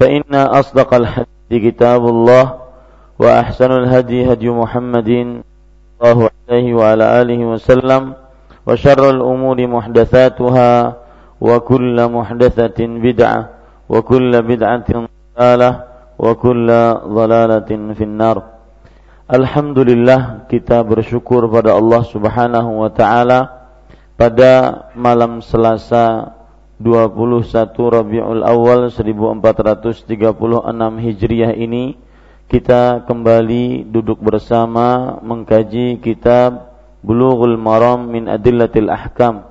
[0.00, 2.44] فإن أصدق الحديث كتاب الله
[3.18, 5.10] وأحسن الهدي هدي محمد
[6.02, 8.14] الله عليه وعلى آله وسلم
[8.66, 10.72] وشر الأمور محدثاتها
[11.40, 13.40] وكل محدثة بدعة
[13.88, 14.88] وكل بدعة
[15.38, 15.70] ضلالة
[16.18, 16.68] وكل
[17.06, 18.38] ضلالة في النار.
[19.32, 23.64] Alhamdulillah kita bersyukur pada Allah Subhanahu wa taala
[24.18, 26.36] pada malam Selasa
[26.80, 30.08] 21 Rabiul Awal 1436
[31.02, 31.98] Hijriah ini
[32.52, 39.48] kita kembali duduk bersama mengkaji kitab Bulughul Maram min Adillatil Ahkam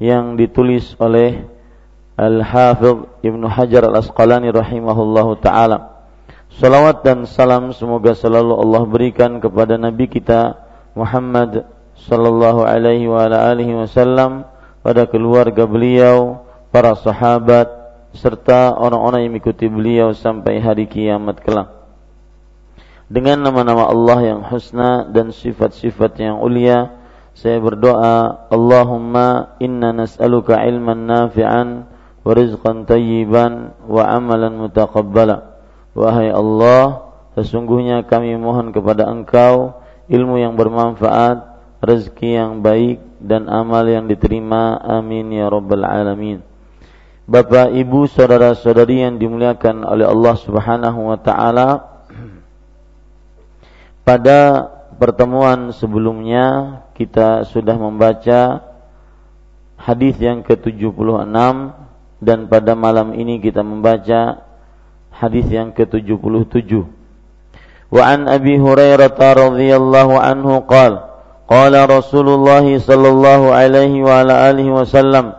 [0.00, 1.44] yang ditulis oleh
[2.18, 6.08] Al-Hafidh Ibnu Hajar Al-Asqalani rahimahullahu taala.
[6.58, 10.58] Salawat dan salam semoga selalu Allah berikan kepada Nabi kita
[10.96, 11.68] Muhammad
[12.08, 14.48] sallallahu alaihi wa ala alihi wasallam
[14.82, 17.68] pada keluarga beliau, para sahabat
[18.16, 21.68] serta orang-orang yang mengikuti beliau sampai hari kiamat kelak.
[23.08, 26.92] Dengan nama-nama Allah yang husna dan sifat-sifat yang ulia,
[27.32, 31.88] saya berdoa, Allahumma inna nas'aluka ilman nafi'an
[32.20, 35.56] wa rizqan tayyiban wa amalan mutaqabbala.
[35.96, 39.80] Wahai Allah, sesungguhnya kami mohon kepada Engkau
[40.12, 41.48] ilmu yang bermanfaat,
[41.80, 46.47] rezeki yang baik dan amal yang diterima amin ya rabbal alamin
[47.28, 51.68] Bapak, Ibu, saudara-saudari yang dimuliakan oleh Allah Subhanahu wa taala.
[54.00, 54.64] Pada
[54.96, 58.64] pertemuan sebelumnya kita sudah membaca
[59.76, 61.28] hadis yang ke-76
[62.24, 64.48] dan pada malam ini kita membaca
[65.12, 66.80] hadis yang ke-77.
[67.92, 71.12] Wa an Abi Hurairah radhiyallahu anhu qala
[71.44, 75.36] qala Rasulullah sallallahu alaihi wa ala alihi wasallam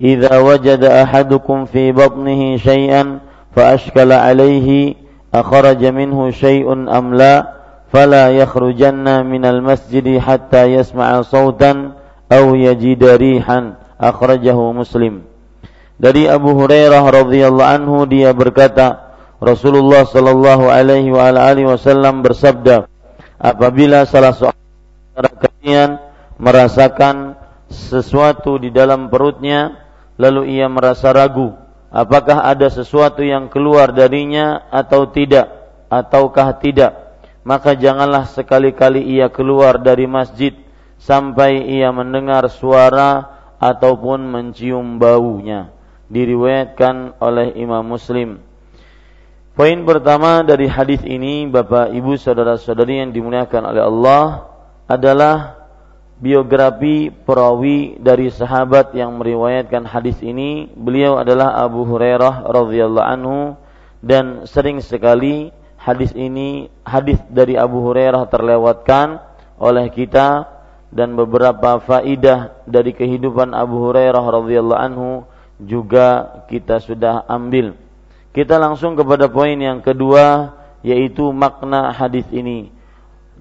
[0.00, 3.18] إذا وجد أحدكم في بطنه شيئا
[3.56, 4.94] فأشكل عليه
[5.34, 7.52] أخرج منه شيء أم لا
[7.92, 11.92] فلا يخرجن من المسجد حتى يسمع صوتا
[12.32, 15.22] أو يجد ريحا أخرجه مسلم
[15.96, 22.84] dari Abu Hurairah radhiyallahu anhu dia berkata Rasulullah sallallahu alaihi wa alihi wasallam bersabda
[23.40, 25.96] apabila salah seorang kalian
[26.36, 27.36] merasakan
[27.72, 29.72] sesuatu di dalam perutnya
[30.15, 31.55] lalu ia merasa ragu
[31.91, 35.61] apakah ada sesuatu yang keluar darinya atau tidak
[35.91, 37.11] ataukah tidak.
[37.43, 40.55] Maka janganlah sekali-kali ia keluar dari masjid
[40.95, 43.27] sampai ia mendengar suara
[43.59, 45.73] ataupun mencium baunya
[46.07, 48.39] diriwayatkan oleh Imam Muslim.
[49.51, 54.23] Poin pertama dari hadis ini Bapak Ibu saudara-saudari yang dimuliakan oleh Allah
[54.87, 55.60] adalah
[56.21, 60.69] biografi perawi dari sahabat yang meriwayatkan hadis ini.
[60.77, 63.57] Beliau adalah Abu Hurairah radhiyallahu anhu
[64.05, 65.49] dan sering sekali
[65.81, 69.17] hadis ini hadis dari Abu Hurairah terlewatkan
[69.57, 70.45] oleh kita
[70.93, 75.11] dan beberapa faidah dari kehidupan Abu Hurairah radhiyallahu anhu
[75.57, 77.73] juga kita sudah ambil.
[78.31, 80.53] Kita langsung kepada poin yang kedua
[80.85, 82.73] yaitu makna hadis ini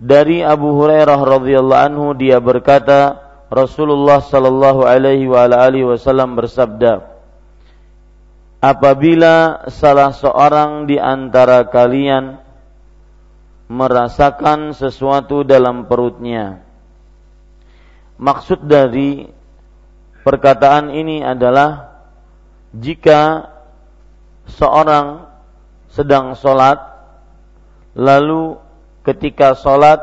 [0.00, 3.20] dari Abu Hurairah radhiyallahu anhu dia berkata
[3.52, 7.04] Rasulullah sallallahu alaihi wa alihi wasallam bersabda
[8.64, 12.40] apabila salah seorang di antara kalian
[13.70, 16.60] merasakan sesuatu dalam perutnya.
[18.20, 19.24] Maksud dari
[20.26, 22.02] perkataan ini adalah
[22.74, 23.48] jika
[24.50, 25.24] seorang
[25.88, 26.82] sedang sholat,
[27.94, 28.58] lalu
[29.04, 30.00] ketika sholat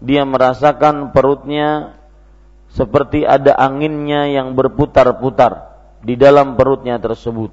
[0.00, 1.98] dia merasakan perutnya
[2.70, 7.52] seperti ada anginnya yang berputar-putar di dalam perutnya tersebut.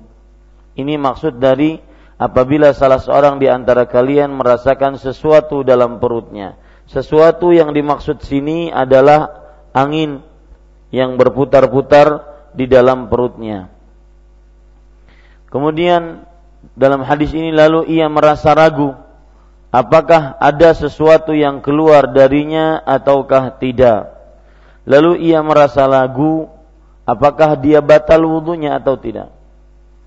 [0.77, 1.81] Ini maksud dari
[2.21, 6.56] apabila salah seorang di antara kalian merasakan sesuatu dalam perutnya.
[6.88, 9.44] Sesuatu yang dimaksud sini adalah
[9.75, 10.24] angin
[10.94, 12.24] yang berputar-putar
[12.56, 13.68] di dalam perutnya.
[15.51, 16.24] Kemudian
[16.77, 19.06] dalam hadis ini lalu ia merasa ragu
[19.72, 24.16] apakah ada sesuatu yang keluar darinya ataukah tidak.
[24.88, 26.48] Lalu ia merasa ragu
[27.04, 29.31] apakah dia batal wudhunya atau tidak.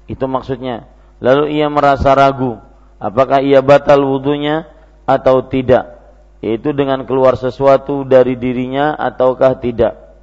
[0.09, 0.89] Itu maksudnya.
[1.21, 2.57] Lalu ia merasa ragu
[3.01, 4.69] apakah ia batal wudhunya
[5.05, 6.01] atau tidak.
[6.41, 10.17] Yaitu dengan keluar sesuatu dari dirinya ataukah tidak.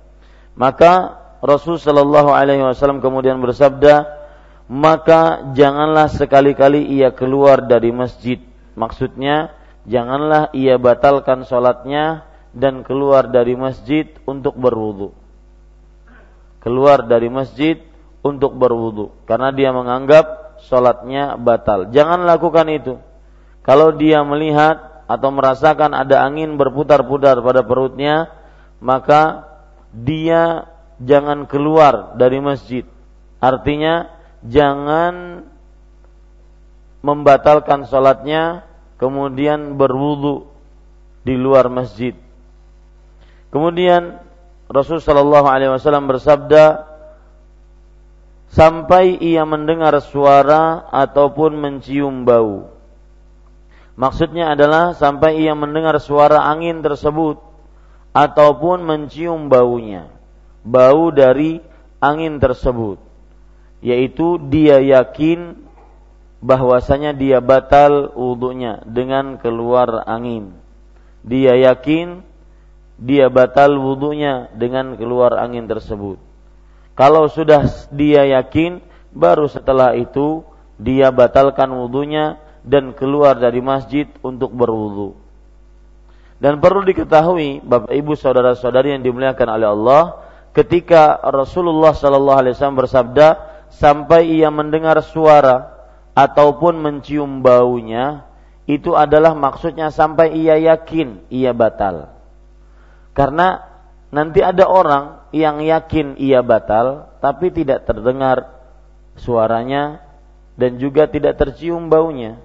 [0.57, 4.09] Maka Rasul Shallallahu Alaihi Wasallam kemudian bersabda,
[4.65, 8.41] maka janganlah sekali-kali ia keluar dari masjid.
[8.77, 9.57] Maksudnya,
[9.89, 15.17] janganlah ia batalkan sholatnya dan keluar dari masjid untuk berwudu.
[16.61, 17.81] Keluar dari masjid
[18.21, 21.89] untuk berwudu karena dia menganggap sholatnya batal.
[21.89, 22.93] Jangan lakukan itu.
[23.63, 28.31] Kalau dia melihat atau merasakan ada angin berputar-putar pada perutnya,
[28.83, 29.47] maka
[29.95, 30.67] dia
[30.99, 32.83] jangan keluar dari masjid.
[33.39, 34.11] Artinya
[34.43, 35.45] jangan
[36.99, 38.66] membatalkan sholatnya
[38.97, 40.49] kemudian berwudu
[41.25, 42.13] di luar masjid.
[43.53, 44.21] Kemudian
[44.67, 46.83] Rasul Shallallahu Alaihi Wasallam bersabda,
[48.51, 52.71] sampai ia mendengar suara ataupun mencium bau.
[53.97, 57.41] Maksudnya adalah sampai ia mendengar suara angin tersebut
[58.13, 60.09] ataupun mencium baunya,
[60.61, 61.61] bau dari
[61.97, 63.01] angin tersebut,
[63.81, 65.66] yaitu dia yakin
[66.47, 70.55] bahwasanya dia batal wudhunya dengan keluar angin.
[71.27, 72.23] Dia yakin
[72.95, 76.17] dia batal wudhunya dengan keluar angin tersebut.
[76.95, 78.79] Kalau sudah dia yakin,
[79.11, 80.41] baru setelah itu
[80.79, 85.19] dia batalkan wudhunya dan keluar dari masjid untuk berwudhu.
[86.41, 90.03] Dan perlu diketahui, Bapak Ibu saudara-saudari yang dimuliakan oleh Allah,
[90.53, 93.27] ketika Rasulullah Shallallahu Alaihi Wasallam bersabda,
[93.73, 95.76] sampai ia mendengar suara
[96.17, 98.25] ataupun mencium baunya,
[98.65, 102.09] itu adalah maksudnya sampai ia yakin ia batal.
[103.13, 103.61] Karena
[104.09, 108.49] nanti ada orang yang yakin ia batal tapi tidak terdengar
[109.13, 110.01] suaranya
[110.57, 112.41] dan juga tidak tercium baunya.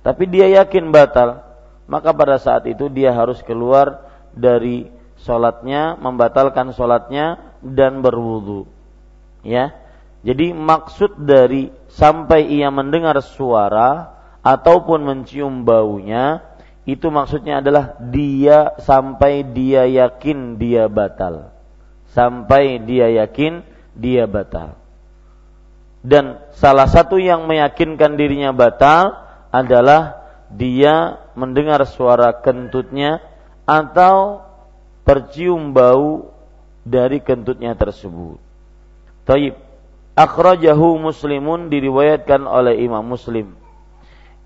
[0.00, 1.44] Tapi dia yakin batal,
[1.84, 4.88] maka pada saat itu dia harus keluar dari
[5.20, 8.68] sholatnya, membatalkan sholatnya dan berwudu.
[9.44, 9.83] Ya,
[10.24, 16.40] jadi maksud dari sampai ia mendengar suara ataupun mencium baunya
[16.88, 21.54] itu maksudnya adalah dia sampai dia yakin dia batal
[22.14, 23.66] sampai dia yakin
[23.98, 24.78] dia batal.
[26.00, 29.18] Dan salah satu yang meyakinkan dirinya batal
[29.50, 33.18] adalah dia mendengar suara kentutnya
[33.66, 34.46] atau
[35.02, 36.30] tercium bau
[36.86, 38.38] dari kentutnya tersebut.
[39.26, 39.63] Taib.
[40.14, 43.58] Akhrajahu muslimun diriwayatkan oleh Imam Muslim.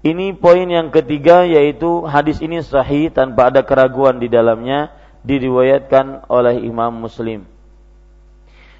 [0.00, 4.88] Ini poin yang ketiga yaitu hadis ini sahih tanpa ada keraguan di dalamnya
[5.28, 7.44] diriwayatkan oleh Imam Muslim.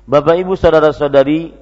[0.09, 1.53] Bapak Ibu saudara-saudari,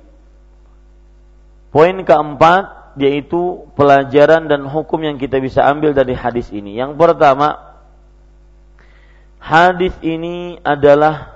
[1.75, 6.79] poin keempat yaitu pelajaran dan hukum yang kita bisa ambil dari hadis ini.
[6.79, 7.77] Yang pertama,
[9.43, 11.35] hadis ini adalah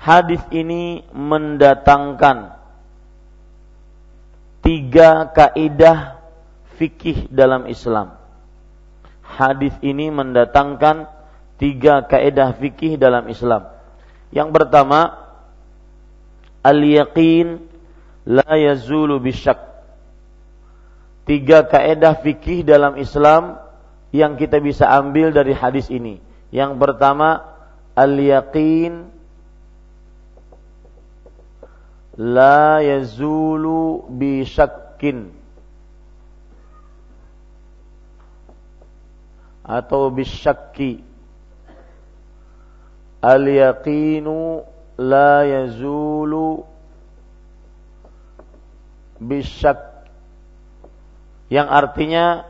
[0.00, 2.57] hadis ini mendatangkan
[4.68, 6.20] tiga kaidah
[6.76, 8.20] fikih dalam Islam.
[9.24, 11.08] Hadis ini mendatangkan
[11.56, 13.64] tiga kaidah fikih dalam Islam.
[14.28, 15.24] Yang pertama,
[16.60, 17.64] al-yaqin
[18.28, 19.56] la yazulu bisyak.
[21.24, 23.56] Tiga kaedah fikih dalam Islam
[24.12, 26.20] yang kita bisa ambil dari hadis ini.
[26.52, 27.56] Yang pertama,
[27.96, 29.08] al-yaqin
[32.18, 35.30] la yazulu bisyakin
[39.62, 41.06] atau bisyakki
[43.22, 44.66] al-yaqinu
[44.98, 46.66] la yazulu
[49.22, 49.78] bisyak
[51.50, 52.46] yang artinya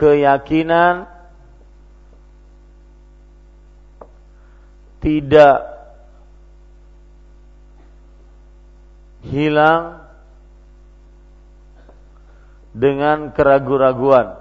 [0.00, 1.08] keyakinan
[5.00, 5.79] tidak
[9.26, 10.00] hilang
[12.70, 14.38] dengan keraguan-raguan.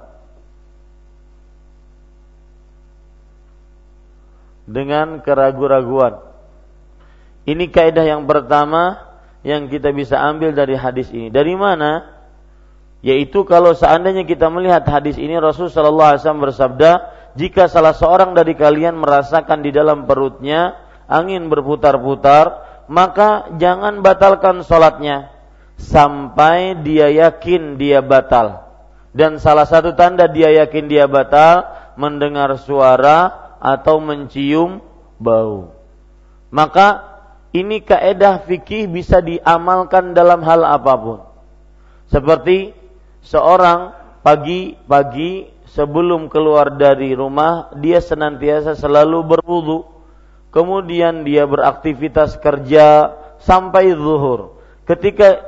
[4.70, 6.22] Dengan keraguan-raguan.
[7.50, 9.02] Ini kaidah yang pertama
[9.42, 11.34] yang kita bisa ambil dari hadis ini.
[11.34, 12.22] Dari mana?
[13.02, 16.92] Yaitu kalau seandainya kita melihat hadis ini Rasul Shallallahu Alaihi Wasallam bersabda,
[17.40, 20.76] jika salah seorang dari kalian merasakan di dalam perutnya
[21.08, 25.30] angin berputar-putar, maka jangan batalkan sholatnya
[25.78, 28.66] sampai dia yakin dia batal.
[29.14, 31.70] Dan salah satu tanda dia yakin dia batal
[32.02, 34.82] mendengar suara atau mencium
[35.22, 35.74] bau.
[36.50, 37.06] Maka
[37.54, 41.20] ini kaedah fikih bisa diamalkan dalam hal apa pun.
[42.10, 42.74] Seperti
[43.22, 43.94] seorang
[44.26, 49.99] pagi-pagi sebelum keluar dari rumah dia senantiasa selalu berwudu.
[50.50, 53.14] Kemudian dia beraktivitas kerja
[53.46, 54.58] sampai zuhur.
[54.90, 55.46] Ketika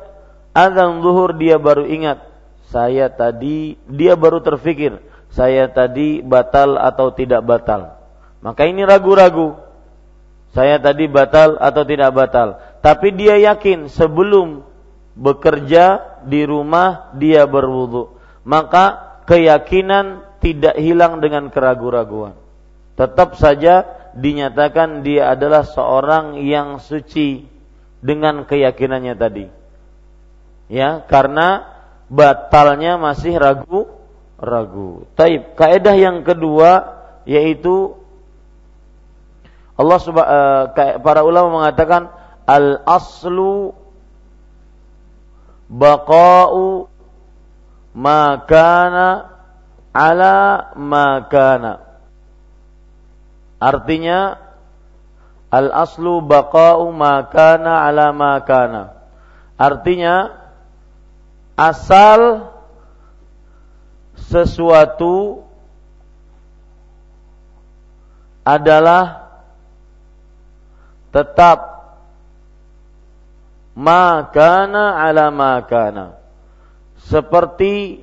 [0.53, 2.22] azan zuhur dia baru ingat
[2.70, 5.01] saya tadi dia baru terfikir
[5.34, 7.98] saya tadi batal atau tidak batal.
[8.43, 9.58] Maka ini ragu-ragu.
[10.51, 12.60] Saya tadi batal atau tidak batal.
[12.84, 14.67] Tapi dia yakin sebelum
[15.15, 18.20] bekerja di rumah dia berwudu.
[18.43, 22.41] Maka keyakinan tidak hilang dengan keraguan-raguan
[23.01, 27.48] tetap saja dinyatakan dia adalah seorang yang suci
[28.01, 29.46] dengan keyakinannya tadi
[30.68, 31.68] ya karena
[32.12, 34.01] batalnya masih ragu
[34.41, 35.06] ragu.
[35.13, 35.53] Taib.
[35.53, 36.98] Kaidah yang kedua
[37.30, 37.94] yaitu
[39.77, 40.63] Allah uh,
[41.00, 42.10] para ulama mengatakan
[42.50, 43.77] al aslu
[45.70, 46.89] baqa'u
[47.94, 49.30] makana
[49.94, 51.90] ala makana.
[53.62, 54.41] Artinya
[55.53, 58.98] al aslu baqa'u makana ala makana.
[59.53, 60.34] Artinya
[61.53, 62.50] asal
[64.18, 65.46] sesuatu
[68.41, 69.30] adalah
[71.13, 71.60] tetap
[73.77, 76.18] makana ala makana
[77.06, 78.01] seperti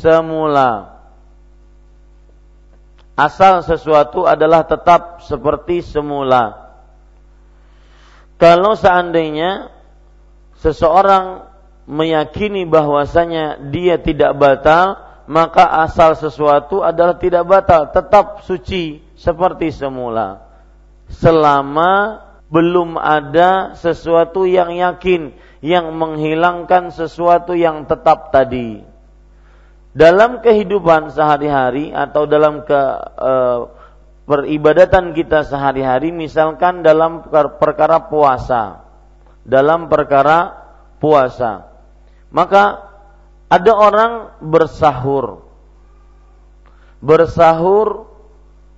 [0.00, 0.95] semula
[3.16, 6.66] asal sesuatu adalah tetap seperti semula
[8.36, 9.72] kalau seandainya
[10.60, 11.48] seseorang
[11.88, 20.44] meyakini bahwasanya dia tidak batal, maka asal sesuatu adalah tidak batal, tetap suci seperti semula.
[21.08, 25.32] Selama belum ada sesuatu yang yakin
[25.64, 28.84] yang menghilangkan sesuatu yang tetap tadi.
[29.96, 32.80] Dalam kehidupan sehari-hari atau dalam ke
[33.16, 33.32] e,
[34.28, 37.24] peribadatan kita sehari-hari misalkan dalam
[37.56, 38.86] perkara puasa
[39.46, 40.66] dalam perkara
[40.98, 41.70] puasa.
[42.34, 42.82] Maka
[43.46, 44.12] ada orang
[44.42, 45.46] bersahur.
[46.98, 48.10] Bersahur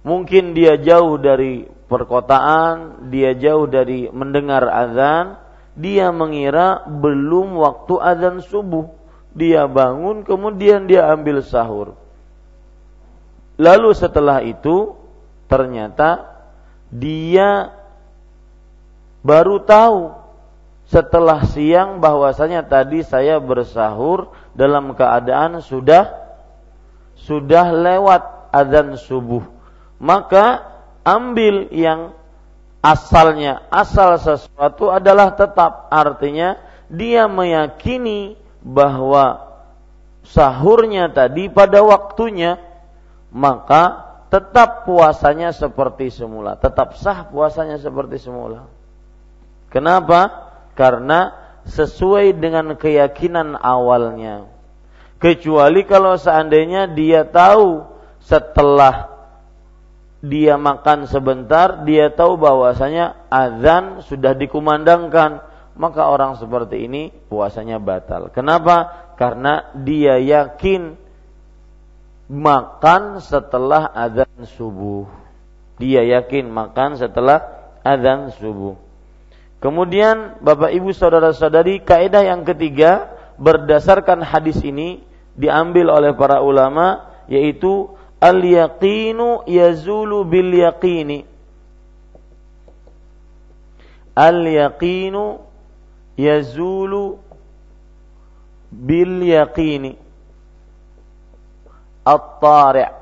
[0.05, 5.41] mungkin dia jauh dari perkotaan, dia jauh dari mendengar azan,
[5.73, 8.93] dia mengira belum waktu azan subuh.
[9.39, 11.95] Dia bangun kemudian dia ambil sahur.
[13.55, 14.99] Lalu setelah itu
[15.47, 16.27] ternyata
[16.91, 17.71] dia
[19.23, 20.15] baru tahu
[20.89, 26.11] setelah siang bahwasanya tadi saya bersahur dalam keadaan sudah
[27.19, 29.45] sudah lewat azan subuh.
[30.01, 30.65] Maka
[31.05, 32.17] ambil yang
[32.81, 36.57] asalnya asal sesuatu adalah tetap artinya
[36.89, 39.55] dia meyakini bahwa
[40.27, 42.59] sahurnya tadi pada waktunya
[43.31, 46.57] maka tetap puasanya seperti semula.
[46.61, 48.69] Tetap sah puasanya seperti semula.
[49.73, 50.51] Kenapa?
[50.77, 51.33] Karena
[51.69, 54.49] sesuai dengan keyakinan awalnya.
[55.19, 57.83] Kecuali kalau seandainya dia tahu
[58.23, 59.19] setelah
[60.19, 65.43] dia makan sebentar, dia tahu bahwasanya azan sudah dikumandangkan,
[65.79, 68.35] maka orang seperti ini puasanya batal.
[68.35, 69.09] Kenapa?
[69.15, 70.99] Karena dia yakin
[72.27, 75.07] makan setelah azan subuh.
[75.79, 78.75] Dia yakin makan setelah azan subuh.
[79.63, 85.03] Kemudian Bapak Ibu saudara-saudari kaidah yang ketiga berdasarkan hadis ini
[85.39, 91.23] diambil oleh para ulama yaitu al yaqinu yazulu bil yaqini
[94.19, 95.48] al yaqinu
[96.19, 97.23] yazulu
[98.75, 99.95] bil yaqini
[102.03, 102.99] at-tari'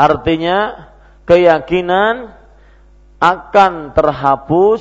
[0.00, 0.88] Artinya
[1.28, 2.32] keyakinan
[3.20, 4.80] akan terhapus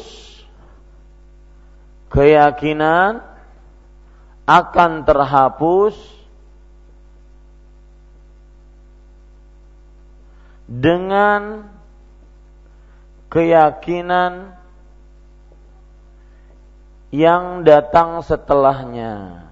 [2.07, 3.19] keyakinan
[4.47, 5.93] akan terhapus
[10.69, 11.65] dengan
[13.33, 14.53] keyakinan
[17.09, 19.45] yang datang setelahnya.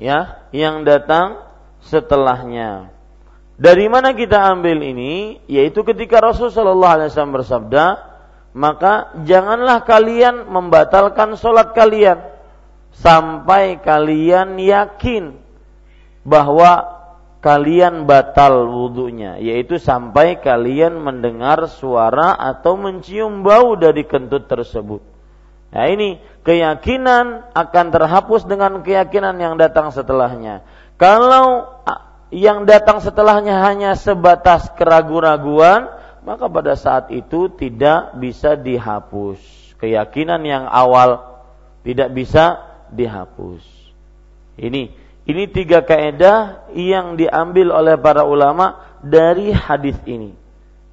[0.00, 1.44] Ya, yang datang
[1.84, 2.90] setelahnya.
[3.54, 5.38] Dari mana kita ambil ini?
[5.46, 7.84] Yaitu ketika Rasulullah SAW bersabda,
[8.56, 12.18] maka janganlah kalian membatalkan sholat kalian
[12.98, 15.43] sampai kalian yakin
[16.24, 17.04] bahwa
[17.44, 25.04] kalian batal wudhunya, yaitu sampai kalian mendengar suara atau mencium bau dari kentut tersebut.
[25.68, 30.64] Nah ini keyakinan akan terhapus dengan keyakinan yang datang setelahnya.
[30.96, 31.68] Kalau
[32.32, 35.92] yang datang setelahnya hanya sebatas keraguan-raguan,
[36.24, 39.38] maka pada saat itu tidak bisa dihapus.
[39.76, 41.42] Keyakinan yang awal
[41.84, 43.60] tidak bisa dihapus.
[44.56, 50.36] Ini ini tiga kaidah yang diambil oleh para ulama dari hadis ini.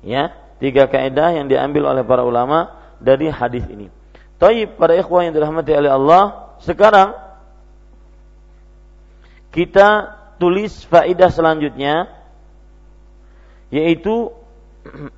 [0.01, 0.31] Ya,
[0.63, 2.71] tiga kaidah yang diambil oleh para ulama
[3.03, 3.91] dari hadis ini.
[4.39, 7.13] Taib para ikhwah yang dirahmati oleh Allah, sekarang
[9.51, 12.07] kita tulis faidah selanjutnya
[13.67, 14.31] yaitu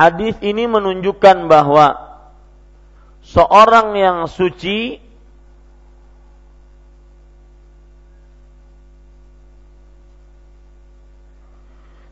[0.00, 2.18] hadis ini menunjukkan bahwa
[3.24, 5.09] seorang yang suci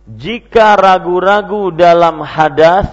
[0.08, 2.88] jika ragu-ragu dalam hadas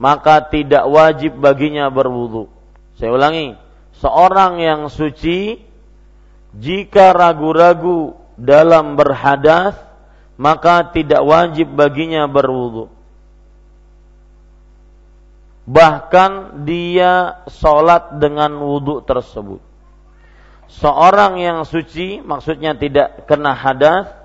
[0.00, 2.50] maka tidak wajib baginya berwudu.
[2.96, 3.54] Saya ulangi,
[4.00, 5.60] seorang yang suci
[6.56, 9.78] jika ragu-ragu dalam berhadas
[10.34, 12.90] maka tidak wajib baginya berwudu.
[15.64, 19.62] Bahkan dia sholat dengan wudhu tersebut.
[20.68, 24.23] Seorang yang suci maksudnya tidak kena hadas,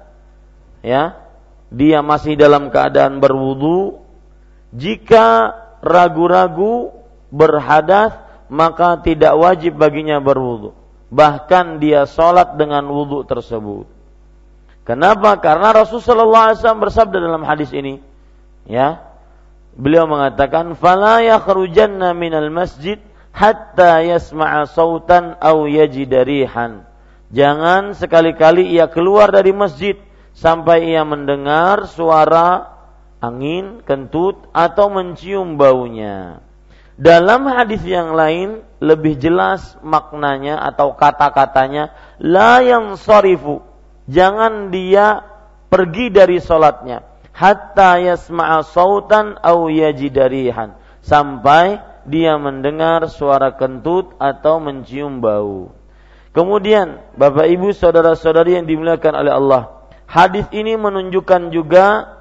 [0.82, 1.18] ya,
[1.70, 4.02] dia masih dalam keadaan berwudu.
[4.74, 6.94] Jika ragu-ragu
[7.30, 8.14] berhadas
[8.50, 10.74] maka tidak wajib baginya berwudu.
[11.14, 13.86] Bahkan dia sholat dengan wudu tersebut.
[14.86, 15.38] Kenapa?
[15.38, 18.02] Karena Rasulullah SAW bersabda dalam hadis ini,
[18.66, 19.06] ya,
[19.78, 22.98] beliau mengatakan, "Fala yakhrujanna minal masjid
[23.30, 26.90] hatta yasma'a sautan aw yajidarihan."
[27.30, 29.94] Jangan sekali-kali ia keluar dari masjid
[30.40, 32.80] sampai ia mendengar suara
[33.20, 36.40] angin, kentut atau mencium baunya.
[36.96, 43.64] Dalam hadis yang lain lebih jelas maknanya atau kata-katanya la yang sorifu.
[44.08, 45.24] Jangan dia
[45.70, 47.06] pergi dari solatnya
[47.40, 55.72] hatta yasma'a sautan au yajidarihan sampai dia mendengar suara kentut atau mencium bau.
[56.36, 59.64] Kemudian Bapak Ibu saudara-saudari yang dimuliakan oleh Allah,
[60.10, 62.18] hadis ini menunjukkan juga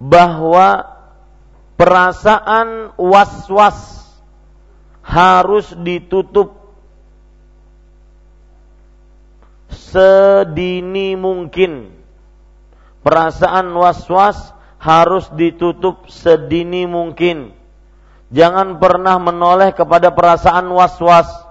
[0.00, 0.96] bahwa
[1.76, 4.08] perasaan was-was
[5.04, 6.56] harus ditutup
[9.70, 11.92] sedini mungkin.
[13.06, 14.50] Perasaan was-was
[14.82, 17.54] harus ditutup sedini mungkin.
[18.34, 21.45] Jangan pernah menoleh kepada perasaan was-was.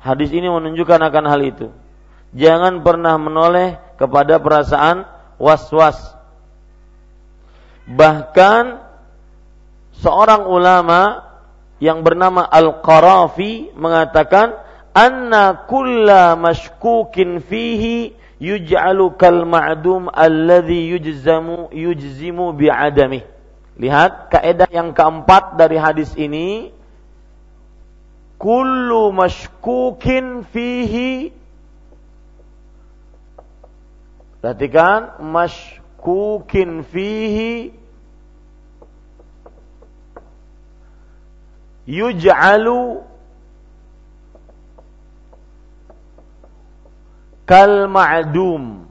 [0.00, 1.68] Hadis ini menunjukkan akan hal itu.
[2.32, 5.04] Jangan pernah menoleh kepada perasaan
[5.36, 6.20] was-was
[7.90, 8.78] Bahkan
[9.98, 11.26] seorang ulama
[11.82, 14.54] yang bernama Al-Qarafi mengatakan
[14.94, 23.26] anna kulla mashkukin fihi yuj'alu kal ma'dum alladhi yujzamu yujzimu bi'adami.
[23.80, 26.70] Lihat kaidah yang keempat dari hadis ini
[28.40, 31.36] kullu mashkukin fihi
[34.40, 37.76] Perhatikan mashkukin fihi
[41.84, 43.04] yuj'alu
[47.44, 48.88] kal ma'dum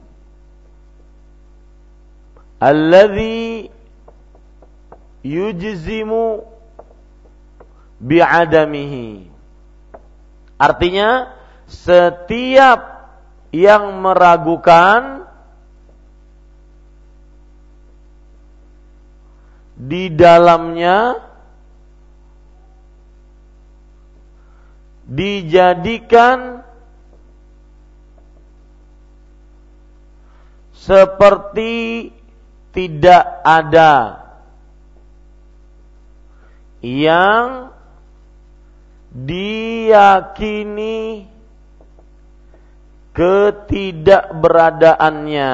[2.62, 3.74] alladhi
[5.24, 6.46] yujzimu
[7.98, 9.29] bi'adamihi.
[10.60, 11.32] Artinya
[11.64, 12.80] setiap
[13.48, 15.24] yang meragukan
[19.80, 21.16] di dalamnya
[25.08, 26.60] dijadikan
[30.76, 32.12] seperti
[32.76, 34.22] tidak ada
[36.84, 37.74] yang
[39.10, 41.26] diyakini
[43.14, 45.52] ketidakberadaannya.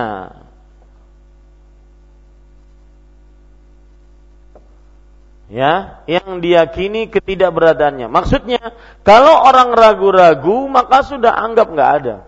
[5.46, 8.10] Ya, yang diyakini ketidakberadaannya.
[8.10, 8.58] Maksudnya,
[9.06, 12.26] kalau orang ragu-ragu, maka sudah anggap nggak ada.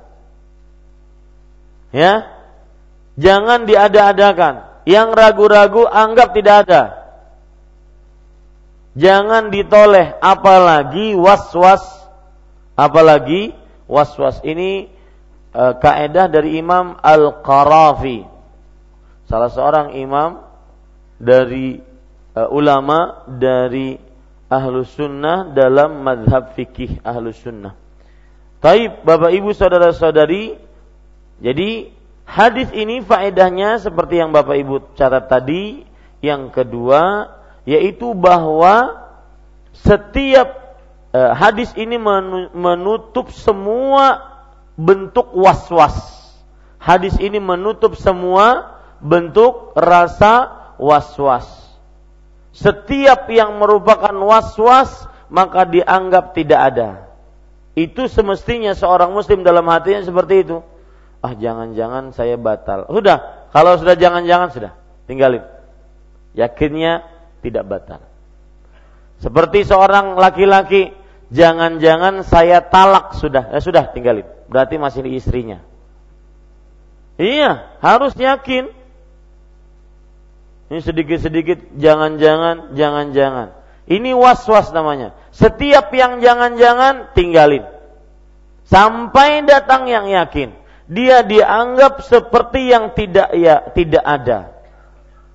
[1.90, 2.30] Ya,
[3.18, 4.86] jangan diada-adakan.
[4.86, 6.97] Yang ragu-ragu anggap tidak ada.
[8.98, 11.87] Jangan ditoleh, apalagi was-was,
[12.74, 13.54] apalagi
[13.87, 14.42] was-was.
[14.42, 14.90] Ini
[15.54, 18.26] e, kaedah dari Imam Al-Qarafi.
[19.28, 20.40] Salah seorang imam
[21.20, 21.76] dari
[22.38, 23.98] uh, ulama dari
[24.48, 27.74] ahlu sunnah dalam madhab fikih ahlu sunnah.
[28.58, 30.56] Taib, bapak ibu saudara saudari,
[31.38, 31.94] jadi
[32.26, 35.87] hadis ini faedahnya seperti yang bapak ibu catat tadi.
[36.18, 37.30] Yang kedua,
[37.68, 39.04] yaitu bahwa
[39.76, 40.81] setiap
[41.12, 42.00] uh, hadis ini
[42.57, 44.24] menutup semua
[44.81, 46.16] bentuk was-was.
[46.81, 51.68] Hadis ini menutup semua bentuk rasa was-was
[52.59, 56.88] setiap yang merupakan was-was maka dianggap tidak ada.
[57.78, 60.59] Itu semestinya seorang muslim dalam hatinya seperti itu.
[61.22, 62.90] Ah jangan-jangan saya batal.
[62.90, 64.72] Sudah, kalau sudah jangan-jangan sudah,
[65.07, 65.46] tinggalin.
[66.35, 67.07] Yakinnya
[67.42, 68.01] tidak batal.
[69.18, 70.94] Seperti seorang laki-laki,
[71.35, 74.27] jangan-jangan saya talak sudah, ya sudah tinggalin.
[74.46, 75.61] Berarti masih istrinya.
[77.18, 78.70] Iya, harus yakin.
[80.68, 83.59] Ini sedikit-sedikit jangan-jangan, jangan-jangan.
[83.88, 85.16] Ini was-was namanya.
[85.33, 87.64] Setiap yang jangan-jangan tinggalin.
[88.68, 90.53] Sampai datang yang yakin.
[90.88, 94.57] Dia dianggap seperti yang tidak ya tidak ada.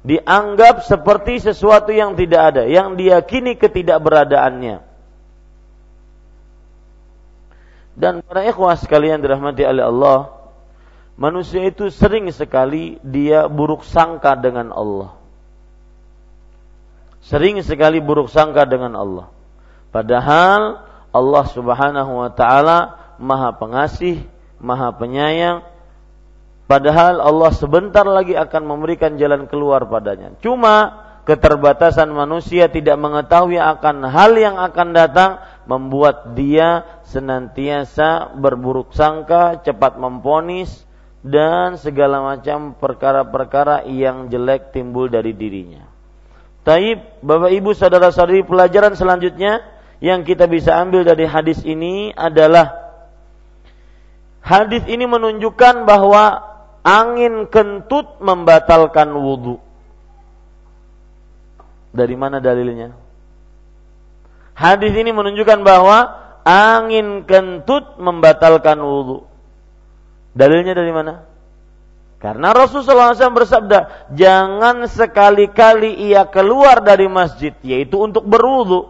[0.04, 4.84] Dianggap seperti sesuatu yang tidak ada, yang diyakini ketidakberadaannya.
[7.94, 10.20] Dan para ikhwah sekalian dirahmati oleh Allah,
[11.16, 15.24] manusia itu sering sekali dia buruk sangka dengan Allah
[17.24, 19.32] sering sekali buruk sangka dengan Allah.
[19.89, 20.84] Padahal
[21.16, 24.28] Allah Subhanahu wa taala Maha Pengasih,
[24.60, 25.63] Maha Penyayang.
[26.63, 30.32] Padahal Allah sebentar lagi akan memberikan jalan keluar padanya.
[30.39, 35.32] Cuma keterbatasan manusia tidak mengetahui akan hal yang akan datang
[35.67, 40.71] membuat dia senantiasa berburuk sangka, cepat memponis
[41.23, 45.88] dan segala macam perkara-perkara yang jelek timbul dari dirinya.
[46.63, 49.63] Taib, Bapak Ibu saudara-saudari pelajaran selanjutnya
[50.04, 52.95] yang kita bisa ambil dari hadis ini adalah
[54.43, 56.53] hadis ini menunjukkan bahwa
[56.84, 59.58] angin kentut membatalkan wudhu.
[61.96, 62.91] Dari mana dalilnya?
[64.54, 65.98] Hadis ini menunjukkan bahwa
[66.46, 69.26] angin kentut membatalkan wudhu.
[70.36, 71.24] Dalilnya dari mana?
[72.24, 73.80] Karena Rasulullah SAW bersabda,
[74.15, 78.88] jangan sekali-kali ia keluar dari masjid, yaitu untuk berwudu,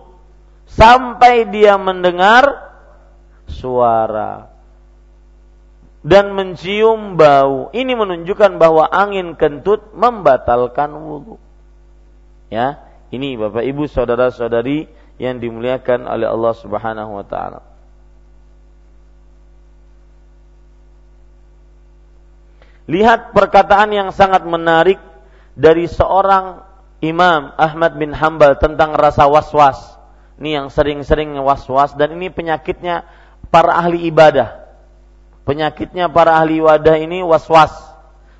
[0.69, 2.45] sampai dia mendengar
[3.49, 4.52] suara
[6.03, 7.71] dan mencium bau.
[7.71, 11.39] Ini menunjukkan bahwa angin kentut membatalkan wudhu.
[12.51, 14.85] Ya, ini Bapak Ibu saudara-saudari
[15.17, 17.61] yang dimuliakan oleh Allah Subhanahu wa taala.
[22.83, 24.99] Lihat perkataan yang sangat menarik
[25.55, 26.67] dari seorang
[26.99, 29.79] Imam Ahmad bin Hambal tentang rasa was-was.
[30.35, 33.07] Ini yang sering-sering was-was dan ini penyakitnya
[33.47, 34.62] para ahli ibadah.
[35.43, 37.71] Penyakitnya para ahli ibadah ini was-was.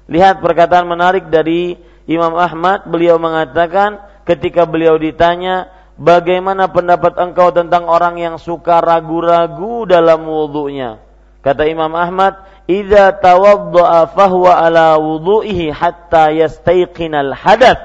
[0.08, 1.76] Lihat perkataan menarik dari
[2.08, 5.68] Imam Ahmad, beliau mengatakan ketika beliau ditanya,
[6.00, 11.00] "Bagaimana pendapat engkau tentang orang yang suka ragu-ragu dalam wudhunya?"
[11.44, 12.40] Kata Imam Ahmad,
[12.72, 17.84] "Idza tawaddaa fahuwa ala wudu'ihi hatta yastayqinal hadath."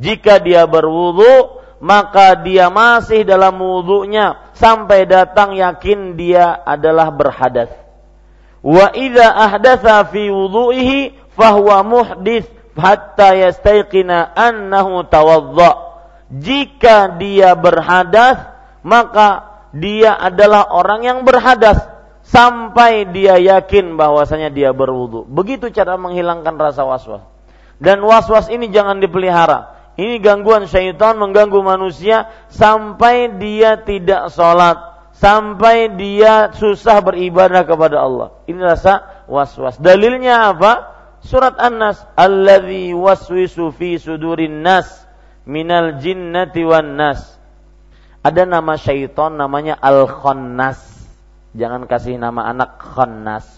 [0.00, 7.83] Jika dia berwudu, maka dia masih dalam wudunya sampai datang yakin dia adalah berhadas.
[8.64, 15.92] Wa idza ahdatha fi wudu'ihi fahuwa muhdits hatta yastayqina annahu tawadda.
[16.32, 18.40] Jika dia berhadas,
[18.80, 21.76] maka dia adalah orang yang berhadas
[22.24, 25.28] sampai dia yakin bahwasanya dia berwudu.
[25.28, 27.20] Begitu cara menghilangkan rasa was-was.
[27.76, 29.76] Dan was-was ini jangan dipelihara.
[29.94, 34.93] Ini gangguan syaitan mengganggu manusia sampai dia tidak sholat,
[35.24, 38.36] sampai dia susah beribadah kepada Allah.
[38.44, 39.80] Ini rasa was-was.
[39.80, 40.92] Dalilnya apa?
[41.24, 45.08] Surat An-Nas, "Alladzi waswisu fi sudurin nas
[45.48, 47.40] minal jinnati wan nas."
[48.20, 51.08] Ada nama syaitan namanya Al-Khannas.
[51.56, 53.48] Jangan kasih nama anak Khannas.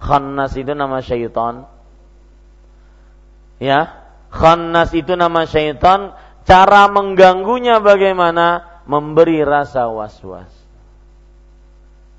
[0.00, 1.68] Khannas itu nama syaitan.
[3.60, 6.16] Ya, Khannas itu nama syaitan.
[6.48, 8.77] Cara mengganggunya bagaimana?
[8.88, 10.48] Memberi rasa was-was.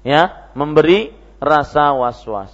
[0.05, 2.53] Ya, memberi rasa was-was.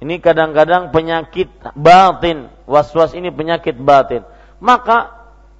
[0.00, 2.48] Ini kadang-kadang penyakit batin.
[2.64, 4.24] Was-was ini penyakit batin.
[4.64, 5.12] Maka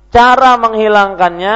[0.09, 1.55] cara menghilangkannya,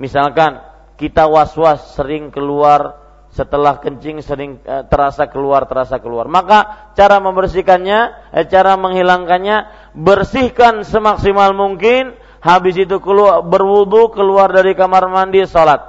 [0.00, 0.64] misalkan
[0.96, 8.32] kita was-was sering keluar setelah kencing sering eh, terasa keluar terasa keluar maka cara membersihkannya
[8.34, 9.56] eh, cara menghilangkannya
[9.94, 15.82] bersihkan semaksimal mungkin habis itu keluar berwudu keluar dari kamar mandi sholat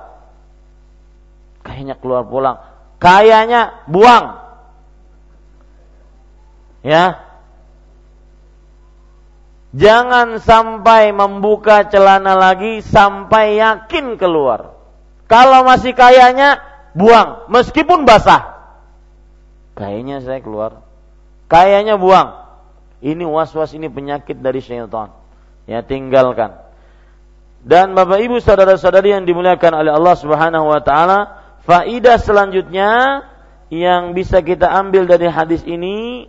[1.61, 2.57] kayaknya keluar pulang
[2.97, 4.37] kayaknya buang
[6.81, 7.21] ya
[9.75, 14.79] jangan sampai membuka celana lagi sampai yakin keluar
[15.29, 16.57] kalau masih kayaknya
[16.97, 18.57] buang meskipun basah.
[19.77, 20.81] Kayaknya saya keluar.
[21.45, 22.33] Kayaknya buang.
[22.99, 25.13] Ini was-was ini penyakit dari syaitan.
[25.69, 26.57] Ya tinggalkan.
[27.61, 31.19] Dan Bapak Ibu saudara-saudari yang dimuliakan oleh Allah Subhanahu wa taala,
[31.61, 33.21] faidah selanjutnya
[33.69, 36.25] yang bisa kita ambil dari hadis ini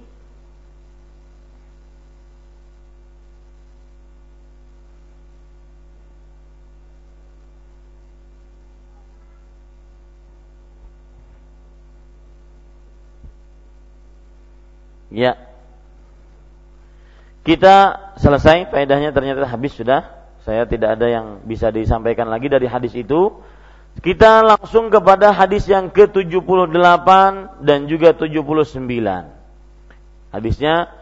[15.10, 15.49] Ya.
[17.40, 20.04] Kita selesai faedahnya ternyata habis sudah.
[20.44, 23.40] Saya tidak ada yang bisa disampaikan lagi dari hadis itu.
[24.00, 27.08] Kita langsung kepada hadis yang ke-78
[27.60, 28.86] dan juga 79.
[30.30, 30.94] Hadisnya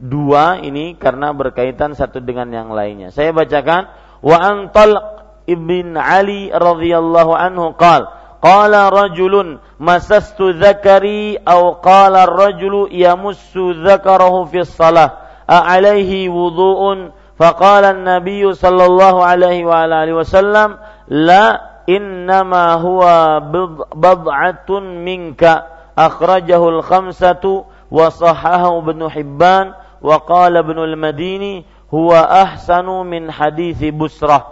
[0.00, 3.12] dua ini karena berkaitan satu dengan yang lainnya.
[3.12, 3.92] Saya bacakan
[4.24, 4.96] wa antal
[5.44, 14.64] ibn Ali radhiyallahu anhu qala qala rajulun masastu dzakari aw qala ar-rajulu yamussu dzakarahu fi
[14.64, 15.19] shalah a
[15.50, 20.78] alaihi wudu'un faqala an-nabiy sallallahu alaihi wa alihi wasallam
[21.10, 21.58] la
[21.90, 23.42] innama huwa
[23.90, 25.66] bad'atun minka
[25.98, 34.46] akhrajahu al-khamsatu wa sahahahu ibn Hibban wa qala ibn al-Madini huwa ahsanu min hadithi Busrah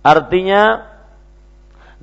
[0.00, 0.94] artinya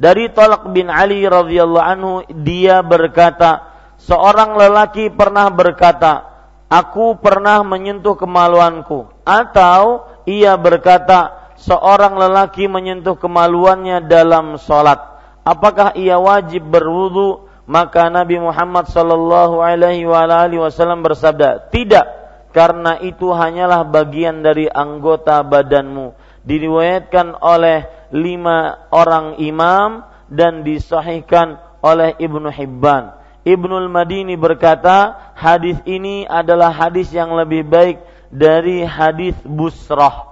[0.01, 3.69] dari Tolak bin Ali radhiyallahu anhu dia berkata,
[4.01, 6.25] seorang lelaki pernah berkata,
[6.71, 14.97] aku pernah menyentuh kemaluanku atau ia berkata, seorang lelaki menyentuh kemaluannya dalam sholat.
[15.43, 17.51] Apakah ia wajib berwudu?
[17.67, 22.03] Maka Nabi Muhammad sallallahu alaihi wasallam bersabda, tidak,
[22.51, 26.11] karena itu hanyalah bagian dari anggota badanmu.
[26.41, 33.20] Diriwayatkan oleh lima orang imam dan disahihkan oleh Ibnu Hibban.
[33.41, 37.97] Ibnu Madini berkata, hadis ini adalah hadis yang lebih baik
[38.29, 40.29] dari hadis Busrah.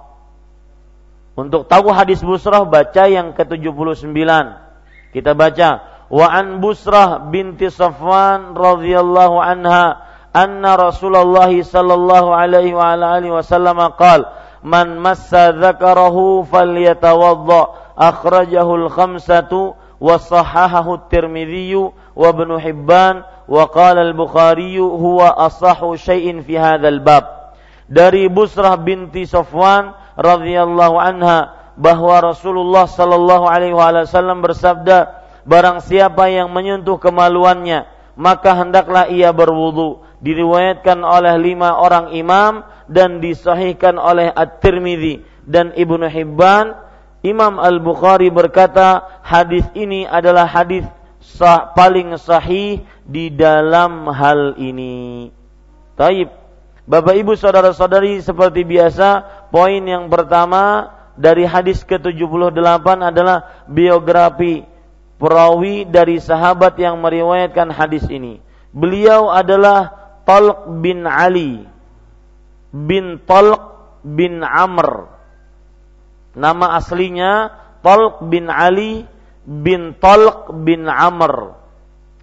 [1.34, 4.14] Untuk tahu hadis Busrah baca yang ke-79.
[5.10, 5.68] Kita baca,
[6.06, 14.38] wa an Busrah binti Safwan radhiyallahu anha anna Rasulullah sallallahu alaihi wa alihi wasallam qala
[14.62, 17.60] man massa dzakarahu falyatawadda
[17.96, 20.16] akhrajahu al-khamsatu wa
[22.32, 23.14] Ibnu Hibban
[23.46, 27.52] wa qala al-Bukhari huwa asahhu syai'in fi hadzal bab.
[27.90, 36.54] Dari Busrah binti Safwan radhiyallahu anha bahwa Rasulullah sallallahu alaihi wasallam bersabda barang siapa yang
[36.54, 40.04] menyentuh kemaluannya maka hendaklah ia berwudu.
[40.20, 46.76] Diriwayatkan oleh lima orang imam dan disahihkan oleh At-Tirmidzi dan Ibnu Hibban
[47.20, 50.88] Imam Al-Bukhari berkata hadis ini adalah hadis
[51.20, 55.28] sah, paling sahih di dalam hal ini.
[55.96, 56.32] Taib.
[56.90, 64.64] Bapak Ibu saudara-saudari seperti biasa, poin yang pertama dari hadis ke-78 adalah biografi
[65.20, 68.40] perawi dari sahabat yang meriwayatkan hadis ini.
[68.72, 69.92] Beliau adalah
[70.24, 71.68] Talq bin Ali
[72.70, 73.60] bin Talq
[74.06, 75.19] bin Amr
[76.34, 77.50] Nama aslinya
[77.82, 79.08] Talq bin Ali
[79.42, 81.58] bin Talq bin Amr.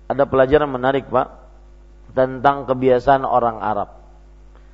[0.08, 1.28] Ada pelajaran menarik Pak
[2.15, 4.00] tentang kebiasaan orang Arab.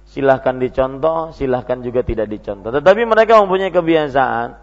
[0.05, 2.69] Silahkan dicontoh, silahkan juga tidak dicontoh.
[2.69, 4.61] Tetapi mereka mempunyai kebiasaan.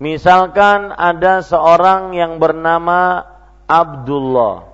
[0.00, 3.28] Misalkan ada seorang yang bernama
[3.68, 4.72] Abdullah.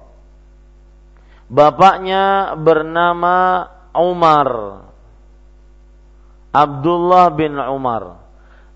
[1.51, 4.49] Bapaknya bernama Umar.
[6.55, 8.28] Abdullah bin Umar.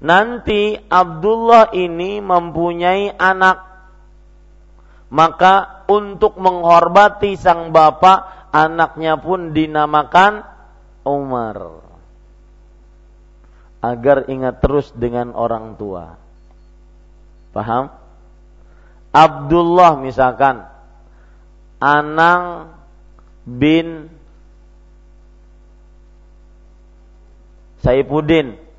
[0.03, 3.71] Nanti Abdullah ini mempunyai anak.
[5.15, 10.43] Maka untuk menghormati sang bapak, anaknya pun dinamakan
[11.07, 11.87] Umar.
[13.79, 16.19] Agar ingat terus dengan orang tua.
[17.55, 17.95] Paham?
[19.13, 20.65] Abdullah misalkan
[21.83, 22.73] Anang
[23.43, 24.07] bin
[27.83, 28.72] Saifuddin.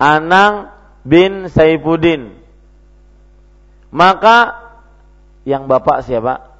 [0.00, 0.72] Anang
[1.04, 2.40] bin Saifuddin.
[3.92, 4.56] Maka
[5.44, 6.56] yang bapak siapa?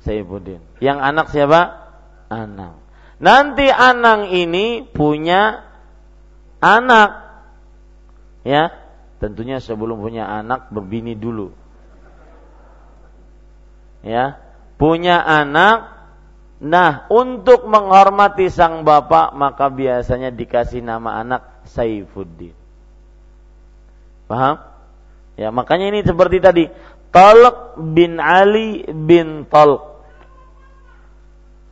[0.00, 0.64] Saifuddin.
[0.80, 1.60] Yang anak siapa?
[2.32, 2.80] Anang.
[3.20, 5.68] Nanti Anang ini punya
[6.64, 7.28] anak.
[8.48, 8.72] Ya,
[9.20, 11.52] tentunya sebelum punya anak berbini dulu.
[14.00, 14.40] Ya,
[14.80, 15.98] punya anak
[16.58, 22.57] Nah, untuk menghormati sang bapak maka biasanya dikasih nama anak Saifuddin.
[24.28, 24.60] Paham?
[25.40, 26.68] Ya, makanya ini seperti tadi,
[27.08, 30.04] Talq bin Ali bin Talq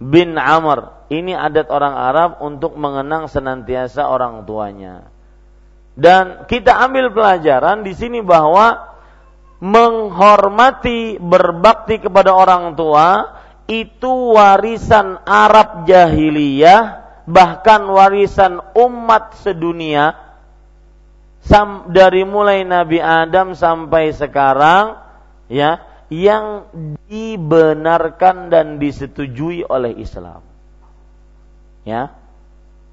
[0.01, 1.07] bin Amr.
[1.12, 5.07] Ini adat orang Arab untuk mengenang senantiasa orang tuanya.
[5.97, 8.97] Dan kita ambil pelajaran di sini bahwa
[9.62, 20.26] menghormati, berbakti kepada orang tua itu warisan Arab jahiliyah bahkan warisan umat sedunia
[21.90, 24.98] dari mulai Nabi Adam sampai sekarang
[25.46, 26.70] ya yang
[27.06, 30.42] dibenarkan dan disetujui oleh Islam.
[31.87, 32.14] Ya.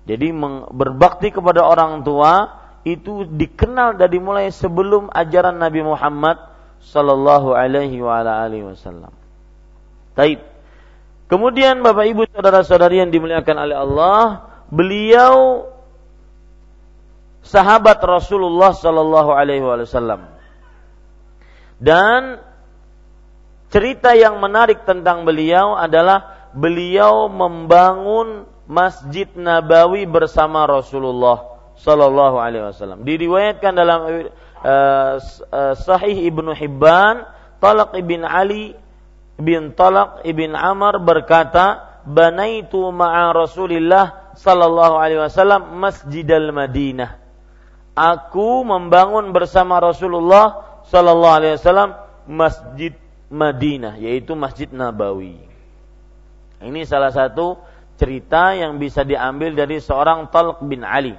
[0.03, 0.35] Jadi
[0.73, 6.35] berbakti kepada orang tua itu dikenal dari mulai sebelum ajaran Nabi Muhammad
[6.83, 9.13] sallallahu alaihi wa alihi wasallam.
[10.13, 10.43] Taib.
[11.31, 14.25] Kemudian Bapak Ibu saudara-saudari yang dimuliakan oleh Allah,
[14.69, 15.65] beliau
[17.43, 20.31] sahabat Rasulullah sallallahu alaihi wasallam.
[21.77, 22.39] Dan
[23.67, 33.03] cerita yang menarik tentang beliau adalah beliau membangun Masjid Nabawi bersama Rasulullah sallallahu alaihi wasallam.
[33.03, 34.23] Diriwayatkan dalam uh,
[34.63, 37.27] uh, Sahih Ibnu Hibban,
[37.59, 38.71] Talaq ibn Ali
[39.35, 47.22] bin Talaq ibn Amr berkata, "Banaitu ma'a Rasulillah sallallahu alaihi wasallam Masjidal Madinah."
[47.93, 51.93] Aku membangun bersama Rasulullah sallallahu alaihi wasallam
[52.25, 52.93] Masjid
[53.29, 55.37] Madinah, yaitu Masjid Nabawi.
[56.63, 57.59] Ini salah satu
[57.97, 61.13] cerita yang bisa diambil dari seorang Talq bin Ali.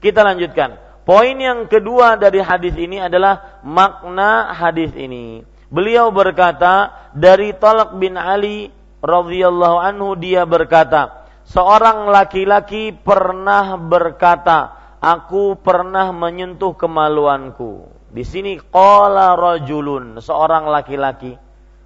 [0.00, 0.80] Kita lanjutkan.
[1.04, 5.44] Poin yang kedua dari hadis ini adalah makna hadis ini.
[5.68, 8.72] Beliau berkata dari Talak bin Ali
[9.04, 17.92] radhiyallahu anhu dia berkata, seorang laki-laki pernah berkata, aku pernah menyentuh kemaluanku.
[18.08, 21.36] Di sini qala rajulun, seorang laki-laki.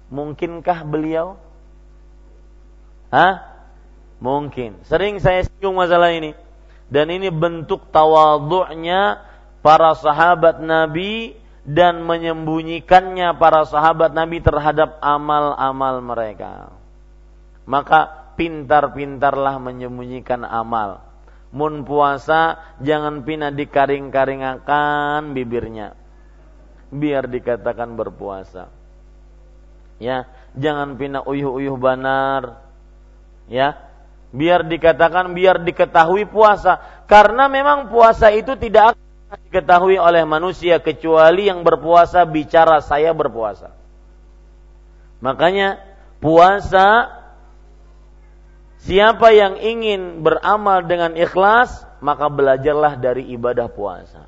[0.07, 1.35] Mungkinkah beliau?
[3.11, 3.43] Hah?
[4.23, 4.87] Mungkin.
[4.87, 6.31] Sering saya singgung masalah ini.
[6.89, 9.21] Dan ini bentuk tawadhu'nya
[9.61, 16.73] para sahabat Nabi dan menyembunyikannya para sahabat Nabi terhadap amal-amal mereka.
[17.69, 21.08] Maka pintar-pintarlah menyembunyikan amal.
[21.49, 25.97] Mun puasa jangan pina dikaring-karingakan bibirnya.
[26.93, 28.69] Biar dikatakan berpuasa.
[29.97, 32.61] Ya, jangan pina uyuh-uyuh banar.
[33.49, 33.89] Ya,
[34.29, 36.77] biar dikatakan biar diketahui puasa
[37.09, 43.73] karena memang puasa itu tidak akan diketahui oleh manusia kecuali yang berpuasa bicara saya berpuasa.
[45.19, 45.81] Makanya
[46.21, 47.18] puasa
[48.83, 54.27] siapa yang ingin beramal dengan ikhlas maka belajarlah dari ibadah puasa.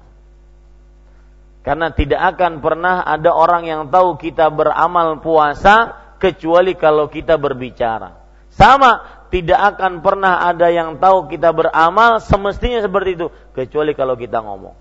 [1.62, 8.18] Karena tidak akan pernah ada orang yang tahu kita beramal puasa kecuali kalau kita berbicara.
[8.50, 14.42] Sama, tidak akan pernah ada yang tahu kita beramal semestinya seperti itu kecuali kalau kita
[14.42, 14.76] ngomong.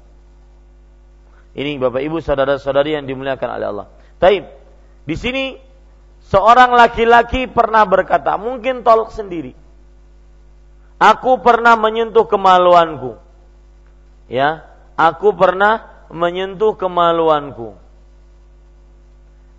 [1.54, 3.86] Ini Bapak Ibu saudara-saudari yang dimuliakan oleh Allah.
[4.18, 4.48] Taib.
[5.04, 5.58] Di sini
[6.30, 9.52] seorang laki-laki pernah berkata, mungkin tolak sendiri.
[11.00, 13.18] Aku pernah menyentuh kemaluanku.
[14.30, 14.62] Ya,
[14.94, 17.74] aku pernah menyentuh kemaluanku.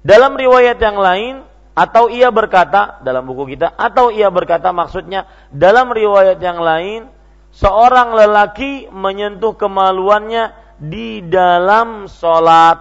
[0.01, 1.36] Dalam riwayat yang lain
[1.72, 7.07] atau ia berkata dalam buku kita atau ia berkata maksudnya dalam riwayat yang lain
[7.55, 10.51] seorang lelaki menyentuh kemaluannya
[10.84, 12.76] di dalam sholat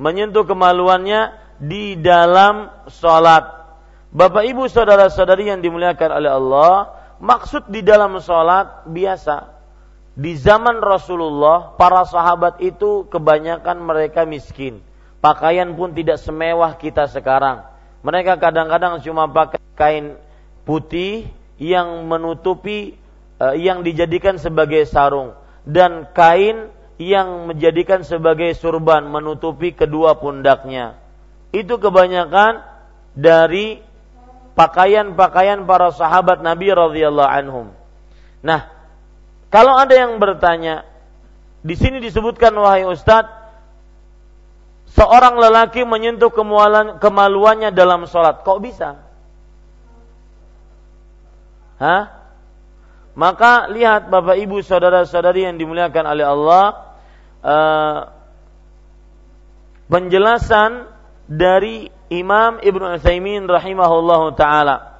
[0.00, 3.62] menyentuh kemaluannya di dalam sholat
[4.12, 9.48] Bapak ibu saudara saudari yang dimuliakan oleh Allah maksud di dalam sholat biasa.
[10.12, 14.84] Di zaman Rasulullah para sahabat itu kebanyakan mereka miskin.
[15.24, 17.64] Pakaian pun tidak semewah kita sekarang.
[18.04, 20.20] Mereka kadang-kadang cuma pakai kain
[20.68, 23.00] putih yang menutupi
[23.40, 25.32] uh, yang dijadikan sebagai sarung.
[25.64, 26.68] Dan kain
[27.00, 31.01] yang menjadikan sebagai surban menutupi kedua pundaknya.
[31.52, 32.64] Itu kebanyakan
[33.12, 33.84] dari
[34.56, 37.66] pakaian-pakaian para sahabat Nabi radhiyallahu anhum.
[38.40, 38.68] Nah,
[39.52, 40.88] kalau ada yang bertanya,
[41.60, 43.30] di sini disebutkan wahai Ustadz,
[44.96, 46.32] seorang lelaki menyentuh
[47.00, 48.44] kemaluannya dalam sholat.
[48.44, 49.00] Kok bisa?
[51.80, 52.22] Hah?
[53.12, 56.64] Maka lihat Bapak Ibu saudara-saudari yang dimuliakan oleh Allah
[57.44, 57.98] uh,
[59.92, 60.88] penjelasan
[61.26, 64.92] dari Imam Ibnu Utsaimin rahimahullahu taala.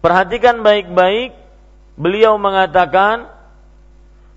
[0.00, 1.36] Perhatikan baik-baik,
[2.00, 3.28] beliau mengatakan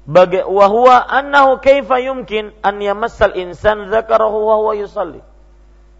[0.03, 5.23] Baga wa huwa annahu kaifa yumkin an yamassal insan dzakarahu wa huwa yusalli.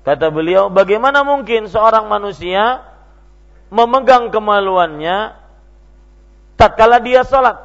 [0.04, 2.84] Kata beliau, bagaimana mungkin seorang manusia
[3.72, 5.40] memegang kemaluannya
[6.60, 7.56] tatkala dia salat?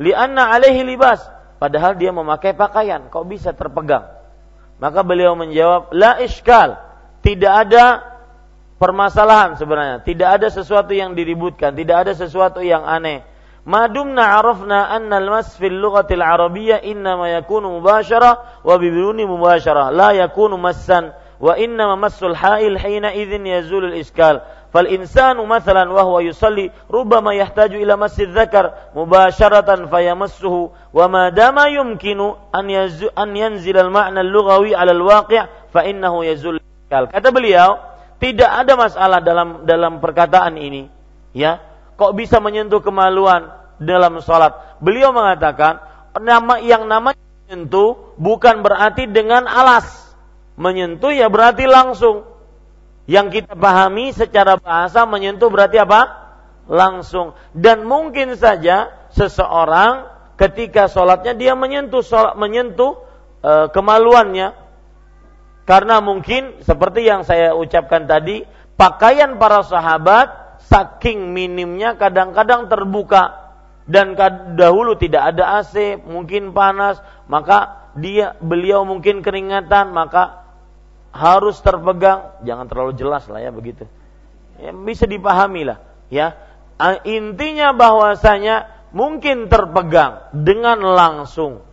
[0.00, 1.20] li'anna alaihi libas.
[1.60, 3.12] Padahal dia memakai pakaian.
[3.12, 4.08] Kok bisa terpegang?
[4.80, 6.80] Maka beliau menjawab la iskal.
[7.20, 8.00] Tidak ada
[8.80, 10.00] permasalahan sebenarnya.
[10.00, 11.76] Tidak ada sesuatu yang diributkan.
[11.76, 13.28] Tidak ada sesuatu yang aneh.
[13.68, 19.92] Madumna arafna anna almas fil lughatil arabiyyah inna ma yakunu mubashara wa bibiruni mubashara.
[19.92, 24.40] La yakunu massan wa inna massul ha'il hina idzin yazul al-iskal
[24.70, 31.34] fal insanu mathalan wa huwa yusalli rubbama yahtaju ila masjid dzakar mubasharatan fayamassuhu wa ma
[31.34, 35.42] dama yumkinu an yazu an yanzil al ma'na al lughawi 'ala al waqi'
[35.74, 36.58] fa innahu yazul
[36.90, 37.90] kata beliau
[38.20, 41.00] tidak ada masalah dalam dalam perkataan ini
[41.32, 41.62] ya.
[41.96, 44.56] Kok bisa menyentuh kemaluan dalam salat?
[44.80, 45.80] Beliau mengatakan
[46.16, 49.84] nama yang namanya menyentuh bukan berarti dengan alas.
[50.56, 52.28] Menyentuh ya berarti langsung.
[53.10, 56.30] Yang kita pahami secara bahasa menyentuh berarti apa?
[56.70, 57.34] Langsung.
[57.50, 60.06] Dan mungkin saja seseorang
[60.38, 63.02] ketika sholatnya dia menyentuh sholat, menyentuh
[63.42, 64.54] e, kemaluannya
[65.66, 68.46] karena mungkin seperti yang saya ucapkan tadi
[68.78, 73.50] pakaian para sahabat saking minimnya kadang-kadang terbuka
[73.90, 74.14] dan
[74.54, 80.39] dahulu tidak ada AC, mungkin panas, maka dia beliau mungkin keringatan, maka
[81.10, 83.86] harus terpegang, jangan terlalu jelas lah ya begitu.
[84.60, 85.78] Ya, bisa dipahami lah,
[86.12, 86.36] ya.
[87.04, 91.64] Intinya bahwasanya mungkin terpegang dengan langsung,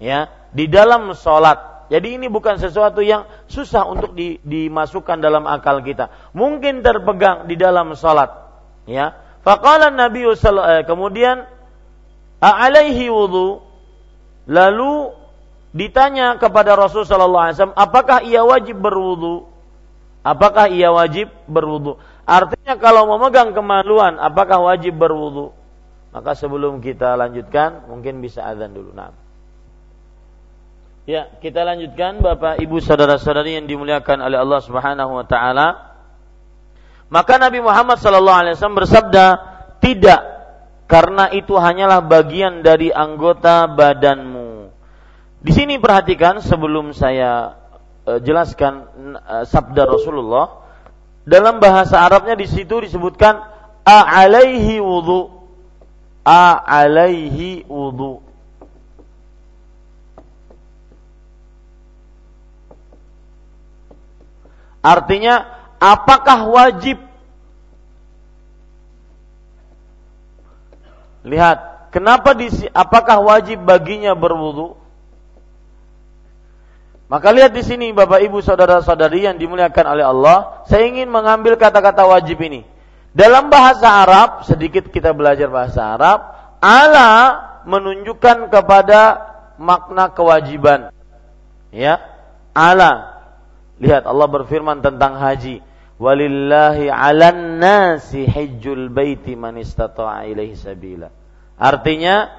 [0.00, 5.80] ya, di dalam sholat jadi ini bukan sesuatu yang susah untuk di, dimasukkan dalam akal
[5.80, 6.12] kita.
[6.36, 8.28] Mungkin terpegang di dalam salat.
[8.84, 9.16] Ya.
[9.40, 11.48] Faqala Nabi eh, kemudian
[12.44, 13.64] alaihi wudu
[14.44, 15.16] lalu
[15.72, 19.48] ditanya kepada Rasul sallallahu alaihi wasallam apakah ia wajib berwudu?
[20.24, 21.96] Apakah ia wajib berwudu?
[22.28, 25.56] Artinya kalau memegang kemaluan apakah wajib berwudu?
[26.12, 28.96] Maka sebelum kita lanjutkan mungkin bisa azan dulu.
[28.96, 29.12] Nah.
[31.08, 35.96] Ya, kita lanjutkan Bapak Ibu saudara-saudari yang dimuliakan oleh Allah Subhanahu wa taala.
[37.08, 39.24] Maka Nabi Muhammad sallallahu alaihi wasallam bersabda,
[39.80, 40.20] "Tidak,
[40.84, 44.47] karena itu hanyalah bagian dari anggota badanmu."
[45.38, 47.54] Di sini perhatikan sebelum saya
[48.02, 48.90] uh, jelaskan
[49.22, 50.66] uh, sabda Rasulullah,
[51.22, 53.38] dalam bahasa Arabnya di situ disebutkan
[53.86, 55.30] a alaihi wudu.
[56.28, 58.20] A alaihi wudu
[64.84, 65.48] Artinya
[65.80, 67.08] apakah wajib
[71.28, 74.87] Lihat, kenapa di apakah wajib baginya berwudu?
[77.08, 82.04] Maka lihat di sini Bapak Ibu saudara-saudari yang dimuliakan oleh Allah, saya ingin mengambil kata-kata
[82.04, 82.68] wajib ini.
[83.16, 86.20] Dalam bahasa Arab, sedikit kita belajar bahasa Arab,
[86.60, 87.10] ala
[87.64, 89.24] menunjukkan kepada
[89.56, 90.92] makna kewajiban.
[91.72, 92.00] Ya,
[92.52, 93.18] ala
[93.78, 95.62] Lihat Allah berfirman tentang haji.
[95.98, 101.10] Walillahi 'alan nasi hajjul baiti man istata'a ilaihi sabila.
[101.58, 102.30] Artinya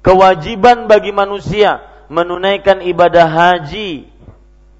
[0.00, 4.06] kewajiban bagi manusia menunaikan ibadah haji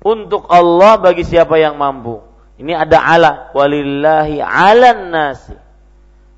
[0.03, 2.23] untuk Allah bagi siapa yang mampu.
[2.57, 5.57] Ini ada ala walillahi 'alan nasi.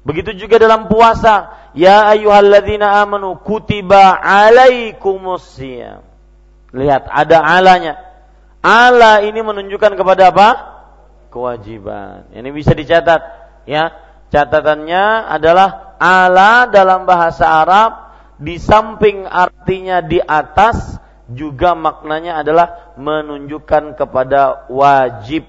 [0.03, 6.01] Begitu juga dalam puasa, ya ayyuhalladzina amanu kutiba alaikumusiyam.
[6.73, 8.01] Lihat ada alanya.
[8.65, 10.49] Ala ini menunjukkan kepada apa?
[11.29, 12.33] Kewajiban.
[12.33, 13.21] Ini bisa dicatat
[13.69, 13.93] ya.
[14.29, 18.08] Catatannya adalah ala dalam bahasa Arab
[18.39, 20.95] di samping artinya di atas
[21.29, 25.45] juga maknanya adalah menunjukkan kepada wajib.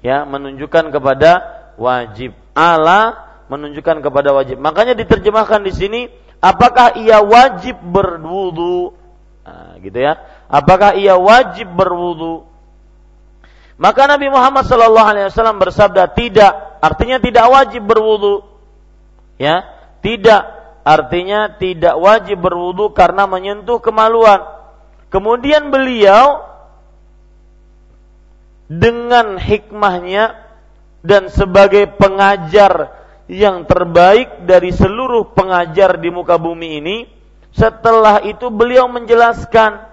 [0.00, 1.30] Ya menunjukkan kepada
[1.76, 2.32] wajib.
[2.56, 4.56] Ala menunjukkan kepada wajib.
[4.58, 6.00] Makanya diterjemahkan di sini
[6.40, 8.96] apakah ia wajib berwudu?
[9.44, 10.18] Nah, gitu ya.
[10.48, 12.48] Apakah ia wajib berwudu?
[13.80, 16.80] Maka Nabi Muhammad Shallallahu Alaihi Wasallam bersabda tidak.
[16.80, 18.44] Artinya tidak wajib berwudu.
[19.36, 24.40] Ya tidak artinya tidak wajib berwudu karena menyentuh kemaluan
[25.12, 26.50] kemudian beliau
[28.70, 30.46] dengan hikmahnya
[31.02, 33.00] dan sebagai pengajar
[33.30, 36.96] yang terbaik dari seluruh pengajar di muka bumi ini,
[37.54, 39.86] setelah itu beliau menjelaskan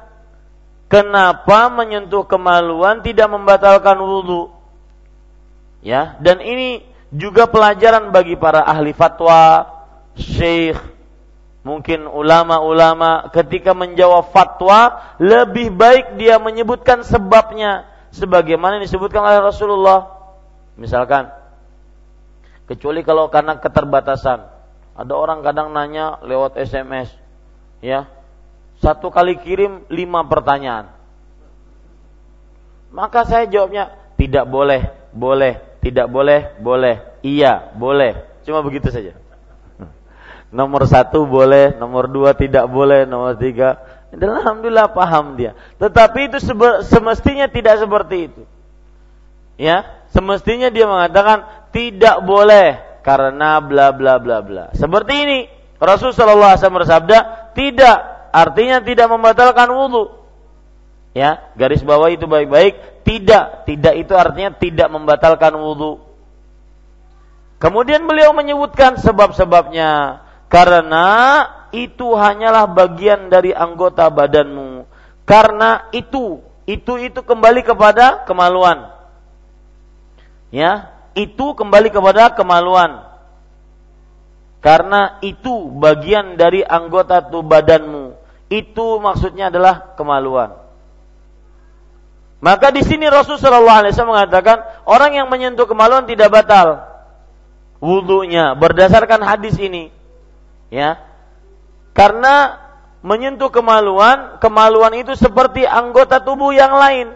[0.90, 4.54] kenapa menyentuh kemaluan tidak membatalkan wudhu.
[5.86, 6.82] Ya, dan ini
[7.14, 9.70] juga pelajaran bagi para ahli fatwa,
[10.18, 10.82] syekh,
[11.62, 20.10] mungkin ulama-ulama ketika menjawab fatwa lebih baik dia menyebutkan sebabnya sebagaimana disebutkan oleh Rasulullah.
[20.78, 21.30] Misalkan
[22.68, 24.60] kecuali kalau karena keterbatasan.
[24.98, 27.14] Ada orang kadang nanya lewat SMS,
[27.86, 28.10] ya.
[28.82, 30.90] Satu kali kirim lima pertanyaan.
[32.90, 38.42] Maka saya jawabnya tidak boleh, boleh, tidak boleh, boleh, iya, boleh.
[38.42, 39.14] Cuma begitu saja.
[40.48, 45.52] Nomor satu boleh, nomor dua tidak boleh, nomor tiga dan alhamdulillah paham dia.
[45.76, 46.40] Tetapi itu
[46.88, 48.44] semestinya tidak seperti itu.
[49.60, 54.66] Ya, semestinya dia mengatakan tidak boleh karena bla bla bla bla.
[54.72, 55.40] Seperti ini.
[55.78, 57.18] Rasul sallallahu alaihi bersabda,
[57.54, 57.98] tidak
[58.34, 60.26] artinya tidak membatalkan wudhu.
[61.14, 63.06] Ya, garis bawah itu baik-baik.
[63.06, 66.02] Tidak, tidak itu artinya tidak membatalkan wudhu.
[67.62, 70.22] Kemudian beliau menyebutkan sebab-sebabnya.
[70.48, 71.08] Karena
[71.76, 74.88] itu hanyalah bagian dari anggota badanmu.
[75.28, 78.88] Karena itu, itu itu kembali kepada kemaluan.
[80.48, 83.04] Ya, itu kembali kepada kemaluan.
[84.64, 88.16] Karena itu bagian dari anggota tubuh badanmu.
[88.48, 90.56] Itu maksudnya adalah kemaluan.
[92.38, 96.86] Maka di sini Rasulullah SAW mengatakan orang yang menyentuh kemaluan tidak batal
[97.82, 99.97] wudhunya berdasarkan hadis ini.
[100.68, 101.00] Ya,
[101.98, 102.62] karena
[103.02, 107.16] menyentuh kemaluan, kemaluan itu seperti anggota tubuh yang lain.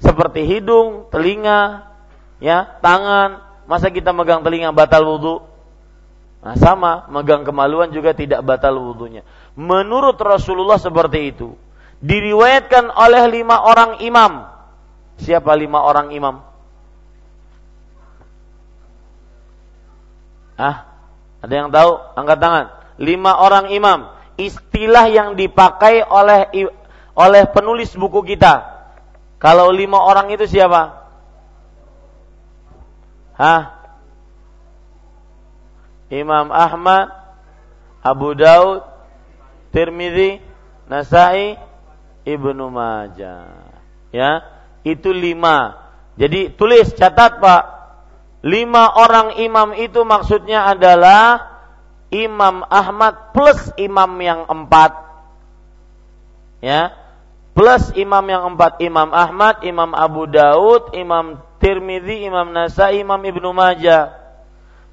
[0.00, 1.92] Seperti hidung, telinga,
[2.40, 3.44] ya, tangan.
[3.68, 5.44] Masa kita megang telinga batal wudhu?
[6.40, 9.22] Nah, sama, megang kemaluan juga tidak batal wudhunya.
[9.54, 11.52] Menurut Rasulullah seperti itu.
[12.00, 14.48] Diriwayatkan oleh lima orang imam.
[15.20, 16.40] Siapa lima orang imam?
[20.56, 20.89] Ah,
[21.40, 21.92] ada yang tahu?
[22.16, 22.66] Angkat tangan
[23.00, 24.12] lima orang imam.
[24.36, 26.52] Istilah yang dipakai oleh
[27.16, 28.68] oleh penulis buku kita.
[29.40, 31.00] Kalau lima orang itu siapa?
[33.40, 33.80] Hah?
[36.12, 37.08] Imam Ahmad,
[38.04, 38.84] Abu Daud,
[39.72, 40.44] Tirmidzi,
[40.92, 41.56] Nasai,
[42.28, 43.48] Ibnu Majah.
[44.12, 44.44] Ya,
[44.84, 45.88] itu lima.
[46.20, 47.64] Jadi tulis catat Pak.
[48.40, 51.50] Lima orang imam itu maksudnya adalah
[52.10, 54.96] Imam Ahmad plus imam yang empat.
[56.64, 56.96] Ya.
[57.52, 58.80] Plus imam yang empat.
[58.80, 64.16] Imam Ahmad, Imam Abu Daud, Imam Tirmidzi, Imam Nasai, Imam Ibnu Majah.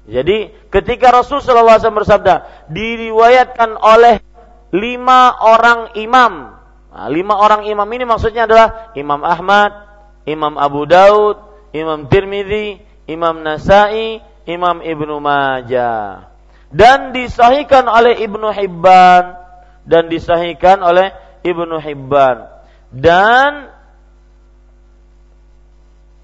[0.08, 4.24] Jadi ketika Rasul SAW bersabda diriwayatkan oleh
[4.72, 6.56] lima orang imam.
[6.88, 9.72] Nah, lima orang imam ini maksudnya adalah Imam Ahmad,
[10.24, 11.36] Imam Abu Daud,
[11.76, 16.28] Imam Tirmidzi, Imam Nasai, Imam Ibnu Majah
[16.68, 19.24] dan disahihkan oleh Ibnu Hibban
[19.88, 22.44] dan disahihkan oleh Ibnu Hibban
[22.92, 23.72] dan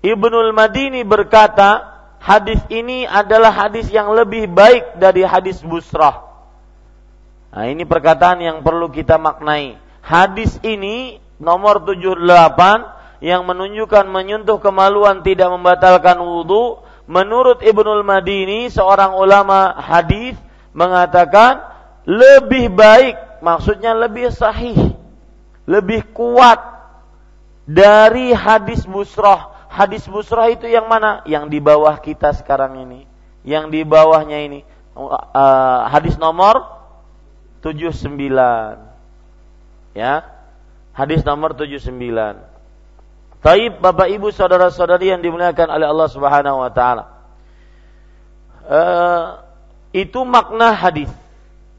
[0.05, 6.29] Ibnul Madini berkata hadis ini adalah hadis yang lebih baik dari hadis busrah.
[7.49, 9.81] Nah, ini perkataan yang perlu kita maknai.
[10.05, 16.83] Hadis ini nomor 78 yang menunjukkan menyentuh kemaluan tidak membatalkan wudhu.
[17.05, 20.41] Menurut Ibnul Madini, seorang ulama hadis
[20.73, 21.61] mengatakan
[22.09, 24.97] lebih baik, maksudnya lebih sahih,
[25.69, 26.61] lebih kuat
[27.69, 29.53] dari hadis busroh.
[29.69, 31.21] Hadis busroh itu yang mana?
[31.29, 33.05] Yang di bawah kita sekarang ini.
[33.45, 34.61] Yang di bawahnya ini.
[34.95, 36.63] Uh, hadis nomor
[37.61, 38.07] 79.
[39.93, 40.25] Ya.
[40.95, 42.54] Hadis nomor 79.
[43.45, 47.05] Taib Bapak Ibu saudara-saudari yang dimuliakan oleh Allah Subhanahu wa taala.
[48.65, 49.45] Uh,
[49.93, 51.13] itu makna hadis.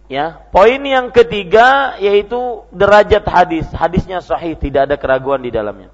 [0.05, 2.37] Ya, poin yang ketiga yaitu
[2.69, 3.65] derajat hadis.
[3.73, 5.89] Hadisnya sahih, tidak ada keraguan di dalamnya.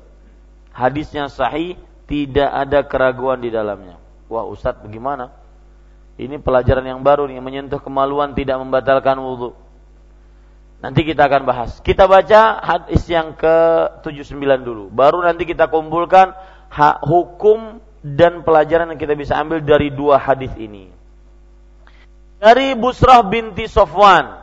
[0.76, 3.96] Hadisnya sahih, tidak ada keraguan di dalamnya.
[4.28, 5.32] Wah, Ustadz bagaimana?
[6.20, 9.56] Ini pelajaran yang baru nih, menyentuh kemaluan tidak membatalkan wudhu.
[10.82, 11.78] Nanti kita akan bahas.
[11.86, 14.90] Kita baca hadis yang ke-79 dulu.
[14.90, 16.34] Baru nanti kita kumpulkan
[16.74, 20.90] hak hukum dan pelajaran yang kita bisa ambil dari dua hadis ini.
[22.42, 24.42] Dari Busrah binti Sofwan.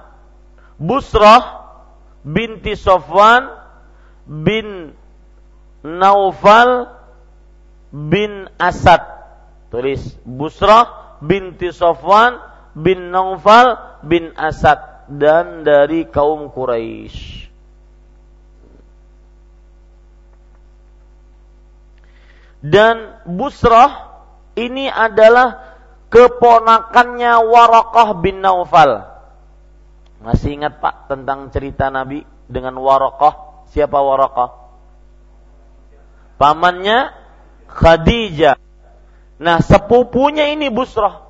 [0.78, 1.74] Busrah
[2.22, 3.50] binti Sofwan
[4.22, 4.94] bin
[5.82, 6.86] Naufal
[7.90, 9.02] bin Asad.
[9.74, 12.38] Tulis Busrah binti Sofwan
[12.78, 13.74] bin Naufal
[14.06, 17.48] bin Asad dan dari kaum Quraisy.
[22.58, 24.20] Dan Busrah
[24.58, 25.78] ini adalah
[26.10, 29.06] keponakannya Warakah bin Naufal.
[30.18, 33.64] Masih ingat Pak tentang cerita Nabi dengan Warakah?
[33.70, 34.50] Siapa Warakah?
[36.42, 37.14] Pamannya
[37.70, 38.58] Khadijah.
[39.38, 41.27] Nah, sepupunya ini Busrah.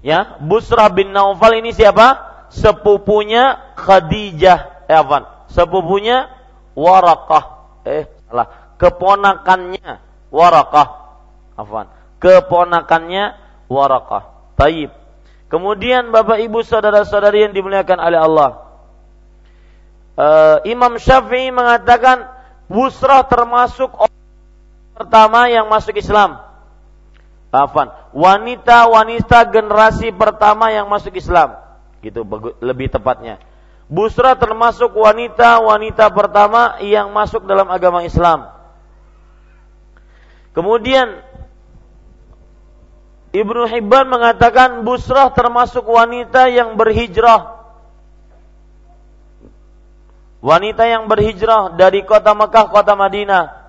[0.00, 2.28] Ya, Busrah bin Naufal ini siapa?
[2.48, 5.46] sepupunya Khadijah, eh apa?
[5.52, 6.32] Sepupunya
[6.78, 7.44] Warakah.
[7.84, 8.76] Eh, salah.
[8.78, 9.98] Keponakannya
[10.30, 10.88] Warakah.
[11.58, 11.90] Afwan.
[12.22, 13.34] Keponakannya
[13.66, 14.54] Warakah.
[14.54, 14.90] Taib.
[15.48, 18.50] Kemudian Bapak Ibu saudara-saudari yang dimuliakan oleh Allah.
[20.18, 22.26] Uh, Imam Syafi'i mengatakan
[22.68, 24.22] Busrah termasuk orang
[24.92, 26.42] pertama yang masuk Islam.
[27.48, 31.56] Afan, wanita-wanita generasi pertama yang masuk Islam
[32.04, 32.22] gitu
[32.60, 33.40] lebih tepatnya.
[33.88, 38.52] Busra termasuk wanita-wanita pertama yang masuk dalam agama Islam.
[40.52, 41.24] Kemudian
[43.32, 47.60] Ibnu Hibban mengatakan Busrah termasuk wanita yang berhijrah.
[50.38, 53.67] Wanita yang berhijrah dari kota Mekah kota Madinah.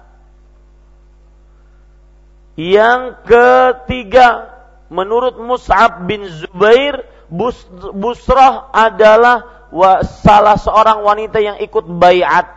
[2.60, 4.52] Yang ketiga
[4.92, 7.56] menurut Mus'ab bin Zubair Bus,
[7.96, 9.70] Busrah adalah
[10.04, 12.52] salah seorang wanita yang ikut bayat.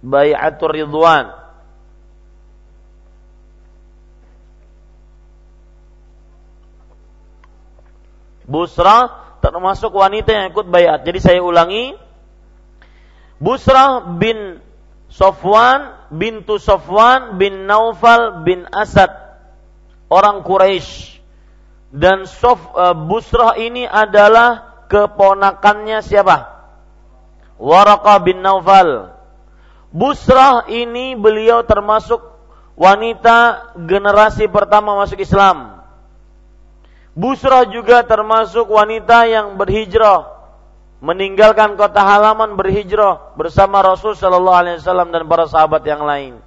[0.00, 1.28] Bayatul Ridwan.
[8.48, 9.12] Busra
[9.44, 11.04] termasuk wanita yang ikut bayat.
[11.04, 12.00] Jadi saya ulangi.
[13.36, 14.64] Busra bin
[15.12, 19.10] Sofwan bintu Sofwan bin Naufal bin Asad
[20.10, 21.22] orang Quraisy
[21.94, 26.50] dan Sof uh, Busrah ini adalah keponakannya siapa?
[27.58, 29.14] Waraqah bin Naufal.
[29.90, 32.22] Busrah ini beliau termasuk
[32.78, 35.82] wanita generasi pertama masuk Islam.
[37.14, 40.39] Busrah juga termasuk wanita yang berhijrah
[41.00, 46.38] meninggalkan kota halaman berhijrah bersama Rasul Shallallahu Alaihi Wasallam dan para sahabat yang lain.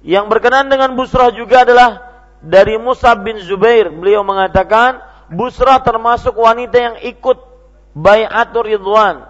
[0.00, 2.08] Yang berkenan dengan Busrah juga adalah
[2.40, 7.38] dari Musa bin Zubair beliau mengatakan Busra termasuk wanita yang ikut
[7.92, 9.28] bayatul ridwan.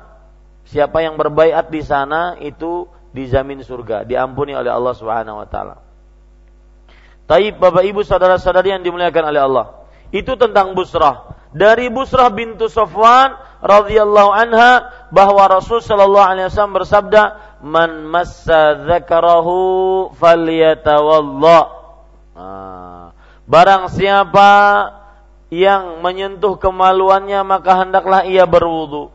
[0.69, 5.83] Siapa yang berbaiat di sana itu dijamin surga, diampuni oleh Allah Subhanahu wa taala.
[7.27, 9.67] Taib Bapak Ibu saudara-saudari yang dimuliakan oleh Allah.
[10.11, 11.40] Itu tentang Busrah.
[11.51, 17.23] Dari Busrah bintu Safwan radhiyallahu anha bahwa Rasul sallallahu alaihi wasallam bersabda,
[17.67, 21.61] "Man massa dzakarahu falyatawalla."
[22.39, 23.01] Ah
[23.51, 24.51] Barang siapa
[25.51, 29.11] yang menyentuh kemaluannya maka hendaklah ia berwudu.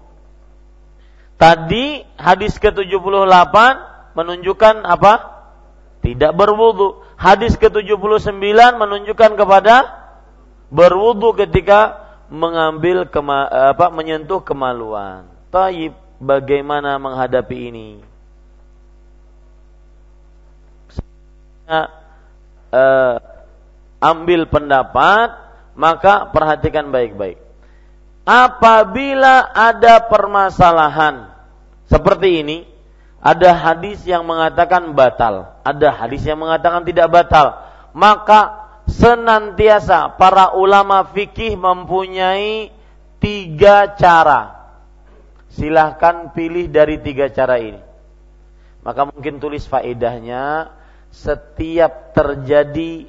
[1.40, 3.56] Tadi hadis ke-78
[4.12, 5.14] menunjukkan apa?
[6.04, 7.00] Tidak berwudu.
[7.16, 8.36] Hadis ke-79
[8.76, 9.76] menunjukkan kepada
[10.68, 15.30] berwudu ketika mengambil kema, apa menyentuh kemaluan.
[15.54, 17.90] Taib bagaimana menghadapi ini?
[21.66, 23.18] Uh,
[24.04, 25.34] ambil pendapat,
[25.74, 27.42] maka perhatikan baik-baik.
[28.26, 31.30] Apabila ada permasalahan
[31.90, 32.58] seperti ini,
[33.26, 37.58] Ada hadis yang mengatakan batal, ada hadis yang mengatakan tidak batal.
[37.90, 38.65] Maka
[38.96, 42.72] senantiasa para ulama fikih mempunyai
[43.20, 44.56] tiga cara.
[45.52, 47.80] Silahkan pilih dari tiga cara ini.
[48.84, 50.70] Maka mungkin tulis faedahnya
[51.10, 53.08] setiap terjadi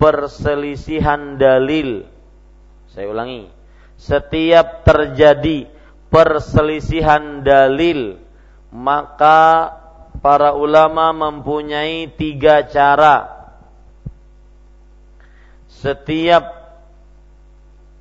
[0.00, 2.08] perselisihan dalil.
[2.90, 3.52] Saya ulangi.
[3.98, 5.68] Setiap terjadi
[6.08, 8.16] perselisihan dalil,
[8.72, 9.74] maka
[10.18, 13.37] para ulama mempunyai tiga cara.
[15.78, 16.42] Setiap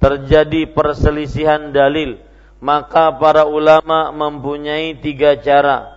[0.01, 2.17] terjadi perselisihan dalil,
[2.57, 5.93] maka para ulama mempunyai tiga cara.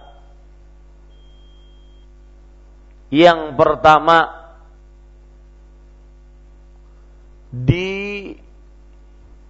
[3.11, 4.29] Yang pertama
[7.51, 8.39] di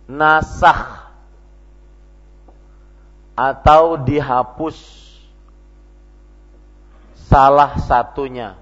[0.08, 1.12] nasah
[3.36, 4.76] atau dihapus
[7.28, 8.59] salah satunya.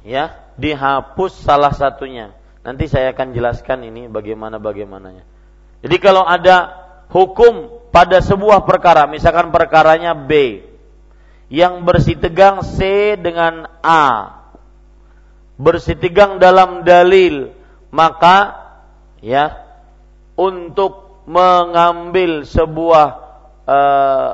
[0.00, 2.32] Ya, dihapus salah satunya.
[2.60, 5.24] Nanti saya akan jelaskan ini bagaimana bagaimananya.
[5.80, 6.76] Jadi kalau ada
[7.08, 10.64] hukum pada sebuah perkara, misalkan perkaranya B
[11.50, 14.38] yang bersitegang C dengan A.
[15.60, 17.52] Bersitegang dalam dalil,
[17.92, 18.56] maka
[19.20, 19.60] ya
[20.36, 23.06] untuk mengambil sebuah
[23.68, 24.32] uh,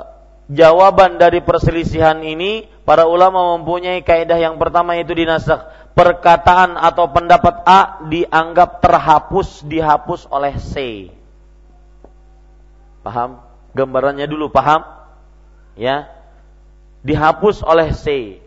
[0.51, 5.66] jawaban dari perselisihan ini, para ulama mempunyai kaidah yang pertama yaitu dinasak
[5.97, 11.09] perkataan atau pendapat A dianggap terhapus dihapus oleh C.
[13.01, 13.42] Paham?
[13.72, 14.84] Gambarannya dulu paham?
[15.74, 16.11] Ya.
[17.07, 18.38] Dihapus oleh C.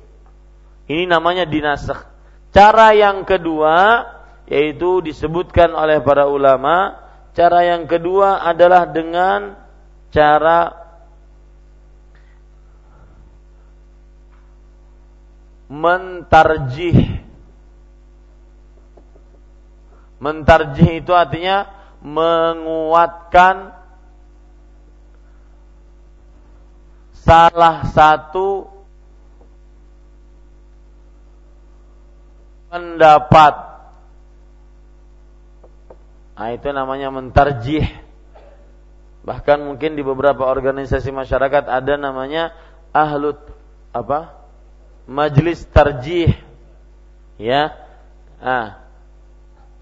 [0.89, 2.05] Ini namanya dinasakh.
[2.49, 4.05] Cara yang kedua
[4.49, 6.97] yaitu disebutkan oleh para ulama,
[7.37, 9.53] cara yang kedua adalah dengan
[10.09, 10.78] cara
[15.69, 17.21] mentarjih.
[20.19, 21.69] Mentarjih itu artinya
[22.03, 23.71] menguatkan
[27.13, 28.67] salah satu
[32.73, 33.53] pendapat.
[36.39, 37.83] Nah, itu namanya mentarjih.
[39.27, 42.55] Bahkan mungkin di beberapa organisasi masyarakat ada namanya
[42.95, 43.37] ahlut
[43.91, 44.38] apa?
[45.09, 46.37] Majelis tarjih.
[47.41, 47.73] Ya.
[48.37, 48.85] Nah.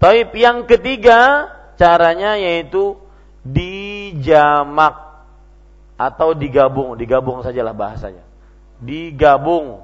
[0.00, 2.96] Taib yang ketiga caranya yaitu
[3.44, 4.94] dijamak
[5.98, 8.22] atau digabung, digabung sajalah bahasanya.
[8.78, 9.82] Digabung.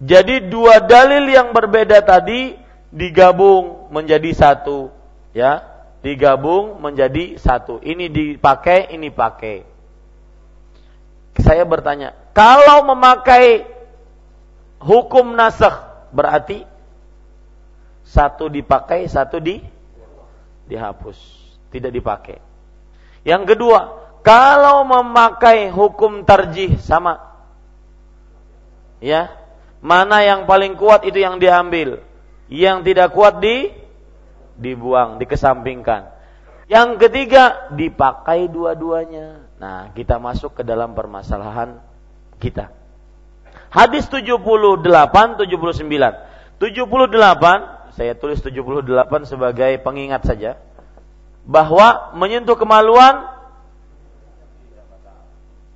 [0.00, 2.56] Jadi dua dalil yang berbeda tadi
[2.92, 4.92] digabung menjadi satu,
[5.32, 5.66] ya.
[6.00, 7.80] Digabung menjadi satu.
[7.84, 9.69] Ini dipakai, ini pakai.
[11.38, 13.68] Saya bertanya, kalau memakai
[14.82, 16.66] hukum nasakh berarti
[18.02, 19.62] satu dipakai, satu di
[20.66, 21.18] dihapus,
[21.70, 22.38] tidak dipakai.
[23.22, 23.80] Yang kedua,
[24.26, 27.20] kalau memakai hukum tarjih sama.
[29.02, 29.36] Ya.
[29.80, 32.04] Mana yang paling kuat itu yang diambil.
[32.52, 33.72] Yang tidak kuat di
[34.60, 36.12] dibuang, dikesampingkan.
[36.68, 39.49] Yang ketiga, dipakai dua-duanya.
[39.60, 41.76] Nah, kita masuk ke dalam permasalahan
[42.40, 42.72] kita.
[43.68, 44.40] Hadis 78
[45.36, 45.36] 79.
[46.56, 50.56] 78 saya tulis 78 sebagai pengingat saja
[51.44, 53.28] bahwa menyentuh kemaluan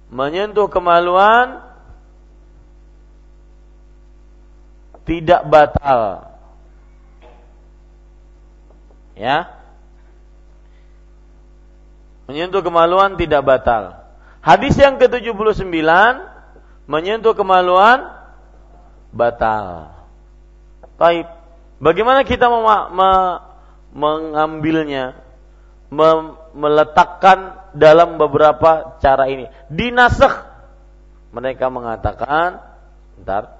[0.09, 1.61] menyentuh kemaluan
[5.05, 6.33] tidak batal.
[9.15, 9.64] Ya.
[12.25, 14.01] Menyentuh kemaluan tidak batal.
[14.41, 15.65] Hadis yang ke-79
[16.85, 18.13] menyentuh kemaluan
[19.13, 19.93] batal.
[21.01, 21.29] Baik.
[21.81, 22.49] Bagaimana kita
[23.93, 25.21] mengambilnya?
[26.55, 29.47] meletakkan dalam beberapa cara ini.
[29.71, 30.55] Dinasakh
[31.35, 32.63] mereka mengatakan
[33.19, 33.59] bentar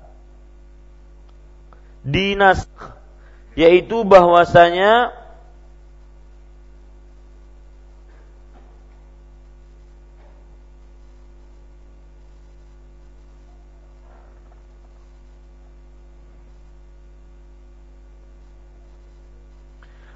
[2.07, 2.95] dinasakh
[3.59, 5.11] yaitu bahwasanya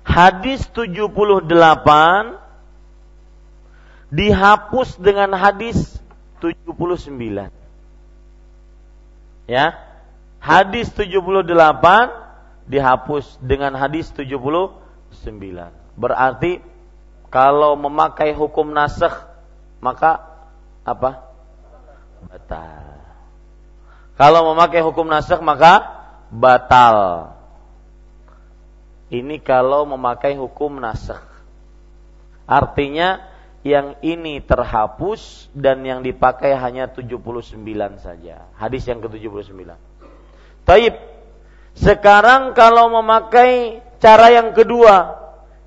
[0.08, 1.44] hadis 78
[4.08, 6.00] dihapus dengan hadis
[6.40, 7.52] 79.
[9.44, 9.76] Ya.
[10.40, 11.44] Hadis 78
[12.64, 14.72] dihapus dengan hadis 79.
[15.98, 16.64] Berarti
[17.28, 19.28] Kalau memakai hukum nasakh
[19.84, 20.24] maka
[20.80, 21.28] apa?
[22.24, 22.96] Batal.
[24.16, 25.84] Kalau memakai hukum nasakh maka
[26.32, 27.37] batal.
[29.08, 31.24] Ini kalau memakai hukum nasakh.
[32.44, 33.24] Artinya
[33.64, 37.60] yang ini terhapus dan yang dipakai hanya 79
[38.00, 38.48] saja.
[38.56, 39.76] Hadis yang ke-79.
[40.64, 40.94] Taib.
[41.78, 45.16] Sekarang kalau memakai cara yang kedua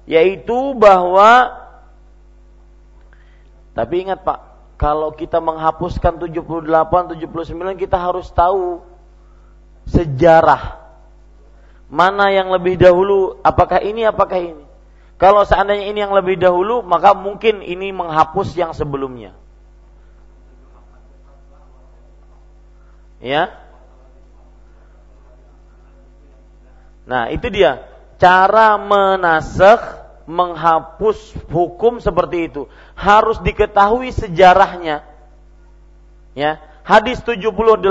[0.09, 1.61] yaitu bahwa
[3.71, 4.39] tapi ingat Pak,
[4.75, 6.67] kalau kita menghapuskan 78,
[7.15, 8.83] 79 kita harus tahu
[9.87, 10.80] sejarah
[11.91, 14.63] mana yang lebih dahulu, apakah ini, apakah ini.
[15.19, 19.35] Kalau seandainya ini yang lebih dahulu, maka mungkin ini menghapus yang sebelumnya.
[23.21, 23.53] Ya.
[27.05, 27.85] Nah, itu dia
[28.17, 32.71] cara menasakh menghapus hukum seperti itu.
[32.95, 35.03] Harus diketahui sejarahnya.
[36.33, 36.63] Ya.
[36.81, 37.83] Hadis 78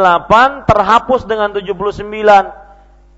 [0.66, 2.69] terhapus dengan 79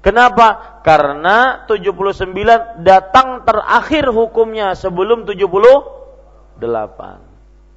[0.02, 0.82] Kenapa?
[0.82, 6.58] Karena 79 datang terakhir hukumnya sebelum 78.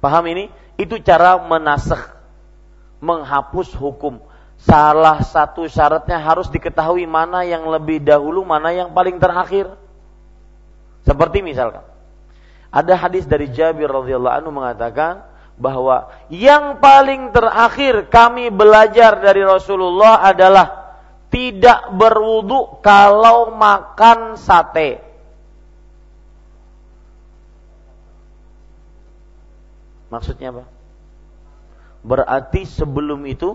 [0.02, 0.50] Paham ini?
[0.74, 2.02] Itu cara menasakh,
[2.98, 4.18] menghapus hukum.
[4.58, 9.70] Salah satu syaratnya harus diketahui mana yang lebih dahulu, mana yang paling terakhir.
[11.06, 11.86] Seperti misalkan
[12.76, 15.22] ada hadis dari Jabir radhiyallahu anhu mengatakan
[15.56, 20.85] bahwa yang paling terakhir kami belajar dari Rasulullah adalah
[21.36, 25.04] tidak berwudu kalau makan sate.
[30.08, 30.64] Maksudnya apa?
[32.00, 33.52] Berarti sebelum itu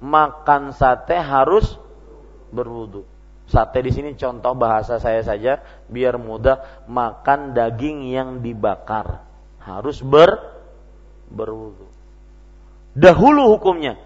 [0.00, 1.76] makan sate harus
[2.48, 3.04] berwudu.
[3.44, 5.60] Sate di sini contoh bahasa saya saja
[5.92, 9.20] biar mudah makan daging yang dibakar
[9.60, 10.56] harus ber
[11.28, 11.84] berwudu.
[12.96, 14.05] Dahulu hukumnya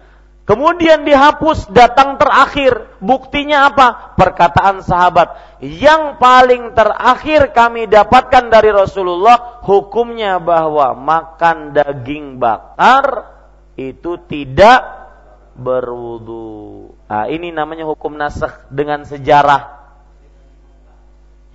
[0.51, 2.99] Kemudian dihapus datang terakhir.
[2.99, 4.19] Buktinya apa?
[4.19, 5.31] Perkataan sahabat.
[5.63, 13.31] Yang paling terakhir kami dapatkan dari Rasulullah hukumnya bahwa makan daging bakar
[13.79, 15.07] itu tidak
[15.55, 16.99] berwudu.
[17.07, 19.79] Nah, ini namanya hukum nasakh dengan sejarah.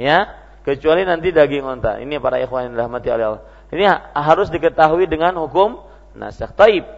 [0.01, 2.01] Ya, kecuali nanti daging onta.
[2.01, 3.45] Ini para ikhwan yang dirahmati Allah.
[3.69, 3.85] Ini
[4.17, 5.85] harus diketahui dengan hukum
[6.17, 6.57] nasakh.
[6.57, 6.96] Taib.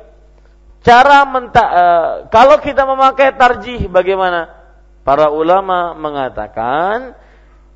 [0.89, 4.57] Cara menta uh, kalau kita memakai tarjih bagaimana?
[5.05, 7.13] Para ulama mengatakan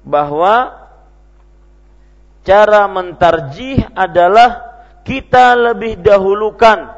[0.00, 0.88] bahwa
[2.40, 4.64] cara mentarjih adalah
[5.04, 6.88] kita lebih dahulukan,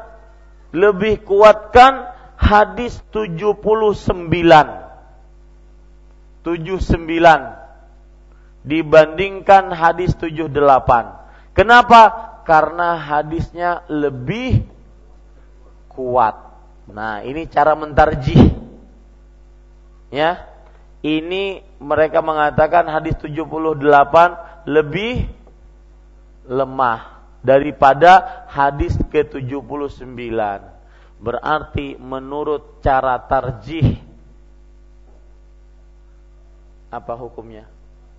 [0.71, 2.07] lebih kuatkan
[2.39, 3.59] hadis 79.
[3.59, 4.15] 79
[8.63, 10.47] dibandingkan hadis 78.
[11.51, 12.01] Kenapa?
[12.47, 14.74] Karena hadisnya lebih
[15.95, 16.35] kuat.
[16.91, 18.53] Nah, ini cara mentarjih.
[20.13, 20.45] Ya.
[21.05, 23.77] Ini mereka mengatakan hadis 78
[24.65, 25.29] lebih
[26.49, 30.33] lemah daripada hadis ke-79.
[31.21, 34.01] Berarti menurut cara tarjih
[36.89, 37.69] apa hukumnya?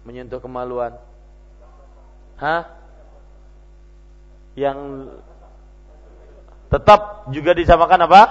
[0.07, 0.95] Menyentuh kemaluan.
[2.39, 2.71] Hah?
[4.55, 5.11] Yang
[6.67, 8.23] tetap juga disamakan apa?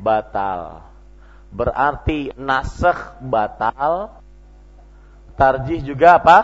[0.00, 0.82] Batal.
[1.50, 4.22] Berarti nasakh batal,
[5.34, 6.38] tarjih juga apa?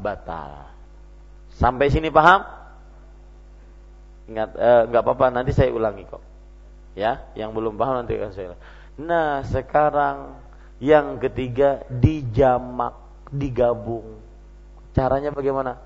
[0.00, 0.72] Batal.
[1.56, 2.42] Sampai sini paham?
[4.32, 6.24] Ingat eh, nggak apa-apa nanti saya ulangi kok.
[6.96, 8.56] Ya, yang belum paham nanti akan saya.
[9.00, 10.36] Nah, sekarang
[10.80, 12.96] yang ketiga dijamak,
[13.32, 14.20] digabung.
[14.92, 15.80] Caranya bagaimana?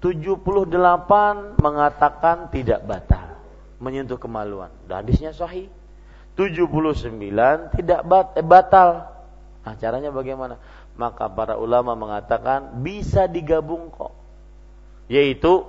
[0.00, 3.29] 78 mengatakan tidak batal
[3.80, 4.70] menyentuh kemaluan.
[4.84, 5.66] Dan hadisnya sahih.
[6.36, 9.10] 79 tidak bat, eh, batal.
[9.66, 10.60] Nah, caranya bagaimana?
[10.94, 14.12] Maka para ulama mengatakan bisa digabung kok.
[15.10, 15.66] Yaitu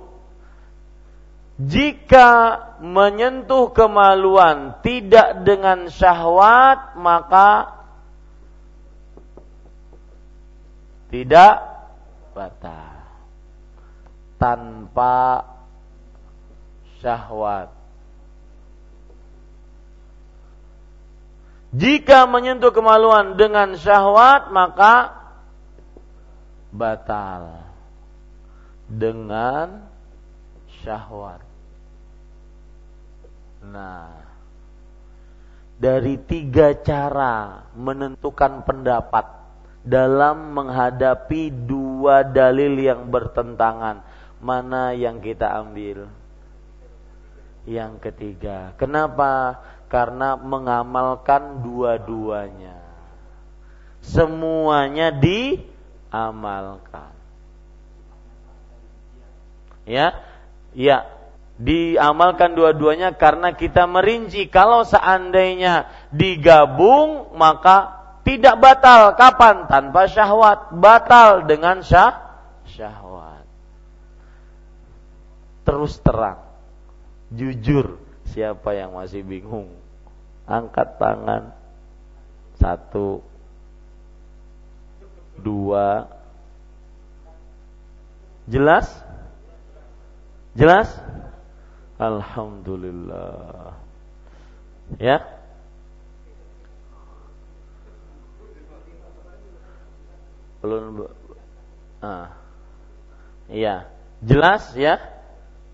[1.60, 7.76] jika menyentuh kemaluan tidak dengan syahwat maka
[11.12, 11.60] tidak
[12.32, 13.04] batal
[14.40, 15.44] tanpa
[17.04, 17.81] syahwat
[21.72, 25.16] Jika menyentuh kemaluan dengan syahwat maka
[26.68, 27.64] batal
[28.88, 29.88] dengan
[30.84, 31.40] syahwat.
[33.62, 34.10] Nah,
[35.80, 39.24] dari tiga cara menentukan pendapat
[39.82, 44.04] dalam menghadapi dua dalil yang bertentangan.
[44.42, 46.10] Mana yang kita ambil?
[47.62, 48.74] Yang ketiga.
[48.74, 49.62] Kenapa?
[49.92, 52.80] Karena mengamalkan dua-duanya.
[54.00, 57.12] Semuanya diamalkan.
[59.84, 60.16] Ya,
[60.72, 61.04] ya,
[61.60, 64.48] diamalkan dua-duanya karena kita merinci.
[64.48, 69.12] Kalau seandainya digabung maka tidak batal.
[69.12, 69.68] Kapan?
[69.68, 70.72] Tanpa syahwat.
[70.72, 72.16] Batal dengan syah
[72.64, 73.44] syahwat.
[75.68, 76.40] Terus terang.
[77.28, 78.00] Jujur
[78.32, 79.81] siapa yang masih bingung
[80.46, 81.54] angkat tangan
[82.58, 83.22] satu
[85.40, 86.06] dua
[88.46, 88.90] jelas
[90.52, 90.90] jelas
[92.02, 93.78] Alhamdulillah.
[94.98, 95.22] Ya.
[100.58, 101.06] Belum
[102.02, 102.34] ah.
[103.46, 103.86] Iya.
[104.22, 104.98] Jelas ya?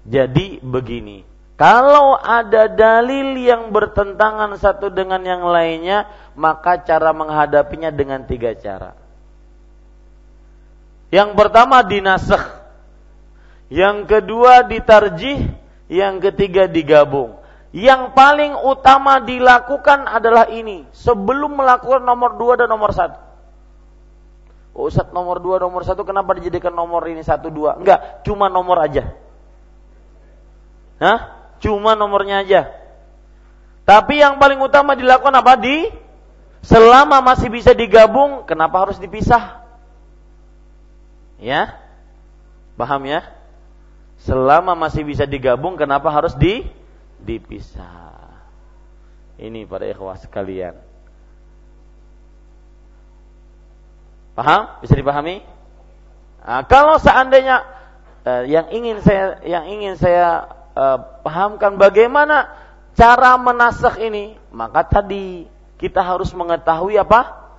[0.04, 1.24] Jadi begini.
[1.58, 6.06] Kalau ada dalil yang bertentangan satu dengan yang lainnya,
[6.38, 8.94] maka cara menghadapinya dengan tiga cara.
[11.10, 12.62] Yang pertama dinasakh.
[13.74, 15.50] Yang kedua ditarjih,
[15.90, 17.34] yang ketiga digabung.
[17.74, 20.86] Yang paling utama dilakukan adalah ini.
[20.94, 23.18] Sebelum melakukan nomor dua dan nomor satu.
[24.78, 27.74] Oh, nomor dua, nomor satu kenapa dijadikan nomor ini satu dua?
[27.74, 29.10] Enggak, cuma nomor aja.
[31.02, 31.37] Hah?
[31.58, 32.70] Cuma nomornya aja.
[33.88, 35.56] Tapi yang paling utama dilakukan apa?
[35.56, 35.88] Di
[36.60, 39.64] selama masih bisa digabung, kenapa harus dipisah?
[41.40, 41.78] Ya?
[42.76, 43.24] Paham ya?
[44.22, 46.66] Selama masih bisa digabung, kenapa harus di
[47.22, 48.18] dipisah?
[49.38, 50.74] Ini pada ikhwah sekalian.
[54.34, 54.82] Paham?
[54.82, 55.42] Bisa dipahami?
[56.42, 57.62] Nah, kalau seandainya
[58.22, 62.54] eh, yang ingin saya yang ingin saya eh, pahamkan bagaimana
[62.94, 65.50] cara menasakh ini, maka tadi
[65.82, 67.50] kita harus mengetahui apa?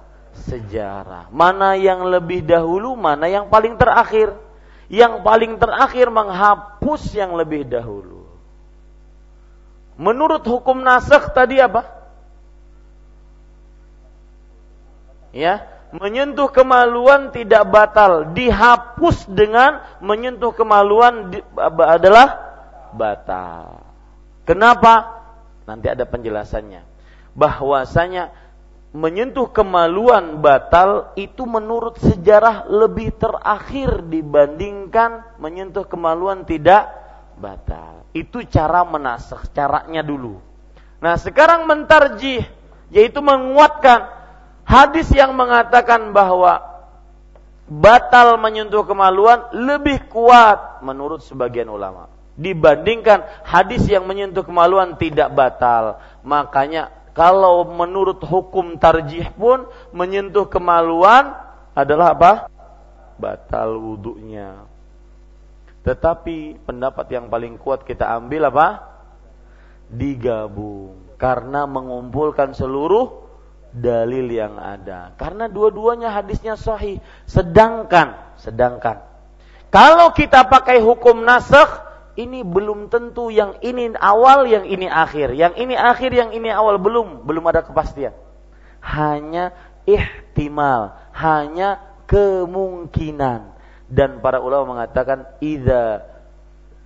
[0.47, 1.27] Sejarah.
[1.35, 4.31] Mana yang lebih dahulu, mana yang paling terakhir
[4.89, 8.25] yang paling terakhir menghapus yang lebih dahulu.
[10.01, 11.85] Menurut hukum nasakh tadi apa?
[15.29, 21.37] Ya, menyentuh kemaluan tidak batal, dihapus dengan menyentuh kemaluan
[21.77, 22.48] adalah
[22.99, 23.87] batal.
[24.43, 25.23] Kenapa?
[25.63, 26.83] Nanti ada penjelasannya.
[27.31, 28.35] Bahwasanya
[28.91, 36.89] menyentuh kemaluan batal itu menurut sejarah lebih terakhir dibandingkan menyentuh kemaluan tidak
[37.37, 38.03] batal.
[38.11, 40.41] Itu cara menasakh, caranya dulu.
[40.99, 42.43] Nah, sekarang mentarjih
[42.89, 44.09] yaitu menguatkan
[44.65, 46.57] hadis yang mengatakan bahwa
[47.69, 52.09] batal menyentuh kemaluan lebih kuat menurut sebagian ulama
[52.39, 55.99] dibandingkan hadis yang menyentuh kemaluan tidak batal.
[56.23, 61.35] Makanya kalau menurut hukum tarjih pun menyentuh kemaluan
[61.75, 62.31] adalah apa?
[63.19, 64.63] Batal wudhunya.
[65.83, 68.67] Tetapi pendapat yang paling kuat kita ambil apa?
[69.91, 71.19] Digabung.
[71.19, 73.27] Karena mengumpulkan seluruh
[73.75, 75.11] dalil yang ada.
[75.19, 77.03] Karena dua-duanya hadisnya sahih.
[77.27, 79.03] Sedangkan, sedangkan.
[79.67, 85.35] Kalau kita pakai hukum nasakh, ini belum tentu yang ini awal, yang ini akhir.
[85.37, 88.15] Yang ini akhir, yang ini awal belum, belum ada kepastian.
[88.81, 89.53] Hanya
[89.85, 93.59] ihtimal, hanya kemungkinan.
[93.89, 96.05] Dan para ulama mengatakan idza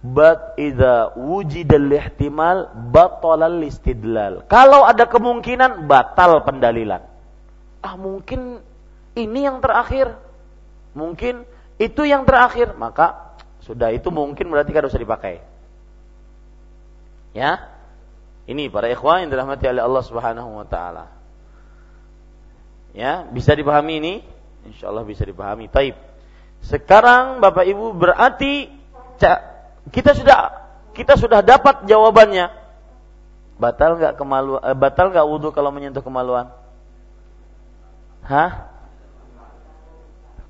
[0.03, 4.43] bat idza wujidal ihtimal batalal istidlal.
[4.51, 7.03] Kalau ada kemungkinan batal pendalilan.
[7.83, 8.59] Ah mungkin
[9.15, 10.15] ini yang terakhir.
[10.93, 11.43] Mungkin
[11.81, 13.32] itu yang terakhir, maka
[13.63, 15.39] sudah itu mungkin berarti kan usah dipakai.
[17.31, 17.71] Ya.
[18.43, 21.07] Ini para ikhwan yang dirahmati oleh Allah Subhanahu wa taala.
[22.91, 24.13] Ya, bisa dipahami ini?
[24.67, 25.71] Insyaallah bisa dipahami.
[25.71, 25.95] Taib.
[26.63, 28.67] Sekarang Bapak Ibu berarti
[29.91, 30.39] kita sudah
[30.91, 32.51] kita sudah dapat jawabannya.
[33.55, 34.61] Batal nggak kemaluan?
[34.61, 36.51] Eh, batal nggak wudhu kalau menyentuh kemaluan?
[38.27, 38.67] Hah?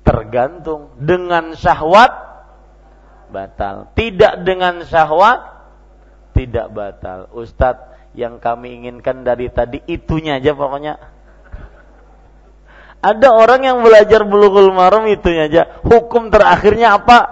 [0.02, 0.90] Tergantung.
[0.98, 2.33] Dengan syahwat
[3.30, 3.92] batal.
[3.96, 5.54] Tidak dengan syahwat
[6.34, 7.30] tidak batal.
[7.30, 10.98] Ustadz yang kami inginkan dari tadi itunya aja pokoknya.
[13.04, 15.62] Ada orang yang belajar bulughul maram itunya aja.
[15.84, 17.28] Hukum terakhirnya apa?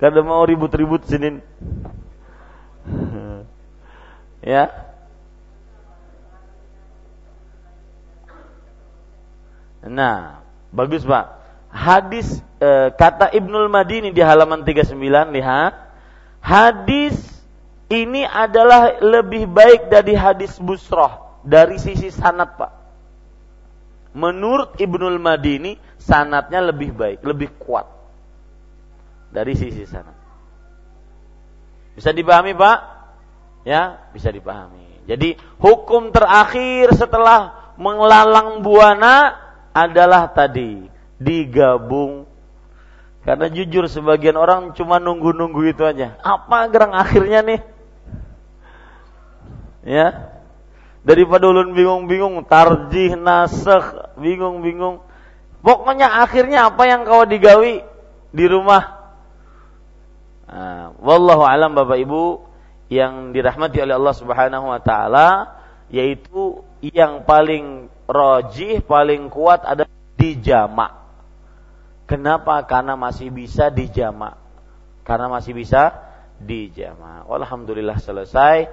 [0.00, 1.38] Kada mau ribut-ribut sini.
[4.40, 4.72] ya.
[9.84, 10.40] Nah,
[10.72, 11.41] bagus Pak.
[11.72, 14.92] Hadis e, kata Ibnul Madini di halaman 39
[15.32, 15.72] lihat
[16.44, 17.16] hadis
[17.88, 22.72] ini adalah lebih baik dari hadis busroh dari sisi sanat pak.
[24.12, 27.88] Menurut Ibnul Madini sanatnya lebih baik, lebih kuat
[29.32, 30.14] dari sisi sanat.
[31.96, 32.78] Bisa dipahami pak?
[33.64, 35.04] Ya, bisa dipahami.
[35.08, 39.40] Jadi hukum terakhir setelah mengelalang buana
[39.72, 40.91] adalah tadi
[41.22, 42.28] digabung
[43.22, 46.18] karena jujur sebagian orang cuma nunggu-nunggu itu aja.
[46.26, 47.60] Apa gerang akhirnya nih?
[49.86, 50.06] Ya.
[51.02, 55.02] Daripada ulun bingung-bingung, tarjih, nasakh, bingung-bingung.
[55.62, 57.86] Pokoknya akhirnya apa yang kau digawi
[58.34, 59.14] di rumah.
[60.50, 62.42] Nah, wallahu alam Bapak Ibu
[62.90, 65.28] yang dirahmati oleh Allah Subhanahu wa taala
[65.88, 69.86] yaitu yang paling rojih, paling kuat ada
[70.18, 71.01] di jamak
[72.12, 72.60] Kenapa?
[72.68, 74.36] Karena masih bisa dijamak.
[75.00, 75.96] Karena masih bisa
[76.36, 77.24] dijamak.
[77.24, 78.68] Alhamdulillah selesai.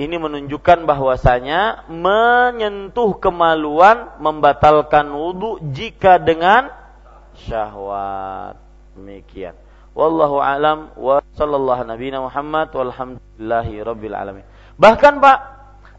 [0.00, 6.72] Ini menunjukkan bahwasanya menyentuh kemaluan membatalkan wudhu jika dengan
[7.44, 8.56] syahwat.
[8.96, 9.52] Demikian.
[9.92, 14.46] Wallahu alam wa sallallahu nabiyana Muhammad walhamdulillahi rabbil alamin.
[14.80, 15.38] Bahkan Pak,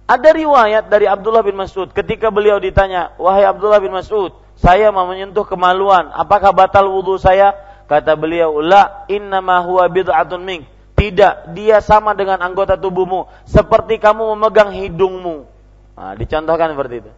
[0.09, 5.09] ada riwayat dari Abdullah bin Mas'ud ketika beliau ditanya, "Wahai Abdullah bin Mas'ud, saya mau
[5.09, 7.57] menyentuh kemaluan, apakah batal wudhu saya?
[7.89, 10.69] Kata beliau, la innama huwa bid'atun mink.
[10.93, 15.49] Tidak, dia sama dengan anggota tubuhmu, seperti kamu memegang hidungmu.
[15.97, 17.11] Nah, dicontohkan seperti itu.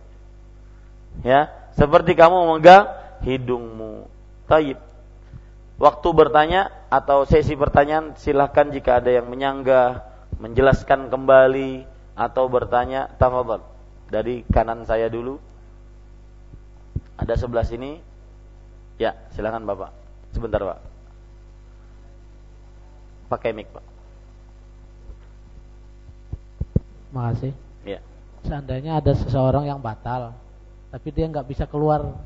[1.27, 2.87] Ya, seperti kamu memegang
[3.27, 4.07] hidungmu.
[4.47, 4.79] Taib.
[5.83, 9.99] Waktu bertanya atau sesi pertanyaan silahkan jika ada yang menyanggah,
[10.39, 11.83] menjelaskan kembali
[12.15, 13.67] atau bertanya, tafadhol.
[14.07, 15.43] Dari kanan saya dulu.
[17.17, 18.01] Ada sebelah sini.
[18.97, 19.93] Ya, silakan Bapak.
[20.33, 20.79] Sebentar, Pak.
[23.29, 23.85] Pakai mic, Pak.
[27.13, 27.53] Makasih.
[27.85, 28.01] Ya.
[28.43, 30.33] Seandainya ada seseorang yang batal,
[30.89, 32.17] tapi dia nggak bisa keluar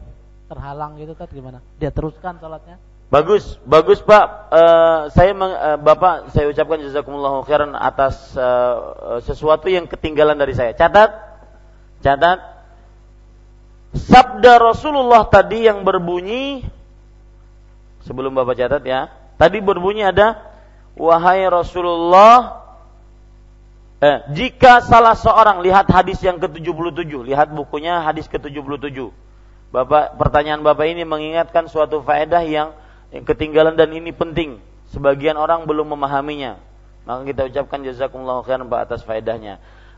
[0.48, 1.60] terhalang gitu kan gimana?
[1.76, 2.80] Dia teruskan sholatnya?
[3.08, 4.52] Bagus, bagus Pak.
[4.52, 10.52] Uh, saya meng, uh, Bapak saya ucapkan jazakumullah khairan atas uh, sesuatu yang ketinggalan dari
[10.52, 10.76] saya.
[10.76, 11.16] Catat,
[12.04, 12.40] catat
[14.38, 16.62] sabda Rasulullah tadi yang berbunyi
[18.06, 19.10] sebelum Bapak catat ya.
[19.42, 20.38] Tadi berbunyi ada
[20.94, 22.62] wahai Rasulullah
[23.98, 29.10] eh, jika salah seorang lihat hadis yang ke-77, lihat bukunya hadis ke-77.
[29.74, 32.78] Bapak pertanyaan Bapak ini mengingatkan suatu faedah yang,
[33.10, 34.62] yang ketinggalan dan ini penting.
[34.94, 36.62] Sebagian orang belum memahaminya.
[37.10, 39.58] Maka kita ucapkan jazakumullah khairan atas faedahnya.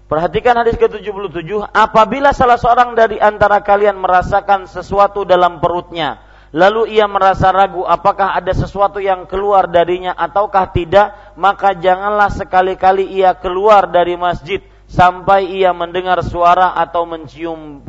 [0.10, 6.18] Perhatikan hadis ke-77, apabila salah seorang dari antara kalian merasakan sesuatu dalam perutnya,
[6.50, 13.06] lalu ia merasa ragu apakah ada sesuatu yang keluar darinya ataukah tidak, maka janganlah sekali-kali
[13.06, 17.86] ia keluar dari masjid sampai ia mendengar suara atau mencium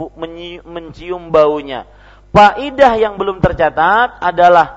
[0.69, 1.89] mencium baunya.
[2.37, 4.77] Faidah yang belum tercatat adalah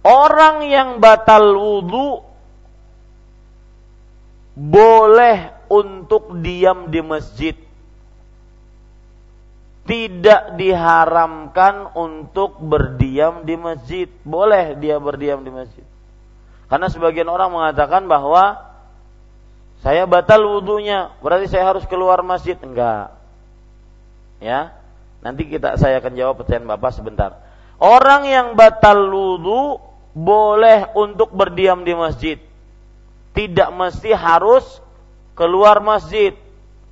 [0.00, 2.24] orang yang batal wudhu
[4.56, 7.56] boleh untuk diam di masjid.
[9.84, 14.08] Tidak diharamkan untuk berdiam di masjid.
[14.24, 15.84] Boleh dia berdiam di masjid.
[16.72, 18.74] Karena sebagian orang mengatakan bahwa
[19.84, 22.56] saya batal wudhunya, berarti saya harus keluar masjid.
[22.56, 23.12] Enggak.
[24.40, 24.72] Ya,
[25.20, 27.36] nanti kita saya akan jawab pertanyaan Bapak sebentar.
[27.76, 29.76] Orang yang batal wudhu
[30.16, 32.38] boleh untuk berdiam di masjid.
[33.34, 34.83] Tidak mesti harus
[35.34, 36.34] keluar masjid.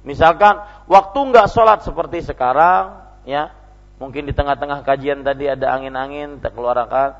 [0.02, 0.58] Misalkan
[0.90, 3.54] waktu nggak sholat seperti sekarang, ya
[4.02, 7.14] mungkin di tengah-tengah kajian tadi ada angin-angin, tak keluarkan.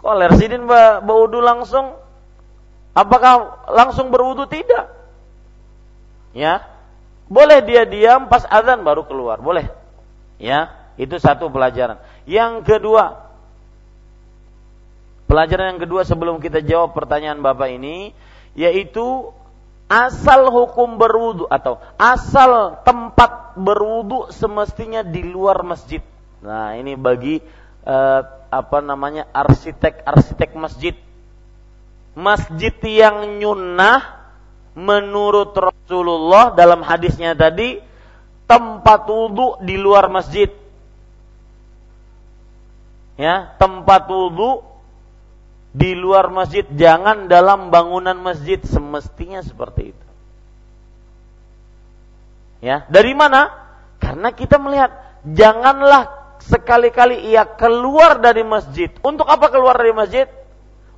[0.00, 0.64] Kok lersidin
[1.04, 2.00] berwudu langsung?
[2.96, 4.48] Apakah langsung berwudu?
[4.48, 4.96] Tidak.
[6.32, 6.64] Ya,
[7.28, 9.68] boleh dia diam pas azan baru keluar, boleh.
[10.40, 12.00] Ya, itu satu pelajaran.
[12.24, 13.28] Yang kedua,
[15.28, 18.16] pelajaran yang kedua sebelum kita jawab pertanyaan Bapak ini,
[18.56, 19.32] yaitu
[19.86, 26.02] asal hukum berwudu atau asal tempat berwudu semestinya di luar masjid.
[26.42, 27.38] Nah, ini bagi
[27.86, 30.94] eh, apa namanya arsitek-arsitek masjid.
[32.16, 34.26] Masjid yang nyunnah
[34.76, 37.80] menurut Rasulullah dalam hadisnya tadi
[38.44, 40.50] tempat wudu di luar masjid.
[43.16, 44.75] Ya, tempat wudu
[45.76, 50.06] di luar masjid, jangan dalam bangunan masjid semestinya seperti itu.
[52.64, 53.52] Ya, dari mana?
[54.00, 54.96] Karena kita melihat
[55.28, 56.08] janganlah
[56.40, 58.88] sekali-kali ia keluar dari masjid.
[59.04, 60.24] Untuk apa keluar dari masjid?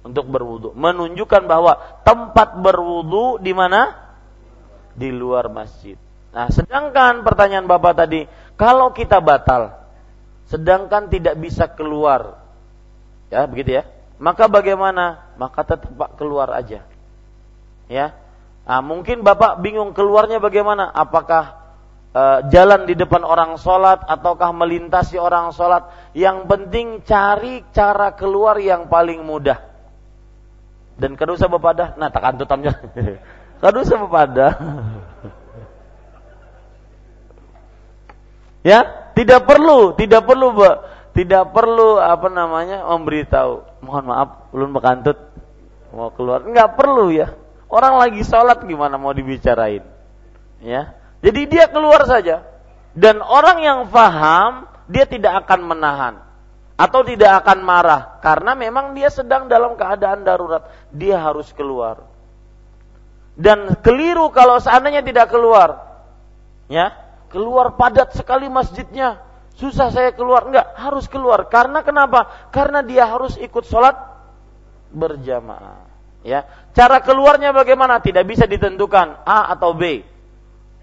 [0.06, 0.70] Untuk berwudu.
[0.78, 1.74] Menunjukkan bahwa
[2.06, 3.98] tempat berwudu di mana?
[4.94, 5.98] Di luar masjid.
[6.30, 9.74] Nah, sedangkan pertanyaan Bapak tadi, kalau kita batal,
[10.46, 12.38] sedangkan tidak bisa keluar,
[13.26, 15.34] ya begitu ya, maka bagaimana?
[15.38, 16.82] Maka tetap keluar aja.
[17.88, 18.12] Ya,
[18.68, 20.90] nah, mungkin Bapak bingung keluarnya bagaimana?
[20.92, 21.58] Apakah
[22.12, 25.88] uh, jalan di depan orang sholat ataukah melintasi orang sholat.
[26.16, 29.60] Yang penting cari cara keluar yang paling mudah.
[30.98, 32.74] Dan kada usah bepada, nah tak tutamnya.
[33.62, 34.46] kada usah bepada.
[38.68, 38.82] ya,
[39.14, 40.58] tidak perlu, tidak perlu,
[41.18, 43.82] tidak perlu apa namanya memberitahu.
[43.82, 45.18] Mohon maaf, belum bekantut
[45.90, 46.46] mau keluar.
[46.46, 47.34] Enggak perlu ya.
[47.66, 49.82] Orang lagi sholat gimana mau dibicarain?
[50.62, 52.46] Ya, jadi dia keluar saja.
[52.94, 56.14] Dan orang yang faham, dia tidak akan menahan.
[56.78, 58.22] Atau tidak akan marah.
[58.22, 60.70] Karena memang dia sedang dalam keadaan darurat.
[60.94, 62.06] Dia harus keluar.
[63.34, 65.82] Dan keliru kalau seandainya tidak keluar.
[66.70, 66.94] Ya,
[67.28, 69.27] keluar padat sekali masjidnya.
[69.58, 70.46] Susah saya keluar.
[70.46, 71.50] Enggak, harus keluar.
[71.50, 72.48] Karena kenapa?
[72.54, 73.98] Karena dia harus ikut sholat
[74.94, 75.90] berjamaah.
[76.22, 77.98] Ya, cara keluarnya bagaimana?
[77.98, 80.02] Tidak bisa ditentukan A atau B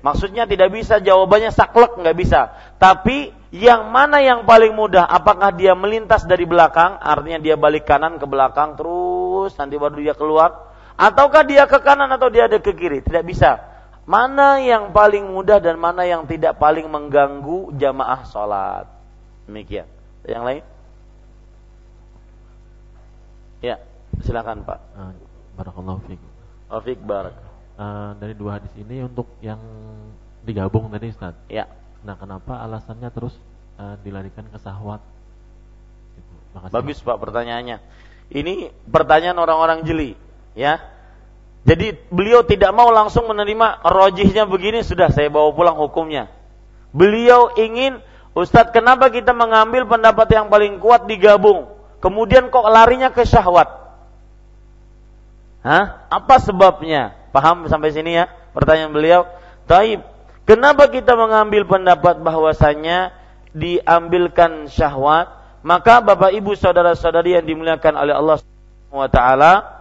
[0.05, 2.53] Maksudnya tidak bisa jawabannya saklek nggak bisa.
[2.77, 5.01] Tapi yang mana yang paling mudah?
[5.01, 10.13] Apakah dia melintas dari belakang, artinya dia balik kanan ke belakang terus nanti baru dia
[10.13, 10.77] keluar?
[10.93, 13.01] Ataukah dia ke kanan atau dia ada ke kiri?
[13.01, 13.74] Tidak bisa.
[14.05, 18.85] Mana yang paling mudah dan mana yang tidak paling mengganggu jamaah sholat?
[19.49, 19.89] Demikian.
[20.25, 20.63] Yang lain?
[23.65, 23.81] Ya,
[24.21, 24.79] silakan Pak.
[25.57, 26.21] Barakallahu fiik.
[26.69, 27.33] Afik barak
[27.79, 29.59] uh, dari dua hadis ini untuk yang
[30.43, 31.35] digabung tadi Ustaz.
[31.49, 31.69] Ya.
[32.05, 33.33] Nah, kenapa alasannya terus
[33.81, 35.01] uh, dilarikan ke sahwat?
[36.13, 36.33] Gitu.
[36.69, 37.81] Bagus Pak pertanyaannya.
[38.25, 40.17] Ini pertanyaan orang-orang jeli,
[40.57, 40.81] ya.
[41.65, 46.29] Jadi beliau tidak mau langsung menerima rojihnya begini sudah saya bawa pulang hukumnya.
[46.93, 47.99] Beliau ingin
[48.37, 51.71] Ustadz kenapa kita mengambil pendapat yang paling kuat digabung
[52.03, 53.67] Kemudian kok larinya ke syahwat
[55.65, 56.05] Hah?
[56.13, 57.17] Apa sebabnya?
[57.33, 58.29] Paham sampai sini ya?
[58.53, 59.25] Pertanyaan beliau.
[59.65, 60.05] Taib.
[60.45, 63.09] Kenapa kita mengambil pendapat bahwasanya
[63.49, 65.33] diambilkan syahwat?
[65.65, 68.37] Maka Bapak Ibu saudara-saudari yang dimuliakan oleh Allah
[69.09, 69.74] taala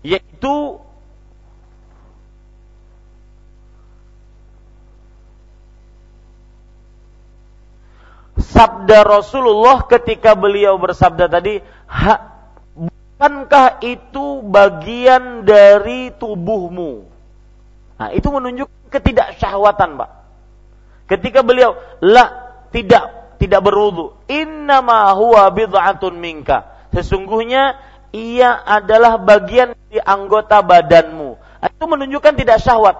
[0.00, 0.80] yaitu
[8.40, 12.30] sabda Rasulullah ketika beliau bersabda tadi hak
[13.20, 17.04] Bukankah itu bagian dari tubuhmu?
[18.00, 20.10] Nah, itu menunjukkan ketidaksyahwatan, Pak.
[21.04, 26.64] Ketika beliau la tidak tidak berwudu, innama huwa bid'atun minka.
[26.96, 27.76] Sesungguhnya
[28.10, 31.38] ia adalah bagian di anggota badanmu.
[31.62, 32.96] Itu menunjukkan tidak syahwat.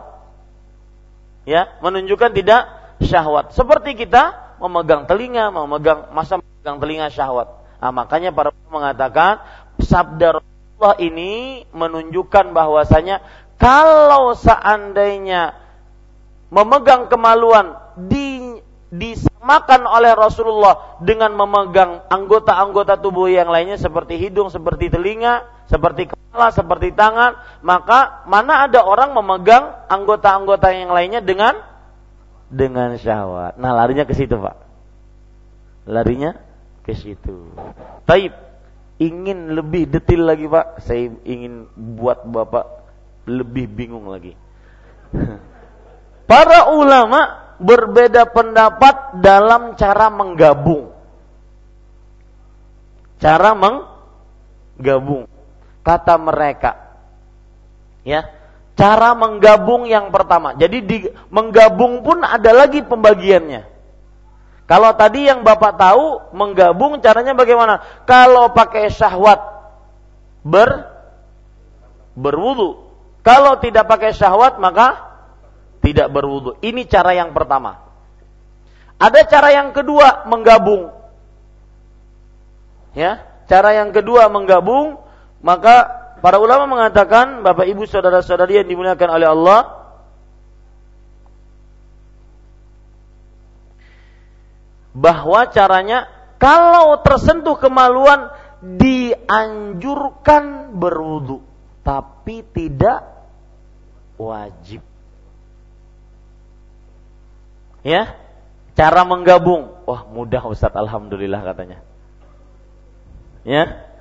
[1.49, 2.69] Ya, menunjukkan tidak
[3.03, 3.57] syahwat.
[3.57, 7.49] Seperti kita memegang telinga, memegang masa memegang telinga syahwat.
[7.81, 9.41] Nah, makanya para mengatakan
[9.81, 13.24] sabda Rasulullah ini menunjukkan bahwasanya
[13.57, 15.57] kalau seandainya
[16.53, 18.57] memegang kemaluan di
[19.41, 26.53] disamakan oleh Rasulullah dengan memegang anggota-anggota tubuh yang lainnya seperti hidung, seperti telinga, seperti kepala,
[26.53, 31.57] seperti tangan, maka mana ada orang memegang anggota-anggota yang lainnya dengan
[32.53, 33.57] dengan syahwat.
[33.57, 34.57] Nah, larinya ke situ, Pak.
[35.89, 36.37] Larinya
[36.85, 37.49] ke situ.
[38.05, 38.37] Taib
[39.01, 41.65] ingin lebih detail lagi Pak, saya ingin
[41.97, 42.85] buat Bapak
[43.25, 44.37] lebih bingung lagi.
[46.31, 50.89] Para ulama berbeda pendapat dalam cara menggabung.
[53.20, 55.28] Cara menggabung.
[55.85, 56.73] Kata mereka.
[58.01, 58.32] Ya,
[58.81, 60.57] cara menggabung yang pertama.
[60.57, 60.97] Jadi di,
[61.28, 63.69] menggabung pun ada lagi pembagiannya.
[64.65, 67.82] Kalau tadi yang Bapak tahu menggabung caranya bagaimana?
[68.07, 69.43] Kalau pakai syahwat
[70.47, 70.87] ber
[72.15, 72.89] berwudu.
[73.20, 75.10] Kalau tidak pakai syahwat maka
[75.81, 76.61] tidak berwudu.
[76.61, 77.81] Ini cara yang pertama.
[79.01, 80.93] Ada cara yang kedua menggabung.
[82.93, 84.98] Ya, cara yang kedua menggabung
[85.40, 85.89] maka
[86.20, 89.61] para ulama mengatakan Bapak Ibu saudara-saudari yang dimuliakan oleh Allah
[94.93, 98.28] bahwa caranya kalau tersentuh kemaluan
[98.61, 99.16] dianjurkan
[100.77, 101.40] berwudu
[101.81, 103.01] tapi tidak
[104.20, 104.90] wajib.
[107.81, 108.20] Ya,
[108.81, 109.85] Cara menggabung.
[109.85, 111.85] Wah, mudah Ustaz, alhamdulillah katanya.
[113.44, 113.93] Ya.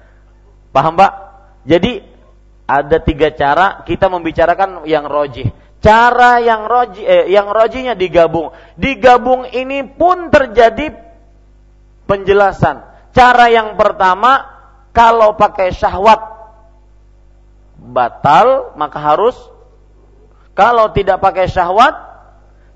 [0.72, 1.12] Paham, Pak?
[1.68, 2.00] Jadi
[2.64, 5.52] ada tiga cara kita membicarakan yang roji.
[5.84, 8.56] Cara yang roji, eh, yang rojinya digabung.
[8.80, 10.96] Digabung ini pun terjadi
[12.08, 12.80] penjelasan.
[13.12, 14.48] Cara yang pertama,
[14.96, 16.24] kalau pakai syahwat
[17.76, 19.36] batal, maka harus.
[20.56, 22.09] Kalau tidak pakai syahwat,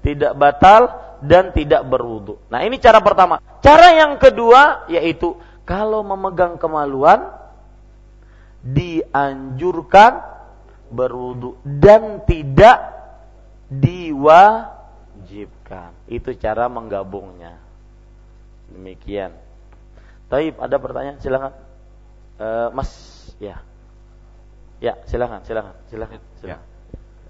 [0.04, 0.92] tidak batal
[1.24, 2.36] dan tidak berwudu.
[2.52, 3.40] Nah ini cara pertama.
[3.64, 7.32] Cara yang kedua yaitu kalau memegang kemaluan
[8.60, 10.20] dianjurkan
[10.92, 12.92] berwudu dan tidak
[13.72, 14.70] diwajibkan.
[16.12, 17.58] Itu cara menggabungnya.
[18.70, 19.32] Demikian.
[20.28, 21.18] Taib, ada pertanyaan?
[21.24, 21.54] Silakan.
[22.42, 22.90] Uh, mas,
[23.38, 23.62] ya.
[24.84, 26.20] Ya, silakan, silakan, silakan.
[26.42, 26.60] silakan.
[26.60, 26.73] Ya.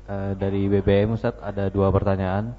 [0.04, 2.52] Uh, dari BBM Ustaz ada dua pertanyaan.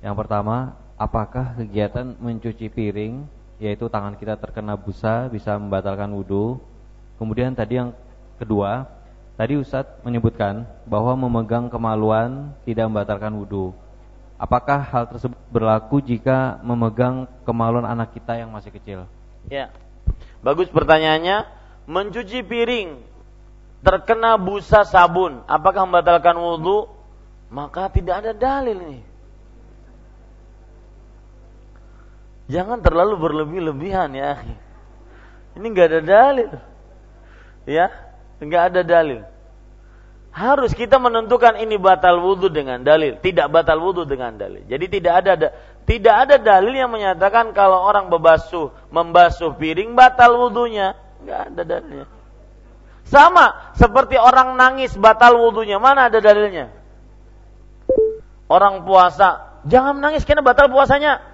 [0.00, 3.28] Yang pertama, apakah kegiatan mencuci piring
[3.58, 6.56] yaitu tangan kita terkena busa bisa membatalkan wudhu?
[7.18, 7.90] Kemudian tadi yang
[8.38, 8.86] Kedua,
[9.34, 13.74] tadi Ustadz menyebutkan bahwa memegang kemaluan tidak membatalkan wudhu.
[14.38, 19.10] Apakah hal tersebut berlaku jika memegang kemaluan anak kita yang masih kecil?
[19.50, 19.74] Ya,
[20.38, 21.58] bagus pertanyaannya.
[21.90, 23.02] Mencuci piring
[23.84, 26.90] terkena busa sabun, apakah membatalkan wudhu?
[27.48, 29.02] Maka tidak ada dalil nih.
[32.48, 34.40] Jangan terlalu berlebih-lebihan ya.
[35.56, 36.50] Ini nggak ada dalil.
[37.68, 39.26] Ya, Enggak ada dalil.
[40.30, 44.62] Harus kita menentukan ini batal wudhu dengan dalil, tidak batal wudhu dengan dalil.
[44.70, 45.32] Jadi tidak ada
[45.82, 50.94] tidak ada dalil yang menyatakan kalau orang berbasuh membasuh piring batal wudhunya.
[51.24, 52.06] Enggak ada dalilnya.
[53.08, 56.68] Sama seperti orang nangis batal wudhunya, mana ada dalilnya?
[58.48, 61.24] Orang puasa, jangan menangis karena batal puasanya.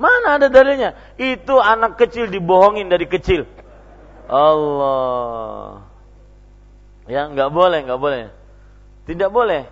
[0.00, 0.96] Mana ada dalilnya?
[1.20, 3.44] Itu anak kecil dibohongin dari kecil.
[4.24, 5.84] Allah.
[7.04, 8.32] Ya, nggak boleh, nggak boleh.
[9.04, 9.68] Tidak boleh.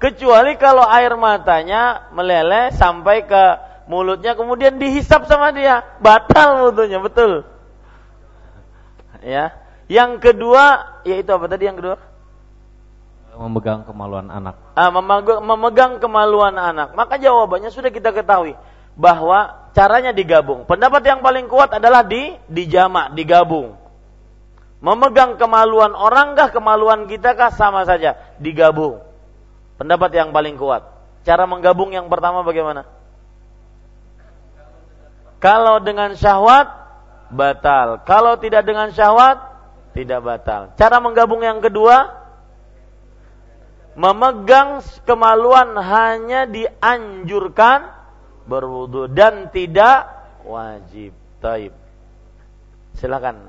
[0.00, 3.44] Kecuali kalau air matanya meleleh sampai ke
[3.84, 7.44] mulutnya kemudian dihisap sama dia, batal wudhunya, betul.
[9.20, 9.52] Ya.
[9.90, 11.98] Yang kedua yaitu apa tadi yang kedua?
[13.34, 14.54] Memegang kemaluan anak.
[14.78, 16.94] Ah, memegang, memegang kemaluan anak.
[16.94, 18.54] Maka jawabannya sudah kita ketahui
[18.94, 20.62] bahwa caranya digabung.
[20.62, 23.74] Pendapat yang paling kuat adalah di dijamak, digabung.
[24.78, 29.02] Memegang kemaluan orang kah, kemaluan kita kah sama saja, digabung.
[29.74, 30.86] Pendapat yang paling kuat.
[31.26, 32.86] Cara menggabung yang pertama bagaimana?
[35.42, 36.68] Kalau dengan syahwat
[37.32, 38.04] batal.
[38.06, 39.49] Kalau tidak dengan syahwat
[39.96, 40.62] tidak batal.
[40.78, 42.20] Cara menggabung yang kedua
[43.98, 47.90] memegang kemaluan hanya dianjurkan
[48.46, 50.06] berwudu dan tidak
[50.46, 51.12] wajib.
[51.40, 51.72] Taib.
[53.00, 53.48] Silakan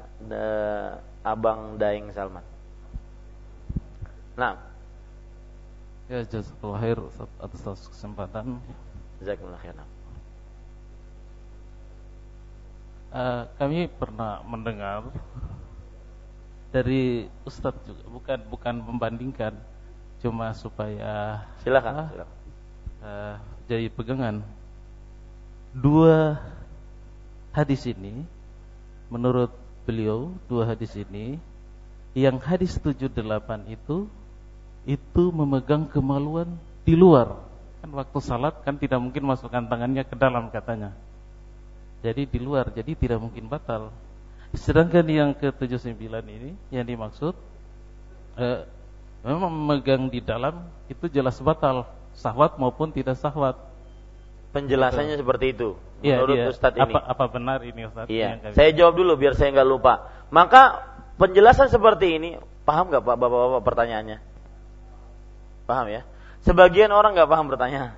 [1.21, 2.45] Abang Daeng Salman.
[4.39, 4.55] Nah.
[6.11, 6.99] Ya, jazakallah khair
[7.39, 8.59] atas kesempatan.
[9.23, 9.75] Jazakallah khair.
[13.11, 15.03] Uh, kami pernah mendengar
[16.71, 19.53] dari Ustadz juga, bukan bukan membandingkan,
[20.23, 22.37] cuma supaya silakan, uh, silakan.
[23.01, 23.35] Uh,
[23.67, 24.35] jadi pegangan.
[25.71, 26.35] Dua
[27.51, 28.23] hadis ini
[29.11, 29.51] menurut
[29.83, 31.35] beliau dua hadis ini
[32.15, 33.11] yang hadis 78
[33.71, 34.07] itu
[34.87, 36.47] itu memegang kemaluan
[36.87, 37.39] di luar
[37.83, 40.95] kan waktu salat kan tidak mungkin masukkan tangannya ke dalam katanya
[41.99, 43.91] jadi di luar jadi tidak mungkin batal
[44.51, 45.95] sedangkan yang ke 79
[46.27, 47.33] ini yang dimaksud
[48.35, 48.67] eh,
[49.23, 51.87] memang memegang di dalam itu jelas batal
[52.17, 53.55] sahwat maupun tidak sahwat
[54.51, 55.23] penjelasannya Betul.
[55.23, 55.69] seperti itu
[56.03, 56.45] ya, menurut ya.
[56.51, 56.93] Ustadz ini.
[56.93, 58.11] Apa, apa benar ini Ustadz?
[58.11, 58.51] Iya.
[58.51, 60.11] Saya jawab dulu biar saya nggak lupa.
[60.33, 60.83] Maka
[61.15, 62.29] penjelasan seperti ini
[62.67, 64.17] paham nggak pak bapak-bapak pertanyaannya?
[65.69, 66.01] Paham ya?
[66.41, 67.93] Sebagian orang nggak paham pertanyaan.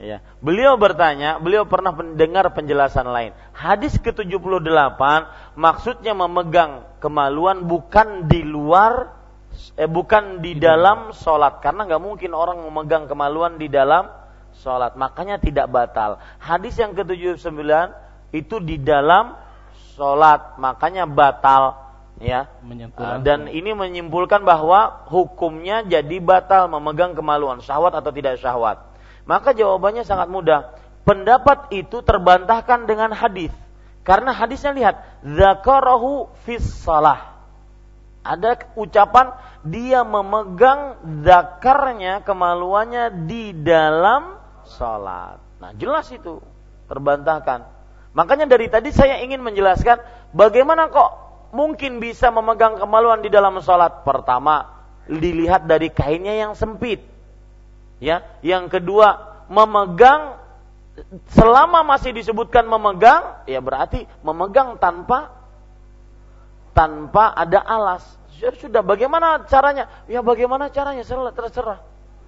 [0.00, 0.24] Ya.
[0.40, 3.36] Beliau bertanya, beliau pernah mendengar penjelasan lain.
[3.52, 5.00] Hadis ke-78
[5.54, 9.20] maksudnya memegang kemaluan bukan di luar
[9.76, 14.08] eh bukan di dalam sholat karena nggak mungkin orang memegang kemaluan di dalam
[14.58, 14.96] sholat.
[14.96, 16.18] Makanya tidak batal.
[16.40, 17.62] Hadis yang ke-79
[18.32, 19.36] itu di dalam
[19.94, 20.56] sholat.
[20.56, 21.78] Makanya batal.
[22.20, 22.48] ya.
[22.96, 28.91] Uh, dan ini menyimpulkan bahwa hukumnya jadi batal memegang kemaluan syahwat atau tidak syahwat.
[29.24, 30.74] Maka jawabannya sangat mudah.
[31.02, 33.50] Pendapat itu terbantahkan dengan hadis.
[34.02, 37.32] Karena hadisnya lihat, zakarahu fis salah.
[38.22, 39.34] Ada ucapan
[39.66, 45.38] dia memegang zakarnya kemaluannya di dalam sholat.
[45.58, 46.38] Nah jelas itu.
[46.82, 47.64] terbantahkan.
[48.12, 49.96] Makanya dari tadi saya ingin menjelaskan
[50.36, 51.10] bagaimana kok
[51.56, 54.04] mungkin bisa memegang kemaluan di dalam sholat.
[54.04, 57.00] Pertama, dilihat dari kainnya yang sempit.
[58.02, 60.34] Ya, yang kedua, memegang
[61.30, 65.30] selama masih disebutkan memegang, ya berarti memegang tanpa
[66.74, 68.02] tanpa ada alas.
[68.42, 69.86] Ya sudah, bagaimana caranya?
[70.10, 71.06] Ya bagaimana caranya?
[71.06, 71.78] Terserah.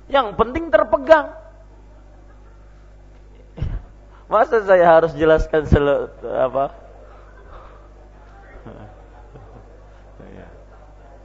[0.07, 1.35] Yang penting terpegang.
[4.31, 6.71] Masa saya harus jelaskan sel apa?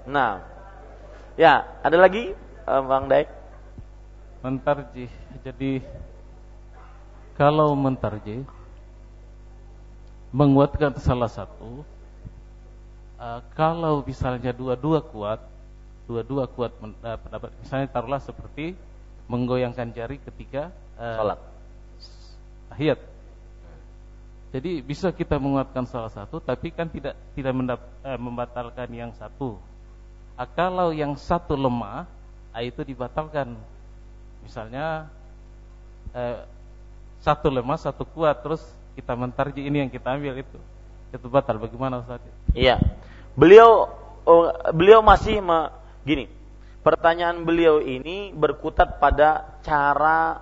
[0.10, 0.42] Nah,
[1.38, 2.34] ya ada lagi
[2.66, 3.39] Bang Dai?
[4.40, 5.12] Mentarjih.
[5.44, 5.84] Jadi
[7.36, 8.44] kalau mentarjih
[10.30, 11.82] menguatkan salah satu,
[13.18, 15.42] uh, kalau misalnya dua-dua kuat,
[16.06, 18.78] dua-dua kuat uh, pendapat, misalnya taruhlah seperti
[19.26, 21.40] menggoyangkan jari ketika uh, salat
[22.70, 23.00] tahiyat.
[24.50, 29.62] Jadi bisa kita menguatkan salah satu, tapi kan tidak tidak mendap, eh, membatalkan yang satu.
[30.34, 32.10] Ah, kalau yang satu lemah,
[32.50, 33.54] ah, itu dibatalkan.
[34.44, 35.10] Misalnya
[36.14, 36.44] eh,
[37.20, 38.64] satu lemah, satu kuat, terus
[38.96, 40.60] kita mentarji ini yang kita ambil itu,
[41.12, 41.60] itu batal.
[41.60, 42.24] Bagaimana Ustaz?
[42.56, 42.80] Iya,
[43.36, 43.92] beliau
[44.24, 45.72] oh, beliau masih me,
[46.08, 46.32] gini.
[46.80, 50.40] Pertanyaan beliau ini berkutat pada cara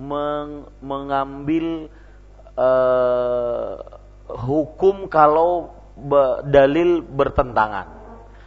[0.00, 1.92] meng, mengambil
[2.56, 3.84] uh,
[4.24, 7.86] hukum kalau be, dalil bertentangan.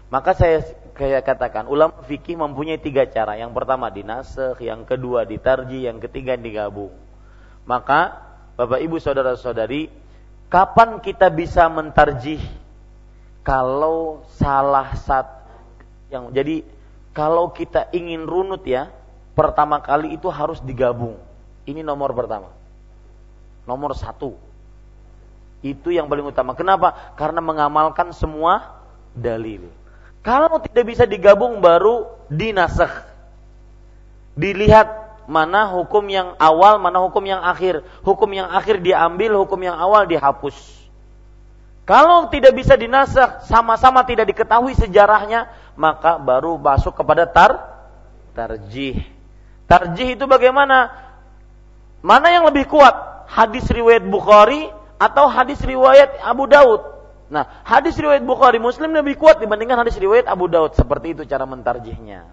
[0.10, 0.65] Maka saya
[0.98, 3.38] kayak katakan ulama fikih mempunyai tiga cara.
[3.38, 6.91] Yang pertama dinasakh, yang kedua ditarji, yang ketiga digabung.
[7.69, 8.26] Maka
[8.57, 9.94] Bapak Ibu saudara-saudari,
[10.49, 12.41] kapan kita bisa mentarjih
[13.45, 15.38] kalau salah satu
[16.10, 16.65] yang jadi
[17.14, 18.90] kalau kita ingin runut ya,
[19.38, 21.22] pertama kali itu harus digabung.
[21.69, 22.49] Ini nomor pertama.
[23.69, 24.34] Nomor satu.
[25.61, 26.53] Itu yang paling utama.
[26.53, 27.14] Kenapa?
[27.19, 29.65] Karena mengamalkan semua dalil.
[30.27, 33.07] Kalau tidak bisa digabung baru dinasah.
[34.35, 37.79] Dilihat mana hukum yang awal, mana hukum yang akhir.
[38.03, 40.55] Hukum yang akhir diambil, hukum yang awal dihapus.
[41.87, 45.47] Kalau tidak bisa dinasah, sama-sama tidak diketahui sejarahnya,
[45.79, 47.63] maka baru masuk kepada tar
[48.35, 49.07] tarjih.
[49.63, 50.91] Tarjih itu bagaimana?
[52.03, 53.31] Mana yang lebih kuat?
[53.31, 54.67] Hadis riwayat Bukhari
[54.99, 56.97] atau hadis riwayat Abu Daud?
[57.27, 60.75] Nah, hadis riwayat Bukhari Muslim lebih kuat dibandingkan hadis riwayat Abu Daud.
[60.75, 62.23] Seperti itu cara mentarjihnya.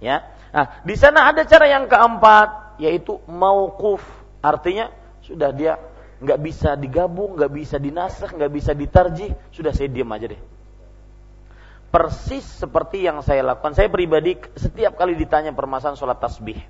[0.00, 0.16] Ya.
[0.50, 4.00] Nah, di sana ada cara yang keempat yaitu mauquf.
[4.40, 4.88] Artinya
[5.20, 5.76] sudah dia
[6.20, 10.40] nggak bisa digabung, nggak bisa dinasah, nggak bisa ditarjih, sudah saya diam aja deh.
[11.92, 13.76] Persis seperti yang saya lakukan.
[13.76, 16.60] Saya pribadi setiap kali ditanya permasalahan sholat tasbih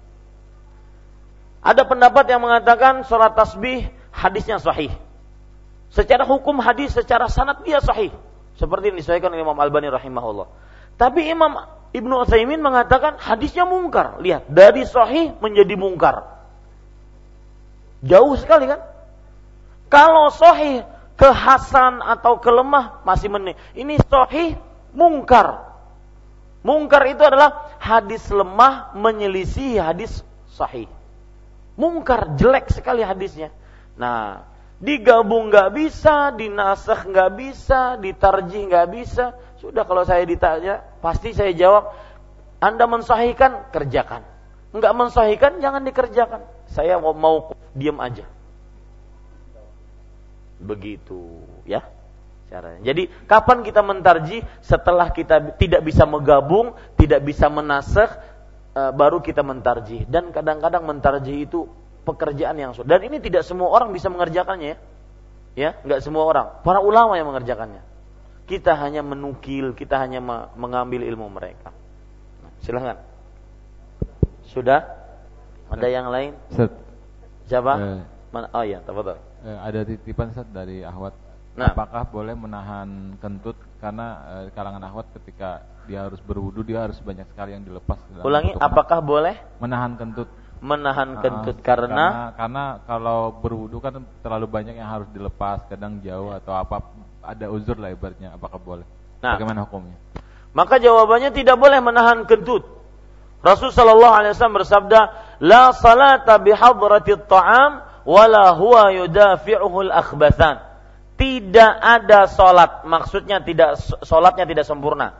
[1.61, 4.89] ada pendapat yang mengatakan sholat tasbih hadisnya sahih.
[5.91, 8.15] Secara hukum hadis, secara sanad dia sahih.
[8.55, 10.47] Seperti yang disesuaikan oleh Imam Albani rahimahullah.
[10.95, 11.59] Tapi Imam
[11.91, 14.23] Ibnu Utsaimin mengatakan hadisnya mungkar.
[14.23, 16.27] Lihat, dari sahih menjadi mungkar.
[18.07, 18.81] Jauh sekali kan?
[19.91, 20.87] Kalau sahih
[21.19, 23.59] ke hasan atau ke lemah masih menih.
[23.75, 24.55] Ini sahih
[24.95, 25.75] mungkar.
[26.63, 30.23] Mungkar itu adalah hadis lemah menyelisih hadis
[30.55, 30.87] sahih
[31.81, 33.49] mungkar jelek sekali hadisnya.
[33.97, 34.45] Nah,
[34.81, 39.37] digabung nggak bisa, dinasah nggak bisa, ditarjih nggak bisa.
[39.61, 41.93] Sudah kalau saya ditanya, pasti saya jawab,
[42.59, 44.25] Anda mensahihkan, kerjakan.
[44.73, 46.41] Nggak mensahihkan, jangan dikerjakan.
[46.73, 48.25] Saya mau, mau diam aja.
[50.61, 51.85] Begitu, ya
[52.51, 52.83] caranya.
[52.83, 58.11] Jadi kapan kita mentarji setelah kita tidak bisa menggabung, tidak bisa menasah,
[58.71, 61.67] Eh, baru kita mentarjih dan kadang-kadang mentarjih itu
[62.07, 64.79] pekerjaan yang sulit dan ini tidak semua orang bisa mengerjakannya ya.
[65.59, 66.63] Ya nggak semua orang.
[66.63, 67.83] Para ulama yang mengerjakannya.
[68.47, 70.23] Kita hanya menukil kita hanya
[70.55, 71.71] mengambil ilmu mereka.
[72.43, 72.99] Nah, silahkan
[74.51, 74.83] sudah?
[75.71, 76.35] Ada yang lain?
[77.51, 77.73] Siapa?
[77.79, 78.03] Eh,
[78.55, 81.15] oh ya tafadhol eh, ada titipan Ustaz dari Ahwat.
[81.59, 83.59] Nah, apakah boleh menahan kentut?
[83.83, 87.99] Karena e, kalangan akhwat ketika dia harus berwudu dia harus banyak sekali yang dilepas.
[88.23, 89.35] Ulangi, apakah boleh?
[89.59, 90.31] Menahan kentut?
[90.61, 92.07] Menahan nah, kentut karena karena
[92.37, 96.85] karena kalau berwudu kan terlalu banyak yang harus dilepas, kadang jauh atau apa
[97.25, 98.87] ada uzur lah ibaratnya, apakah boleh?
[99.25, 99.97] Nah, Bagaimana hukumnya?
[100.53, 102.69] Maka jawabannya tidak boleh menahan kentut.
[103.41, 105.01] Rasul sallallahu alaihi wasallam bersabda,
[105.41, 110.71] "La salata bihadratit ta'am wala huwa yudafi'uhu al-akhbathan."
[111.21, 113.77] tidak ada sholat, maksudnya tidak
[114.09, 115.13] sholatnya tidak sempurna.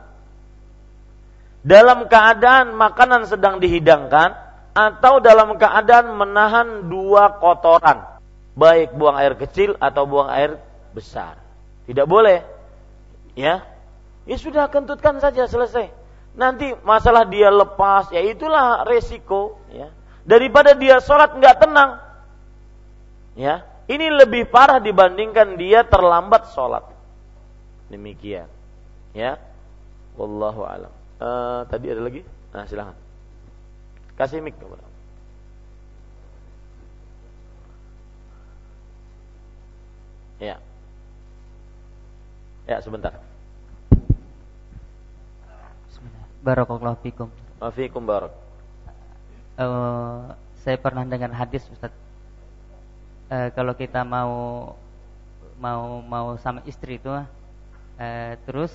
[1.61, 4.33] Dalam keadaan makanan sedang dihidangkan
[4.71, 8.11] atau dalam keadaan menahan dua kotoran.
[8.51, 10.59] baik buang air kecil atau buang air
[10.91, 11.39] besar.
[11.87, 12.43] Tidak boleh.
[13.33, 13.63] Ya.
[14.27, 15.89] Ya sudah kentutkan saja selesai.
[16.31, 19.91] Nanti masalah dia lepas, ya itulah resiko, ya.
[20.23, 21.99] Daripada dia sholat nggak tenang,
[23.35, 23.67] ya.
[23.91, 26.87] Ini lebih parah dibandingkan dia terlambat sholat.
[27.91, 28.47] Demikian,
[29.11, 29.35] ya.
[30.15, 30.93] Wallahu alam.
[31.19, 32.21] Uh, tadi ada lagi?
[32.55, 33.00] Nah silahkan.
[34.21, 34.85] Kasih mic kepada.
[40.37, 40.61] Ya.
[42.69, 43.17] Ya, sebentar.
[46.45, 47.33] Barakallahu fikum.
[47.57, 48.29] Wa fikum barak.
[49.57, 51.89] Uh, saya pernah dengar hadis Ustaz.
[53.25, 54.77] Uh, kalau kita mau
[55.57, 57.25] mau mau sama istri itu uh,
[58.45, 58.69] terus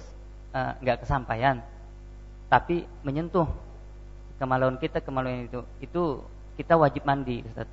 [0.82, 1.62] nggak uh, kesampaian
[2.51, 3.47] tapi menyentuh
[4.36, 6.02] kemaluan kita kemaluan itu itu
[6.56, 7.68] kita wajib mandi Ustaz.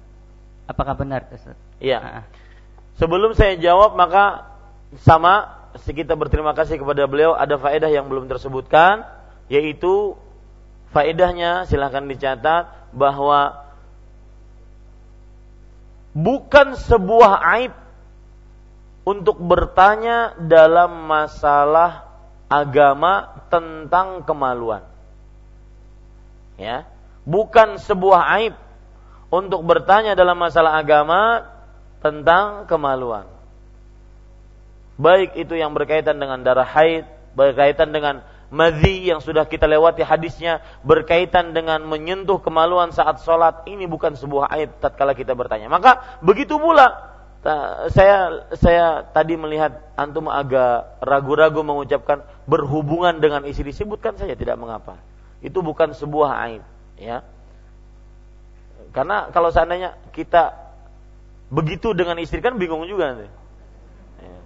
[0.68, 1.56] Apakah benar Ustaz?
[1.80, 2.00] Iya.
[2.00, 2.26] Uh.
[3.00, 4.54] Sebelum saya jawab maka
[5.02, 9.04] sama kita berterima kasih kepada beliau ada faedah yang belum tersebutkan
[9.50, 10.14] yaitu
[10.94, 13.66] faedahnya silahkan dicatat bahwa
[16.14, 17.74] bukan sebuah aib
[19.04, 22.08] untuk bertanya dalam masalah
[22.48, 24.93] agama tentang kemaluan.
[26.64, 26.88] Ya,
[27.28, 28.56] bukan sebuah aib
[29.28, 31.44] untuk bertanya dalam masalah agama
[32.00, 33.28] tentang kemaluan.
[34.96, 37.04] Baik itu yang berkaitan dengan darah haid,
[37.34, 38.22] berkaitan dengan
[38.54, 44.54] madhi yang sudah kita lewati hadisnya, berkaitan dengan menyentuh kemaluan saat sholat, ini bukan sebuah
[44.54, 45.66] aib tatkala kita bertanya.
[45.68, 47.14] Maka begitu pula
[47.92, 54.96] saya saya tadi melihat antum agak ragu-ragu mengucapkan berhubungan dengan istri disebutkan saja tidak mengapa.
[55.44, 56.64] Itu bukan sebuah aib,
[56.96, 57.22] ya.
[58.96, 60.64] Karena kalau seandainya kita
[61.54, 63.30] Begitu dengan istri kan bingung juga nanti.
[64.18, 64.38] Ya.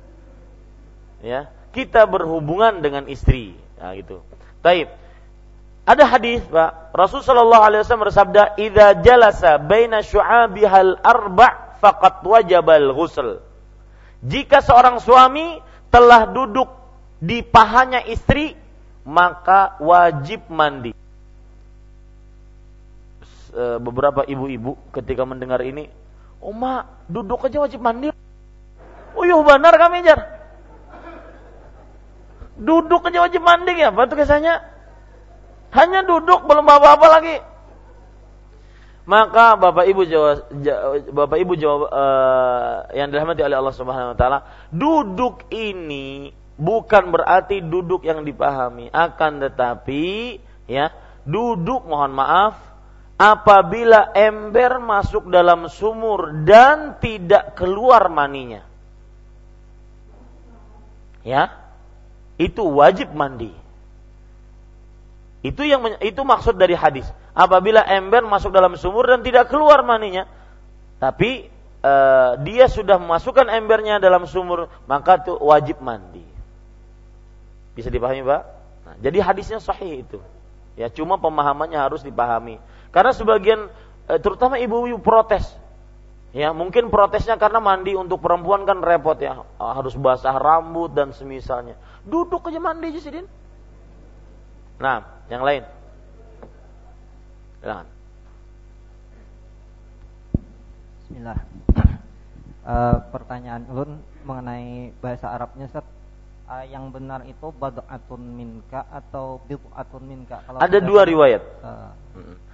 [1.24, 1.42] ya.
[1.72, 3.56] Kita berhubungan dengan istri.
[3.80, 4.20] Nah, gitu.
[4.60, 4.92] Taib.
[5.88, 6.92] Ada hadis, Pak.
[6.92, 13.40] Rasul sallallahu alaihi wasallam bersabda, "Idza jalasa baina syu'abihal arba' faqad wajabal ghusl."
[14.20, 16.68] Jika seorang suami telah duduk
[17.24, 18.52] di pahanya istri,
[19.08, 20.92] maka wajib mandi.
[23.56, 25.88] Eh, beberapa ibu-ibu ketika mendengar ini
[26.38, 28.14] Uma, duduk aja wajib mandi.
[29.18, 30.38] Uyuh benar kami jar.
[32.62, 34.62] Duduk aja wajib mandi ya, batu kisahnya.
[35.74, 37.42] Hanya duduk belum apa-apa lagi.
[39.08, 40.52] Maka Bapak Ibu jawab,
[41.16, 47.62] Bapak Ibu jawab uh, yang dirahmati oleh Allah Subhanahu wa taala, duduk ini bukan berarti
[47.62, 50.92] duduk yang dipahami, akan tetapi ya,
[51.24, 52.68] duduk mohon maaf
[53.18, 58.62] apabila ember masuk dalam sumur dan tidak keluar maninya.
[61.26, 61.54] Ya.
[62.38, 63.50] Itu wajib mandi.
[65.42, 67.10] Itu yang itu maksud dari hadis.
[67.34, 70.30] Apabila ember masuk dalam sumur dan tidak keluar maninya,
[71.02, 71.50] tapi
[71.82, 71.94] e,
[72.46, 76.37] dia sudah memasukkan embernya dalam sumur, maka itu wajib mandi.
[77.78, 78.42] Bisa dipahami, Pak?
[78.90, 80.18] Nah, jadi hadisnya sahih itu.
[80.74, 82.58] Ya, cuma pemahamannya harus dipahami.
[82.90, 83.70] Karena sebagian
[84.10, 85.46] eh, terutama ibu-ibu protes.
[86.34, 91.14] Ya, mungkin protesnya karena mandi untuk perempuan kan repot ya, ah, harus basah rambut dan
[91.14, 91.78] semisalnya.
[92.04, 93.26] Duduk aja mandi aja Sidin.
[94.78, 95.02] Nah,
[95.32, 95.64] yang lain.
[97.62, 97.88] Silakan.
[101.02, 101.40] Bismillah.
[102.68, 103.98] Uh, pertanyaan ulun
[104.28, 105.97] mengenai bahasa Arabnya Ustaz.
[106.48, 110.40] Uh, yang benar itu bad'atun minka atau bid'atun minka?
[110.48, 111.44] Kalau ada dua riwayat.
[111.60, 111.92] Uh,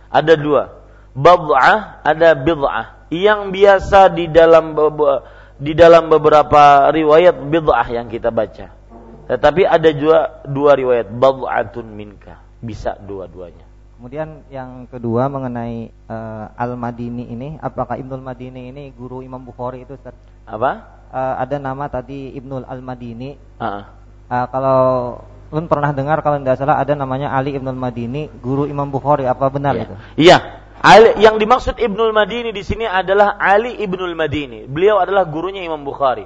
[0.10, 0.82] ada dua.
[1.14, 3.06] Bad'ah, ada bid'ah.
[3.14, 4.74] Yang biasa di dalam
[5.62, 8.74] di dalam beberapa riwayat bid'ah yang kita baca.
[9.30, 12.42] Tetapi ada juga dua riwayat bad'atun minka.
[12.66, 13.70] Bisa dua-duanya.
[14.02, 19.94] Kemudian yang kedua mengenai uh, Al-Madini ini, apakah Ibnul Madini ini guru Imam Bukhari itu
[19.94, 20.18] Ustaz?
[20.50, 21.03] Apa?
[21.14, 23.38] Uh, ada nama tadi Ibnul Al-Madini.
[23.62, 23.84] Uh -uh.
[24.34, 24.82] Uh, kalau
[25.54, 29.30] Ulun pernah dengar kalau tidak salah ada namanya Ali Ibnul Madini, guru Imam Bukhari.
[29.30, 29.86] Apa benar ya.
[29.86, 29.96] itu?
[30.18, 30.38] Iya.
[30.82, 34.66] Ali, yang dimaksud Ibnul Madini di sini adalah Ali Ibnul Madini.
[34.66, 36.26] Beliau adalah gurunya Imam Bukhari.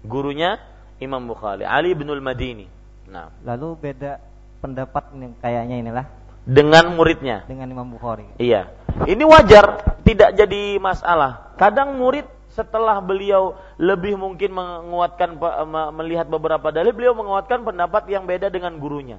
[0.00, 0.56] Gurunya
[0.96, 2.64] Imam Bukhari, Ali Ibnul Madini.
[3.12, 3.28] Nah.
[3.44, 4.16] Lalu beda
[4.64, 5.12] pendapat
[5.44, 6.06] kayaknya inilah
[6.48, 7.44] dengan muridnya.
[7.44, 8.24] Dengan Imam Bukhari.
[8.40, 8.72] Iya.
[9.04, 11.52] Ini wajar, tidak jadi masalah.
[11.60, 15.40] Kadang murid setelah beliau lebih mungkin menguatkan
[15.96, 19.18] melihat beberapa dalil beliau menguatkan pendapat yang beda dengan gurunya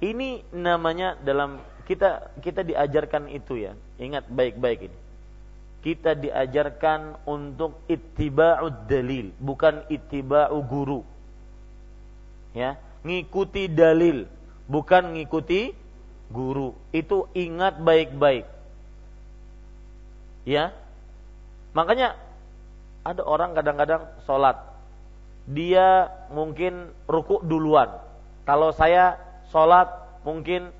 [0.00, 4.98] ini namanya dalam kita kita diajarkan itu ya ingat baik-baik ini
[5.84, 11.04] kita diajarkan untuk ittiba'ud dalil, bukan ittiba'u guru.
[12.56, 14.24] Ya, ngikuti dalil,
[14.64, 15.76] bukan ngikuti
[16.32, 16.72] guru.
[16.88, 18.48] Itu ingat baik-baik.
[20.48, 20.72] Ya.
[21.76, 22.16] Makanya
[23.04, 24.56] ada orang kadang-kadang sholat.
[25.44, 27.92] Dia mungkin ruku duluan.
[28.48, 29.20] Kalau saya
[29.52, 29.92] sholat
[30.24, 30.72] mungkin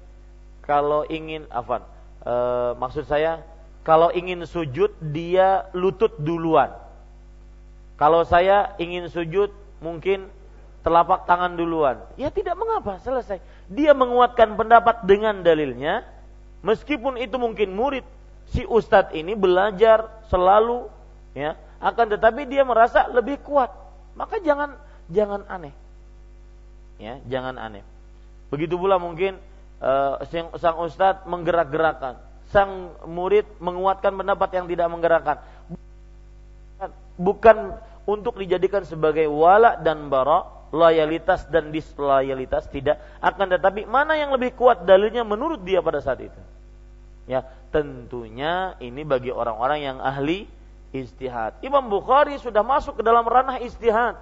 [0.65, 1.85] kalau ingin apa?
[2.25, 2.35] E,
[2.81, 3.45] maksud saya
[3.85, 6.73] kalau ingin sujud dia lutut duluan.
[8.01, 9.53] Kalau saya ingin sujud
[9.85, 10.33] mungkin
[10.81, 12.01] telapak tangan duluan.
[12.17, 13.41] Ya tidak mengapa, selesai.
[13.69, 16.05] Dia menguatkan pendapat dengan dalilnya,
[16.65, 18.05] meskipun itu mungkin murid
[18.53, 20.89] si ustadz ini belajar selalu,
[21.33, 23.71] ya, akan tetapi dia merasa lebih kuat.
[24.15, 24.79] Maka jangan
[25.11, 25.75] jangan aneh,
[27.03, 27.83] ya, jangan aneh.
[28.51, 29.37] Begitu pula mungkin
[29.83, 30.23] uh,
[30.59, 32.23] sang ustadz menggerak-gerakkan,
[32.55, 35.37] sang murid menguatkan pendapat yang tidak menggerakkan.
[37.15, 44.35] Bukan untuk dijadikan sebagai wala dan bara, loyalitas dan disloyalitas tidak akan tetapi mana yang
[44.35, 46.41] lebih kuat dalilnya menurut dia pada saat itu
[47.31, 50.51] ya tentunya ini bagi orang-orang yang ahli
[50.95, 54.15] istihad Imam Bukhari sudah masuk ke dalam ranah istihad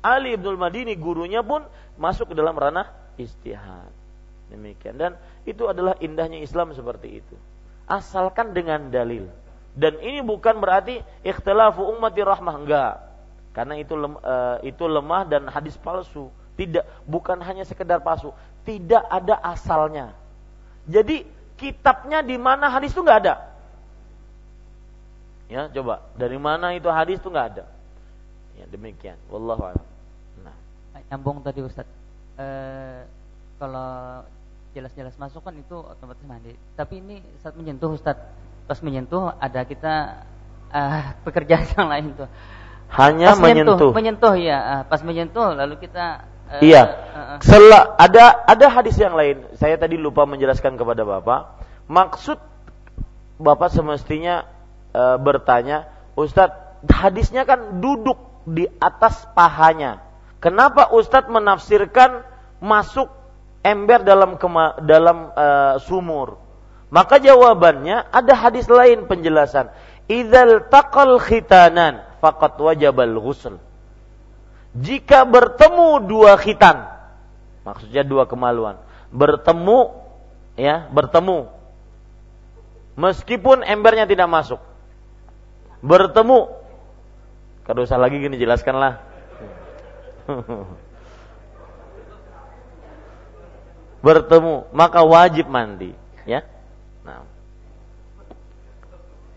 [0.00, 1.64] Ali Ibnul Madini gurunya pun
[2.00, 2.88] masuk ke dalam ranah
[3.20, 3.92] istihad
[4.54, 4.94] demikian.
[4.96, 5.12] Dan
[5.48, 7.36] itu adalah indahnya Islam seperti itu.
[7.88, 9.28] Asalkan dengan dalil.
[9.74, 12.54] Dan ini bukan berarti ikhtilafu ummati rahmah.
[12.56, 12.94] Enggak.
[13.54, 16.30] Karena itu lem, uh, itu lemah dan hadis palsu.
[16.54, 17.06] Tidak.
[17.10, 18.30] Bukan hanya sekedar palsu,
[18.62, 20.14] tidak ada asalnya.
[20.86, 21.26] Jadi
[21.58, 23.34] kitabnya di mana hadis itu nggak ada.
[25.48, 27.64] Ya, coba dari mana itu hadis itu nggak ada.
[28.56, 29.18] Ya demikian.
[29.28, 29.86] Wallahu a'lam.
[30.40, 30.56] Nah,
[31.12, 31.84] nyambung tadi Ustaz.
[32.38, 32.46] E,
[33.60, 34.24] kalau
[34.72, 36.56] jelas-jelas masuk kan itu otomatis mandi.
[36.74, 38.18] Tapi ini saat menyentuh Ustaz,
[38.66, 40.24] pas menyentuh ada kita
[40.74, 42.28] uh, pekerjaan yang lain tuh
[42.94, 43.90] hanya pas menyentuh.
[43.90, 46.82] Menyentuh ya, ah, pas menyentuh lalu kita uh, Iya.
[47.10, 47.90] Uh, uh.
[47.98, 49.42] Ada ada hadis yang lain.
[49.58, 51.58] Saya tadi lupa menjelaskan kepada Bapak.
[51.90, 52.38] Maksud
[53.42, 54.46] Bapak semestinya
[54.94, 58.16] uh, bertanya, Ustadz, hadisnya kan duduk
[58.46, 60.00] di atas pahanya.
[60.38, 62.22] Kenapa Ustadz menafsirkan
[62.62, 63.10] masuk
[63.66, 66.38] ember dalam kema, dalam uh, sumur?
[66.94, 69.74] Maka jawabannya ada hadis lain penjelasan.
[70.06, 73.58] Idzal taqal khitanan faqat wajabal ghusl.
[74.74, 76.86] Jika bertemu dua khitan,
[77.66, 78.78] maksudnya dua kemaluan,
[79.10, 79.90] bertemu
[80.58, 81.50] ya, bertemu
[82.98, 84.60] meskipun embernya tidak masuk.
[85.84, 86.48] Bertemu.
[87.68, 89.04] Kalau usah lagi gini jelaskanlah.
[94.04, 95.96] bertemu maka wajib mandi
[96.28, 96.44] ya.
[97.04, 97.24] Nah.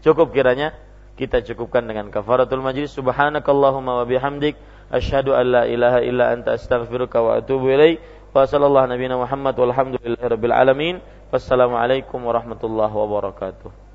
[0.04, 0.76] Cukup kiranya
[1.16, 2.92] kita cukupkan dengan kafaratul majlis.
[2.96, 4.60] Subhanakallahumma wa bihamdik
[4.92, 8.00] asyhadu an la ilaha illa anta astaghfiruka wa atubu ilaik
[8.32, 10.96] wa sallallahu nabiyana muhammad walhamdulillahi rabbil alamin.
[11.28, 13.87] Wassalamu alaikum warahmatullahi wabarakatuh